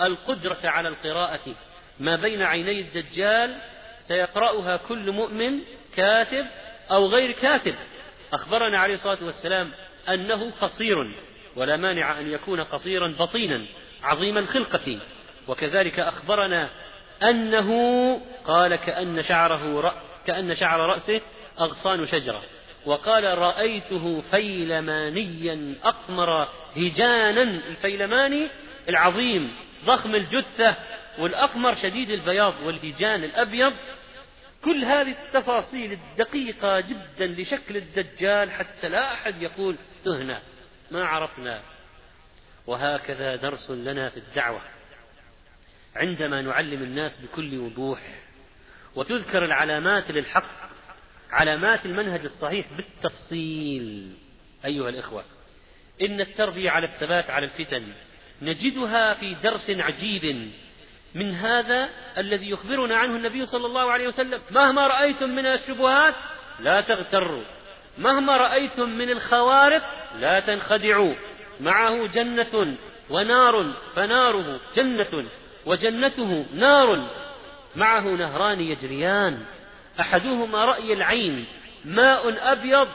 [0.00, 1.54] القدرة على القراءة
[2.00, 3.60] ما بين عيني الدجال
[4.08, 5.60] سيقرأها كل مؤمن
[5.96, 6.46] كاتب
[6.90, 7.74] أو غير كاتب.
[8.32, 9.70] أخبرنا عليه الصلاة والسلام
[10.08, 11.14] أنه قصير
[11.56, 13.64] ولا مانع أن يكون قصيرا بطينا
[14.02, 14.98] عظيم الخلقة.
[15.48, 16.70] وكذلك أخبرنا
[17.22, 17.70] أنه
[18.44, 21.20] قال كأن شعره رأ كأن شعر رأسه
[21.60, 22.42] أغصان شجرة.
[22.86, 28.48] وقال رأيته فيلمانيا أقمر هجانا الفيلماني
[28.88, 29.54] العظيم
[29.84, 30.76] ضخم الجثة
[31.18, 33.72] والأقمر شديد البياض والهجان الأبيض.
[34.64, 40.40] كل هذه التفاصيل الدقيقة جدا لشكل الدجال حتى لا أحد يقول تهنا
[40.90, 41.60] ما عرفنا.
[42.66, 44.60] وهكذا درس لنا في الدعوة.
[45.96, 48.00] عندما نعلم الناس بكل وضوح
[48.94, 50.69] وتذكر العلامات للحق
[51.32, 54.12] علامات المنهج الصحيح بالتفصيل
[54.64, 55.24] أيها الإخوة.
[56.02, 57.82] إن التربية على الثبات على الفتن
[58.42, 60.50] نجدها في درس عجيب.
[61.14, 61.88] من هذا
[62.18, 64.40] الذي يخبرنا عنه النبي صلى الله عليه وسلم.
[64.50, 66.14] مهما رأيتم من الشبهات
[66.60, 67.42] لا تغتروا.
[67.98, 69.82] مهما رأيتم من الخوارق
[70.18, 71.14] لا تنخدعوا.
[71.60, 72.76] معه جنة
[73.10, 75.28] ونار فناره جنة
[75.66, 77.10] وجنته نار.
[77.76, 79.44] معه نهران يجريان.
[80.00, 81.46] أحدهما رأي العين
[81.84, 82.88] ماء أبيض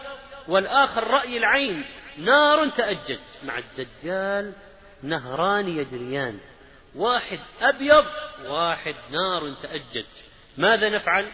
[0.48, 1.86] والآخر رأي العين.
[2.18, 3.20] نار تأجج.
[3.44, 4.54] مع الدجال
[5.04, 6.40] نهران يجريان.
[6.96, 8.06] واحد أبيض
[8.46, 10.06] واحد نار تأجج.
[10.58, 11.26] ماذا نفعل؟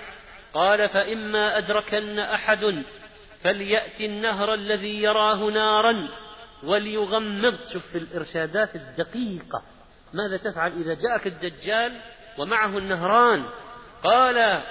[0.54, 2.84] قال فإما أدركن أحد
[3.44, 6.08] فليأتي النهر الذي يراه نارا
[6.64, 7.58] وليغمض.
[7.74, 9.64] شوف الإرشادات الدقيقة.
[10.14, 12.00] ماذا تفعل إذا جاءك الدجال
[12.38, 13.46] ومعه النهران؟
[14.04, 14.62] قال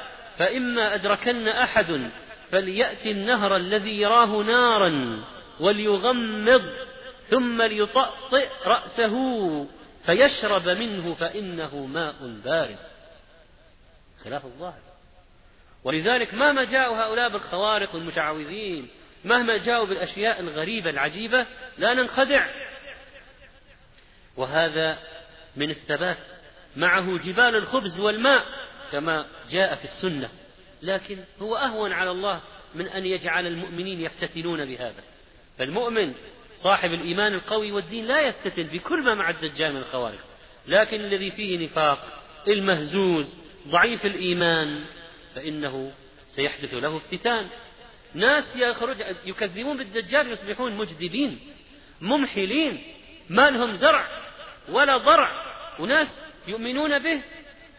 [0.41, 2.11] فإما أدركن أحد
[2.51, 5.25] فليأتي النهر الذي يراه نارا
[5.61, 6.63] وليغمض
[7.29, 9.67] ثم ليطأطئ رأسه
[10.07, 12.15] فيشرب منه فإنه ماء
[12.45, 12.79] بارد.
[14.25, 14.81] خلاف الظاهر.
[15.85, 18.89] ولذلك مهما جاءوا هؤلاء بالخوارق والمشعوذين
[19.25, 21.47] مهما جاءوا بالأشياء الغريبة العجيبة
[21.79, 22.47] لا ننخدع.
[24.37, 24.99] وهذا
[25.57, 26.19] من الثبات.
[26.77, 28.70] معه جبال الخبز والماء.
[28.93, 30.29] كما جاء في السنة
[30.83, 32.41] لكن هو أهون على الله
[32.75, 35.03] من أن يجعل المؤمنين يفتتنون بهذا.
[35.59, 36.15] فالمؤمن
[36.59, 40.25] صاحب الإيمان القوي والدين لا يفتتن بكل ما مع الدجال من الخوارق
[40.69, 43.37] لكن الذي فيه نفاق المهزوز
[43.69, 44.85] ضعيف الإيمان
[45.35, 45.93] فإنه
[46.29, 47.47] سيحدث له افتتان.
[48.15, 51.39] ناس يخرج يكذبون بالدجال يصبحون مجدبين
[52.01, 52.83] ممحلين
[53.29, 54.09] ما لهم زرع
[54.69, 55.51] ولا ضرع.
[55.79, 57.23] وناس يؤمنون به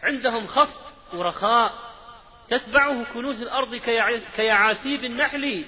[0.02, 1.72] عندهم خصب ورخاء
[2.50, 3.74] تتبعه كنوز الأرض
[4.36, 5.64] كيعاسيب النحل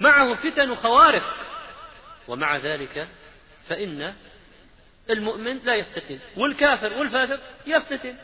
[0.00, 1.34] معه فتن خوارق.
[2.28, 3.08] ومع ذلك
[3.68, 4.14] فإن
[5.10, 8.16] المؤمن لا يفتتن والكافر والفاسق يفتتن.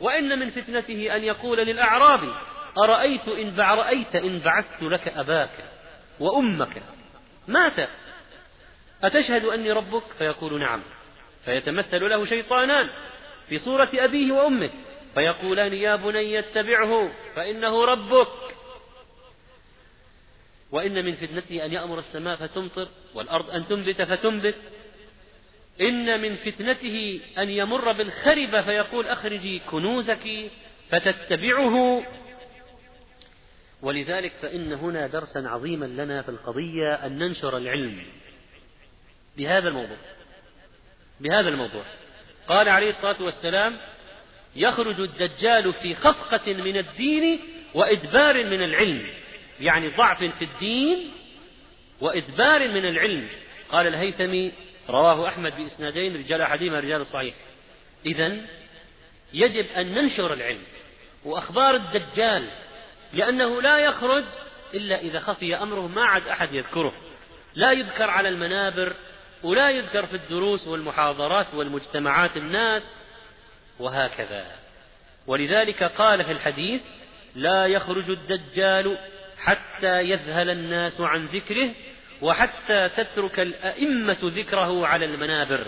[0.00, 2.34] وإن من فتنته أن يقول للأعرابي
[2.78, 5.64] أرأيت إن رأيت إن بعثت لك أباك
[6.20, 6.82] وأمك؟
[7.48, 7.88] مات.
[9.04, 10.82] أتشهد أني ربك؟ فيقول نعم.
[11.44, 12.88] فيتمثل له شيطانان
[13.48, 14.70] في صورة أبيه وأمه.
[15.14, 18.56] فيقولان يا بني اتبعه فإنه ربك.
[20.70, 24.56] وإن من فتنته أن يأمر السماء فتمطر والأرض أن تنبت فتنبت.
[25.80, 30.50] إن من فتنته أن يمر بالخربة فيقول أخرجي كنوزك
[30.90, 32.04] فتتبعه.
[33.82, 38.06] ولذلك فإن هنا درسا عظيما لنا في القضية أن ننشر العلم
[39.36, 39.96] بهذا الموضوع.
[41.20, 41.84] بهذا الموضوع.
[42.48, 43.78] قال عليه الصلاة والسلام
[44.56, 47.40] يخرج الدجال في خفقة من الدين
[47.74, 49.06] وإدبار من العلم.
[49.60, 51.10] يعني ضعف في الدين
[52.00, 53.28] وإدبار من العلم.
[53.70, 54.52] قال الهيثمي
[54.88, 57.34] رواه أحمد بإسنادين رجال أحدهما رجال الصحيح
[58.06, 58.36] إذا
[59.32, 60.62] يجب أن ننشر العلم
[61.24, 62.48] وأخبار الدجال
[63.12, 64.24] لأنه لا يخرج
[64.74, 66.92] إلا إذا خفي أمره ما عاد أحد يذكره.
[67.54, 68.96] لا يذكر على المنابر
[69.42, 72.82] ولا يذكر في الدروس والمحاضرات والمجتمعات الناس.
[73.78, 74.46] وهكذا.
[75.26, 76.82] ولذلك قال في الحديث
[77.34, 78.98] لا يخرج الدجال
[79.38, 81.70] حتى يذهل الناس عن ذكره
[82.22, 85.66] وحتى تترك الأئمة ذكره على المنابر.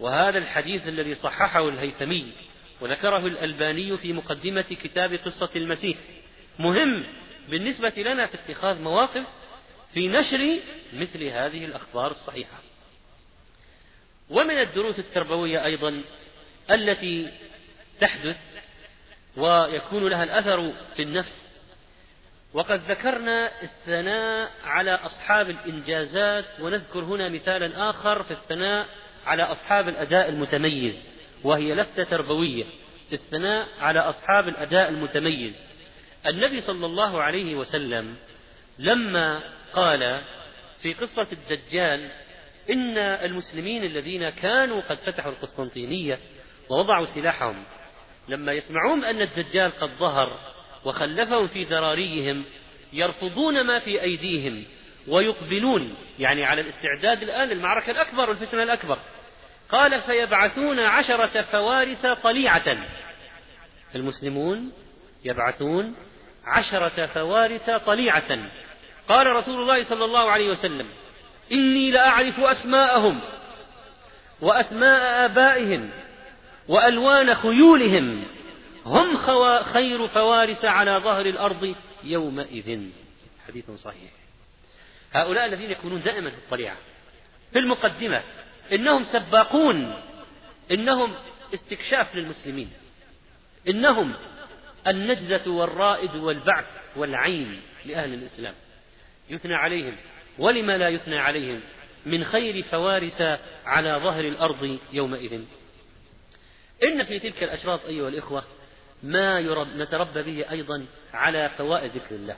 [0.00, 2.32] وهذا الحديث الذي صححه الهيثمي
[2.80, 5.96] وذكره الألباني في مقدمة كتاب قصة المسيح.
[6.58, 7.06] مهم
[7.48, 9.26] بالنسبة لنا في اتخاذ مواقف
[9.94, 10.58] في نشر
[10.92, 12.58] مثل هذه الأخبار الصحيحة.
[14.30, 16.02] ومن الدروس التربوية أيضا
[16.70, 17.30] التي
[18.00, 18.36] تحدث
[19.36, 21.50] ويكون لها الأثر في النفس.
[22.54, 28.86] وقد ذكرنا الثناء على أصحاب الإنجازات ونذكر هنا مثالا آخر في الثناء
[29.26, 31.14] على أصحاب الأداء المتميز
[31.44, 32.64] وهي لفتة تربوية.
[33.12, 35.70] الثناء على أصحاب الأداء المتميز.
[36.26, 38.16] النبي صلى الله عليه وسلم
[38.78, 39.40] لما
[39.72, 40.20] قال
[40.82, 42.10] في قصة الدجال
[42.70, 46.18] إن المسلمين الذين كانوا قد فتحوا القسطنطينية
[46.70, 47.64] ووضعوا سلاحهم.
[48.28, 50.38] لما يسمعون أن الدجال قد ظهر
[50.84, 52.44] وخلفهم في ذراريهم
[52.92, 54.64] يرفضون ما في أيديهم
[55.08, 58.98] ويقبلون يعني على الاستعداد الآن للمعركة الأكبر والفتنة الأكبر.
[59.68, 62.76] قال فيبعثون عشرة فوارس طليعة.
[63.94, 64.72] المسلمون
[65.24, 65.96] يبعثون
[66.44, 68.38] عشرة فوارس طليعة.
[69.08, 70.86] قال رسول الله صلى الله عليه وسلم
[71.52, 73.20] إني لأعرف أسماءهم
[74.40, 75.90] وأسماء آبائهم
[76.70, 78.24] وألوان خيولهم.
[78.86, 79.16] هم
[79.62, 81.74] خير فوارس على ظهر الأرض
[82.04, 82.80] يومئذ.
[83.48, 84.10] حديث صحيح.
[85.12, 86.76] هؤلاء الذين يكونون دائما في الطليعة.
[87.52, 88.22] في المقدمة
[88.72, 89.94] إنهم سباقون.
[90.72, 91.14] إنهم
[91.54, 92.70] استكشاف للمسلمين.
[93.68, 94.14] إنهم
[94.86, 96.66] النجدة والرائد والبعث
[96.96, 98.54] والعين لأهل الإسلام.
[99.30, 99.96] يثنى عليهم.
[100.38, 101.60] ولما لا يثنى عليهم؟
[102.06, 103.22] من خير فوارس
[103.64, 105.40] على ظهر الأرض يومئذ.
[106.84, 108.44] إن في تلك الأشراط أيها الإخوة
[109.02, 109.40] ما
[109.76, 112.36] نتربى به أيضا على فوائد ذكر الله.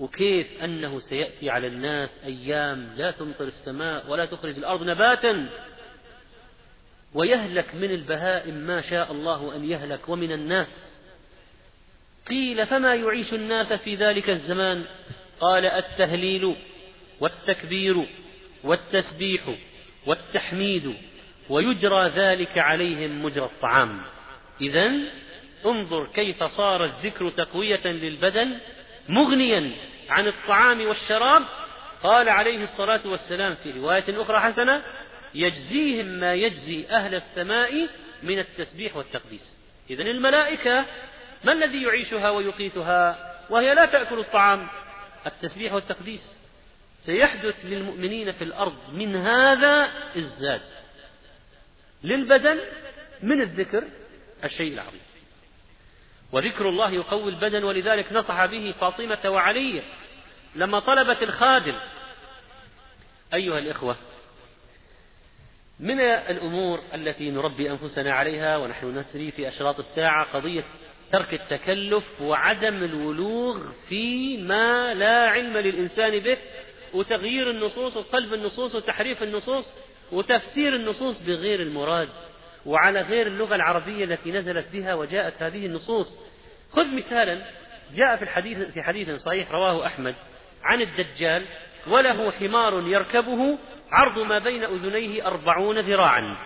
[0.00, 5.46] وكيف أنه سيأتي على الناس أيام لا تمطر السماء ولا تخرج الأرض نباتا.
[7.14, 10.90] ويهلك من البهائم ما شاء الله أن يهلك ومن الناس.
[12.28, 14.84] قيل فما يعيش الناس في ذلك الزمان؟
[15.40, 16.56] قال التهليل
[17.20, 18.06] والتكبير
[18.64, 19.54] والتسبيح
[20.06, 20.94] والتحميد
[21.50, 24.00] ويجرى ذلك عليهم مجرى الطعام.
[24.60, 24.92] إذا
[25.66, 28.58] انظر كيف صار الذكر تقوية للبدن
[29.08, 29.72] مغنيا
[30.10, 31.42] عن الطعام والشراب.
[32.02, 34.82] قال عليه الصلاة والسلام في رواية أخرى حسنة
[35.34, 37.88] يجزيهم ما يجزي أهل السماء
[38.22, 39.56] من التسبيح والتقديس.
[39.90, 40.84] إذا الملائكة
[41.44, 43.18] ما الذي يعيشها ويقيتها؟
[43.50, 44.68] وهي لا تأكل الطعام.
[45.26, 46.38] التسبيح والتقديس
[47.00, 50.60] سيحدث للمؤمنين في الأرض من هذا الزاد.
[52.02, 52.60] للبدن
[53.22, 53.84] من الذكر
[54.44, 55.00] الشيء العظيم.
[56.32, 59.82] وذكر الله يقوي البدن ولذلك نصح به فاطمة وعلي
[60.54, 61.74] لما طلبت الخادم.
[63.34, 63.96] أيها الإخوة
[65.80, 70.64] من الأمور التي نربي أنفسنا عليها ونحن نسري في أشراط الساعة قضية
[71.12, 73.58] ترك التكلف وعدم الولوغ
[73.88, 76.38] فيما لا علم للإنسان به
[76.94, 79.72] وتغيير النصوص وقلب النصوص وتحريف النصوص
[80.12, 82.08] وتفسير النصوص بغير المراد
[82.66, 86.20] وعلى غير اللغة العربية التي نزلت بها وجاءت هذه النصوص.
[86.72, 87.42] خذ مثالا
[87.94, 90.14] جاء في الحديث في حديث صحيح رواه أحمد
[90.62, 91.44] عن الدجال
[91.86, 93.58] وله حمار يركبه
[93.92, 96.36] عرض ما بين أذنيه أربعون ذراعا.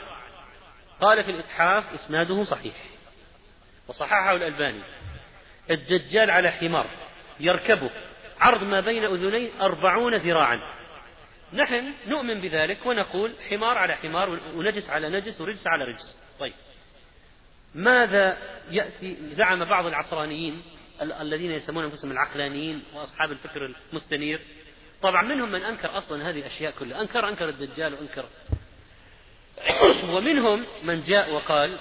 [1.01, 2.74] قال في الإتحاف إسناده صحيح.
[3.89, 4.81] وصححه الألباني.
[5.70, 6.86] الدجال على حمار
[7.41, 7.91] يركبه
[8.41, 10.61] عرض ما بين أذنيه أربعون ذراعا.
[11.55, 16.17] نحن نؤمن بذلك ونقول حمار على حمار ونجس على نجس ورجس على رجس.
[16.41, 16.53] طيب.
[17.75, 18.39] ماذا
[18.71, 20.63] يأتي؟ زعم بعض العصرانيين
[21.03, 24.41] الذين يسمون أنفسهم العقلانيين وأصحاب الفكر المستنير.
[25.03, 27.01] طبعا منهم من أنكر أصلا هذه الأشياء كلها.
[27.01, 28.25] أنكر أنكر الدجال وأنكر.
[30.15, 31.79] ومنهم من جاء وقال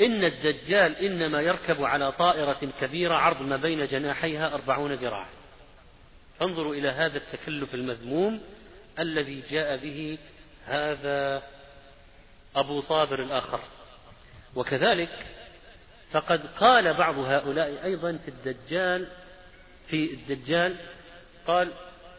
[0.00, 5.41] إن الدجال إنما يركب على طائرة كبيرة عرض ما بين جناحيها أربعون ذراعا.
[6.42, 8.40] انظروا إلى هذا التكلف المذموم
[8.98, 10.18] الذي جاء به
[10.66, 11.42] هذا
[12.56, 13.60] أبو صابر الآخر.
[14.54, 15.26] وكذلك
[16.12, 19.06] فقد قال بعض هؤلاء أيضا في الدجال
[19.86, 20.76] في الدجال
[21.46, 21.72] قال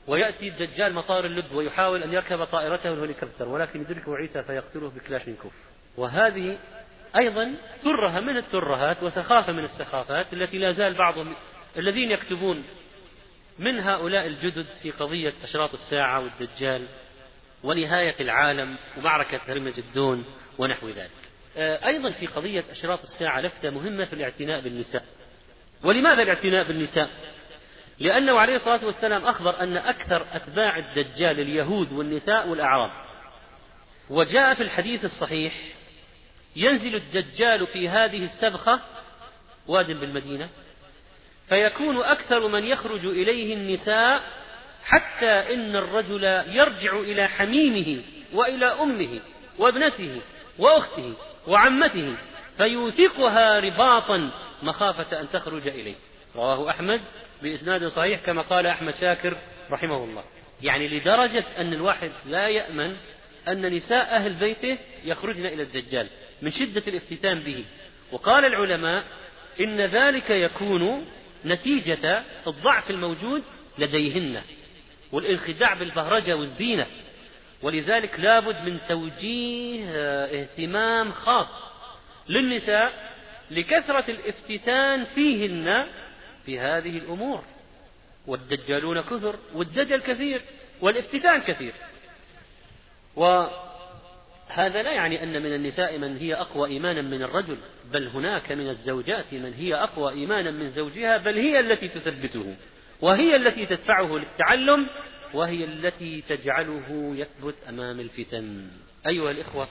[0.08, 5.54] ويأتي الدجال مطار اللد ويحاول أن يركب طائرته الهليكوبتر ولكن يدركه عيسى فيقتله بكلاشنكوف
[5.98, 6.58] وهذه
[7.16, 11.34] أيضا ترهة من الترهات وسخافة من السخافات التي لا زال بعضهم
[11.78, 12.64] الذين يكتبون
[13.60, 16.86] من هؤلاء الجدد في قضية أشراط الساعة والدجال
[17.64, 20.26] ونهاية العالم ومعركة هرمجدون
[20.58, 21.12] ونحو ذلك.
[21.58, 25.06] آه، أيضا في قضية أشراط الساعة لفتة مهمة في الاعتناء بالنساء.
[25.84, 27.10] ولماذا الاعتناء بالنساء؟
[28.00, 32.92] لأنه عليه الصلاة والسلام أخبر أن أكثر أتباع الدجال اليهود والنساء والأعراب.
[34.10, 35.54] وجاء في الحديث الصحيح
[36.56, 38.80] ينزل الدجال في هذه السبخة
[39.68, 40.50] واد بالمدينة
[41.54, 44.24] فيكون أكثر من يخرج إليه النساء
[44.84, 48.02] حتى إن الرجل يرجع إلى حميمه
[48.34, 49.20] وإلى أمه
[49.60, 50.22] وابنته
[50.60, 51.14] وأخته
[51.48, 52.16] وعمته
[52.58, 54.32] فيوثقها رباطا
[54.64, 55.96] مخافة أن تخرج إليه.
[56.36, 57.02] رواه أحمد
[57.44, 59.38] بإسناد صحيح كما قال أحمد شاكر
[59.72, 60.24] رحمه الله.
[60.62, 62.96] يعني لدرجة أن الواحد لا يأمن
[63.48, 66.08] أن نساء أهل بيته يخرجن إلى الدجال
[66.42, 67.66] من شدة الافتتان به.
[68.12, 69.04] وقال العلماء
[69.60, 71.06] إن ذلك يكون
[71.46, 73.44] نتيجة الضعف الموجود
[73.78, 74.42] لديهن
[75.12, 76.88] والانخداع بالبهرجة والزينة.
[77.62, 79.86] ولذلك لابد من توجيه
[80.42, 81.48] اهتمام خاص
[82.30, 83.14] للنساء
[83.52, 85.88] لكثرة الافتتان فيهن
[86.46, 87.44] في هذه الأمور.
[88.28, 90.42] والدجالون كثر والدجل كثير
[90.82, 91.74] والافتتان كثير.
[94.54, 97.58] وهذا لا يعني أن من النساء من هي أقوى إيمانا من الرجل
[97.92, 102.56] بل هناك من الزوجات من هي أقوى إيمانا من زوجها بل هي التي تثبته
[103.02, 104.88] وهي التي تدفعه للتعلم
[105.34, 108.68] وهي التي تجعله يثبت أمام الفتن.
[109.08, 109.68] أيها الإخوة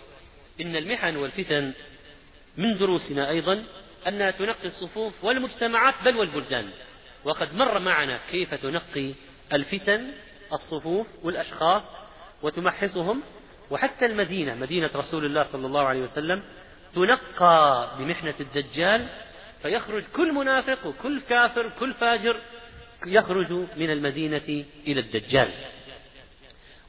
[0.61, 1.73] إن المحن والفتن
[2.57, 3.65] من دروسنا أيضا
[4.09, 6.71] أنها تنقي الصفوف والمجتمعات بل والبلدان.
[7.25, 9.15] وقد مر معنا كيف تنقي
[9.53, 10.11] الفتن
[10.53, 11.83] الصفوف والأشخاص
[12.43, 13.23] وتمحصهم
[13.73, 16.43] وحتى المدينة مدينة رسول الله صلى الله عليه وسلم
[16.95, 19.09] تنقى بمحنة الدجال
[19.63, 22.41] فيخرج كل منافق وكل كافر كل فاجر
[23.07, 25.49] يخرج من المدينة إلى الدجال.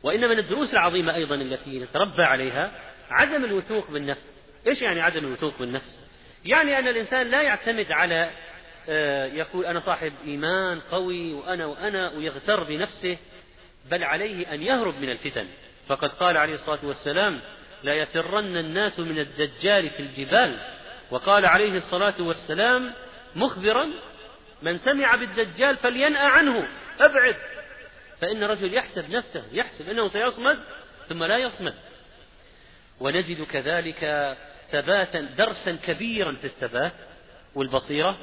[0.03, 2.71] وإن من الدروس العظيمة أيضا التي نتربى عليها
[3.09, 4.33] عدم الوثوق بالنفس.
[4.67, 6.03] إيش يعني عدم الوثوق بالنفس؟
[6.45, 8.31] يعني أن الإنسان لا يعتمد على
[8.89, 13.17] آه، يقول أنا صاحب إيمان قوي وأنا وأنا ويغتر بنفسه
[13.91, 15.47] بل عليه أن يهرب من الفتن.
[15.87, 17.39] فقد قال عليه الصلاة والسلام
[17.83, 20.59] لا يفرن الناس من الدجال في الجبال.
[21.11, 22.93] وقال عليه الصلاة والسلام
[23.35, 23.87] مخبرا
[24.61, 26.67] من سمع بالدجال فلينأى عنه
[26.99, 27.35] أبعد.
[28.21, 30.59] فإن رجل يحسب نفسه يحسب أنه سيصمد
[31.09, 31.73] ثم لا يصمد.
[32.99, 34.35] ونجد كذلك
[34.71, 36.93] ثباتا درسا كبيرا في الثبات
[37.55, 38.17] والبصيرة.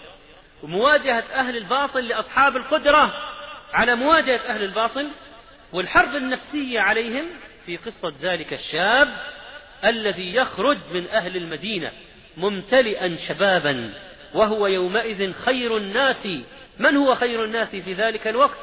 [0.62, 3.12] ومواجهة أهل الباطل لأصحاب القدرة
[3.72, 5.10] على مواجهة أهل الباطل
[5.72, 7.26] والحرب النفسية عليهم
[7.66, 9.08] في قصة ذلك الشاب
[9.84, 11.92] الذي يخرج من أهل المدينة
[12.36, 13.92] ممتلئا شبابا
[14.34, 16.28] وهو يومئذ خير الناس.
[16.78, 18.58] من هو خير الناس في ذلك الوقت؟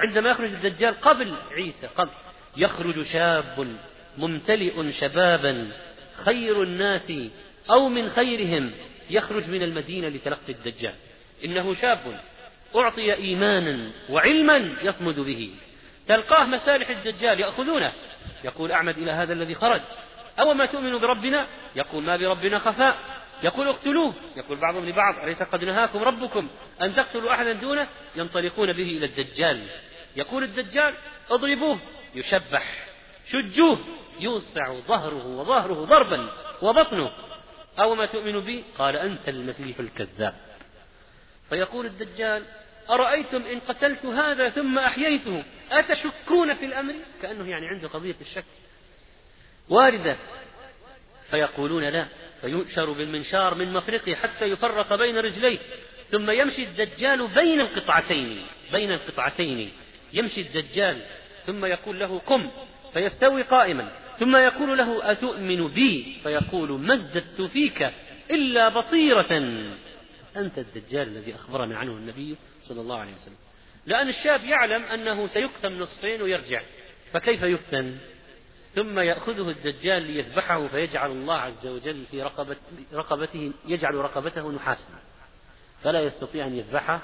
[0.00, 2.10] عندما يخرج الدجال قبل عيسى قبل.
[2.56, 3.76] يخرج شاب
[4.18, 5.68] ممتلئ شبابا
[6.24, 7.12] خير الناس
[7.70, 8.72] أو من خيرهم
[9.10, 10.94] يخرج من المدينة لتلقي الدجال.
[11.44, 12.20] إنه شاب
[12.76, 15.50] أعطي إيمانا وعلما يصمد به.
[16.08, 17.92] تلقاه مسالح الدجال يأخذونه.
[18.44, 19.80] يقول أعمد إلى هذا الذي خرج.
[20.40, 21.46] أو ما تؤمن بربنا
[21.76, 22.98] يقول ما بربنا خفاء.
[23.42, 24.14] يقول اقتلوه.
[24.36, 26.48] يقول بعضهم لبعض أليس قد نهاكم ربكم
[26.82, 29.66] أن تقتلوا أحدا دونه؟ ينطلقون به إلى الدجال.
[30.16, 30.94] يقول الدجال
[31.30, 31.78] اضربوه.
[32.14, 32.88] يشبح.
[33.30, 33.78] شجوه.
[34.20, 36.28] يوسع ظهره وظهره ضربا
[36.62, 37.10] وبطنه.
[37.80, 40.34] أو ما تؤمن بي قال أنت المسيح الكذاب.
[41.48, 42.42] فيقول الدجال
[42.90, 48.44] أرأيتم إن قتلت هذا ثم أحييته؟ أتشكون في الأمر؟ كأنه يعني عنده قضية الشك.
[49.68, 50.16] واردة.
[51.30, 52.06] فيقولون لا.
[52.40, 55.58] فينشر بالمنشار من مفرقه حتى يفرق بين رجليه.
[56.10, 58.46] ثم يمشي الدجال بين القطعتين.
[58.72, 59.70] بين القطعتين.
[60.12, 61.02] يمشي الدجال.
[61.46, 62.50] ثم يقول له قم.
[62.92, 63.92] فيستوي قائما.
[64.18, 67.90] ثم يقول له أتؤمن بي؟ فيقول ما ازددت فيك
[68.30, 69.32] إلا بصيرة.
[70.36, 73.36] أنت الدجال الذي أخبرنا عنه النبي صلى الله عليه وسلم.
[73.86, 76.62] لأن الشاب يعلم أنه سيقسم نصفين ويرجع.
[77.12, 77.96] فكيف يفتن
[78.74, 82.56] ثم يأخذه الدجال ليذبحه فيجعل الله عز وجل في رقبة
[82.94, 84.98] رقبته يجعل رقبته نحاسا.
[85.82, 87.02] فلا يستطيع أن يذبحه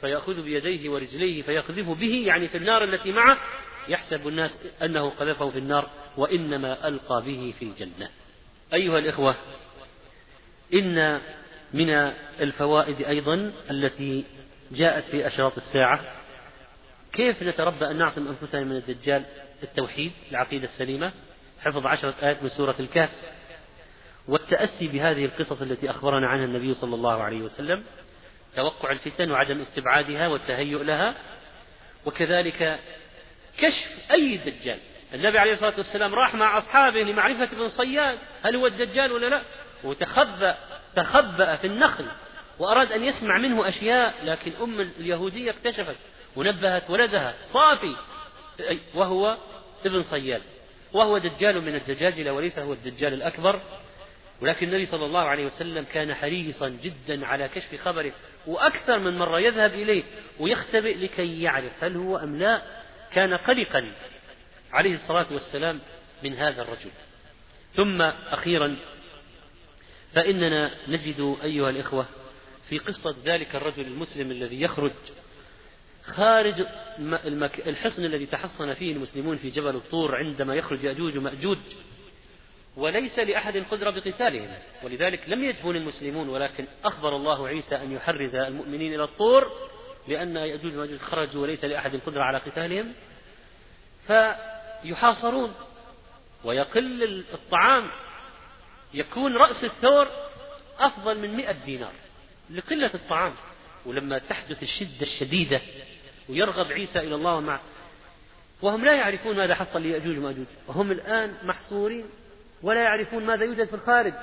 [0.00, 3.38] فيأخذ بيديه ورجليه فيقذف به يعني في النار التي معه.
[3.88, 8.10] يحسب الناس أنه قذفه في النار وإنما ألقى به في الجنة.
[8.74, 9.36] أيها الإخوة
[10.74, 11.20] إن
[11.72, 11.90] من
[12.40, 14.24] الفوائد أيضا التي
[14.72, 16.00] جاءت في أشراط الساعة
[17.12, 19.24] كيف نتربى أن نعصم أنفسنا من الدجال؟
[19.62, 21.12] التوحيد العقيدة السليمة
[21.60, 23.10] حفظ عشرة آيات من سورة الكهف.
[24.28, 27.84] والتأسي بهذه القصص التي أخبرنا عنها النبي صلى الله عليه وسلم
[28.56, 31.14] توقع الفتن وعدم استبعادها والتهيؤ لها.
[32.06, 32.80] وكذلك
[33.58, 34.78] كشف أي دجال.
[35.14, 39.42] النبي عليه الصلاة والسلام راح مع أصحابه لمعرفة ابن صياد هل هو الدجال ولا لا؟
[39.84, 40.56] وتخبأ
[40.96, 42.06] تخبأ في النخل.
[42.58, 45.96] وأراد أن يسمع منه أشياء لكن أم اليهودية اكتشفت
[46.36, 47.96] ونبهت ولدها صافي
[48.94, 49.36] وهو
[49.86, 50.42] ابن صياد
[50.92, 53.60] وهو دجال من الدجاجلة وليس هو الدجال الأكبر.
[54.40, 58.12] ولكن النبي صلى الله عليه وسلم كان حريصا جدا على كشف خبره
[58.46, 60.02] وأكثر من مرة يذهب إليه
[60.40, 62.62] ويختبئ لكي يعرف هل هو أم لا
[63.12, 63.92] كان قلقا
[64.72, 65.80] عليه الصلاة والسلام
[66.22, 66.90] من هذا الرجل.
[67.76, 68.02] ثم
[68.32, 68.76] أخيرا
[70.14, 72.06] فإننا نجد أيها الإخوة
[72.68, 74.92] في قصة ذلك الرجل المسلم الذي يخرج
[76.04, 76.66] خارج
[77.66, 81.58] الحصن الذي تحصن فيه المسلمون في جبل الطور عندما يخرج يأجوج ومأجوج
[82.76, 84.48] وليس لأحد قدرة بقتالهم
[84.82, 89.52] ولذلك لم يجبن المسلمون ولكن أخبر الله عيسى أن يحرز المؤمنين إلى الطور
[90.08, 92.92] لأن يأجوج ومأجوج خرجوا وليس لأحد قدرة على قتالهم
[94.06, 95.54] فيحاصرون
[96.44, 97.90] ويقل الطعام
[98.94, 100.08] يكون رأس الثور
[100.78, 101.92] أفضل من مئة دينار.
[102.50, 103.34] لقلة الطعام.
[103.86, 105.60] ولما تحدث الشدة الشديدة
[106.28, 107.60] ويرغب عيسى إلى الله ومع
[108.62, 110.46] وهم لا يعرفون ماذا حصل ليأجوج ومأجوج.
[110.68, 112.04] وهم الآن محصورين
[112.62, 114.14] ولا يعرفون ماذا يوجد في الخارج.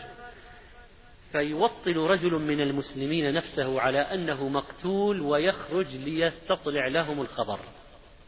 [1.32, 7.60] فيوطن رجل من المسلمين نفسه على أنه مقتول ويخرج ليستطلع لهم الخبر.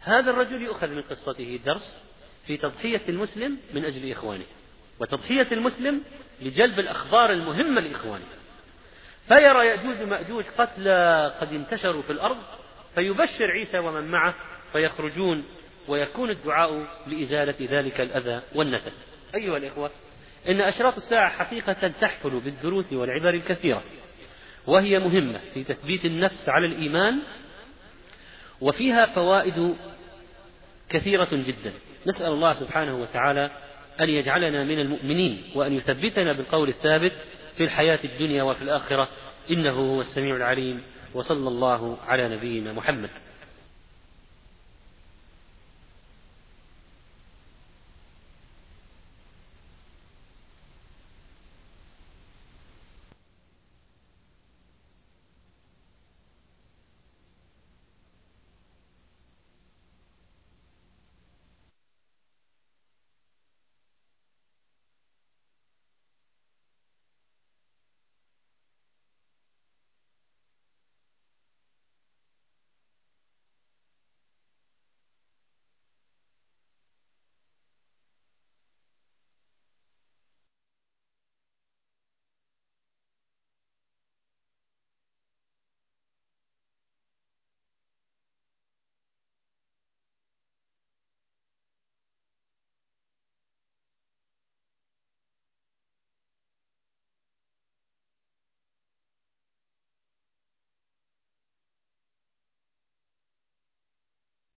[0.02, 2.04] هذا الرجل يؤخذ من قصته درس
[2.48, 4.46] في تضحية المسلم من أجل إخوانه
[5.00, 6.02] وتضحية المسلم
[6.42, 8.26] لجلب الأخبار المهمة لإخوانه.
[9.32, 12.38] فيرى يأجوج ومأجوج قتلى قد انتشروا في الأرض
[12.96, 14.34] فيبشر عيسى ومن معه
[14.72, 15.44] فيخرجون
[15.88, 18.92] ويكون الدعاء لإزالة ذلك الأذى والنتن.
[19.36, 19.92] أيها الإخوة
[20.50, 23.84] إن أشراط الساعة حقيقة تحفل بالدروس والعبر الكثيرة
[24.68, 27.22] وهي مهمة في تثبيت النفس على الإيمان
[28.62, 29.76] وفيها فوائد
[30.90, 31.74] كثيرة جدا.
[32.08, 33.52] نسأل الله سبحانه وتعالى
[34.02, 37.14] أن يجعلنا من المؤمنين وأن يثبتنا بالقول الثابت
[37.58, 39.08] في الحياة الدنيا وفي الآخرة
[39.50, 40.82] إنه هو السميع العليم
[41.14, 43.10] وصلى الله على نبينا محمد.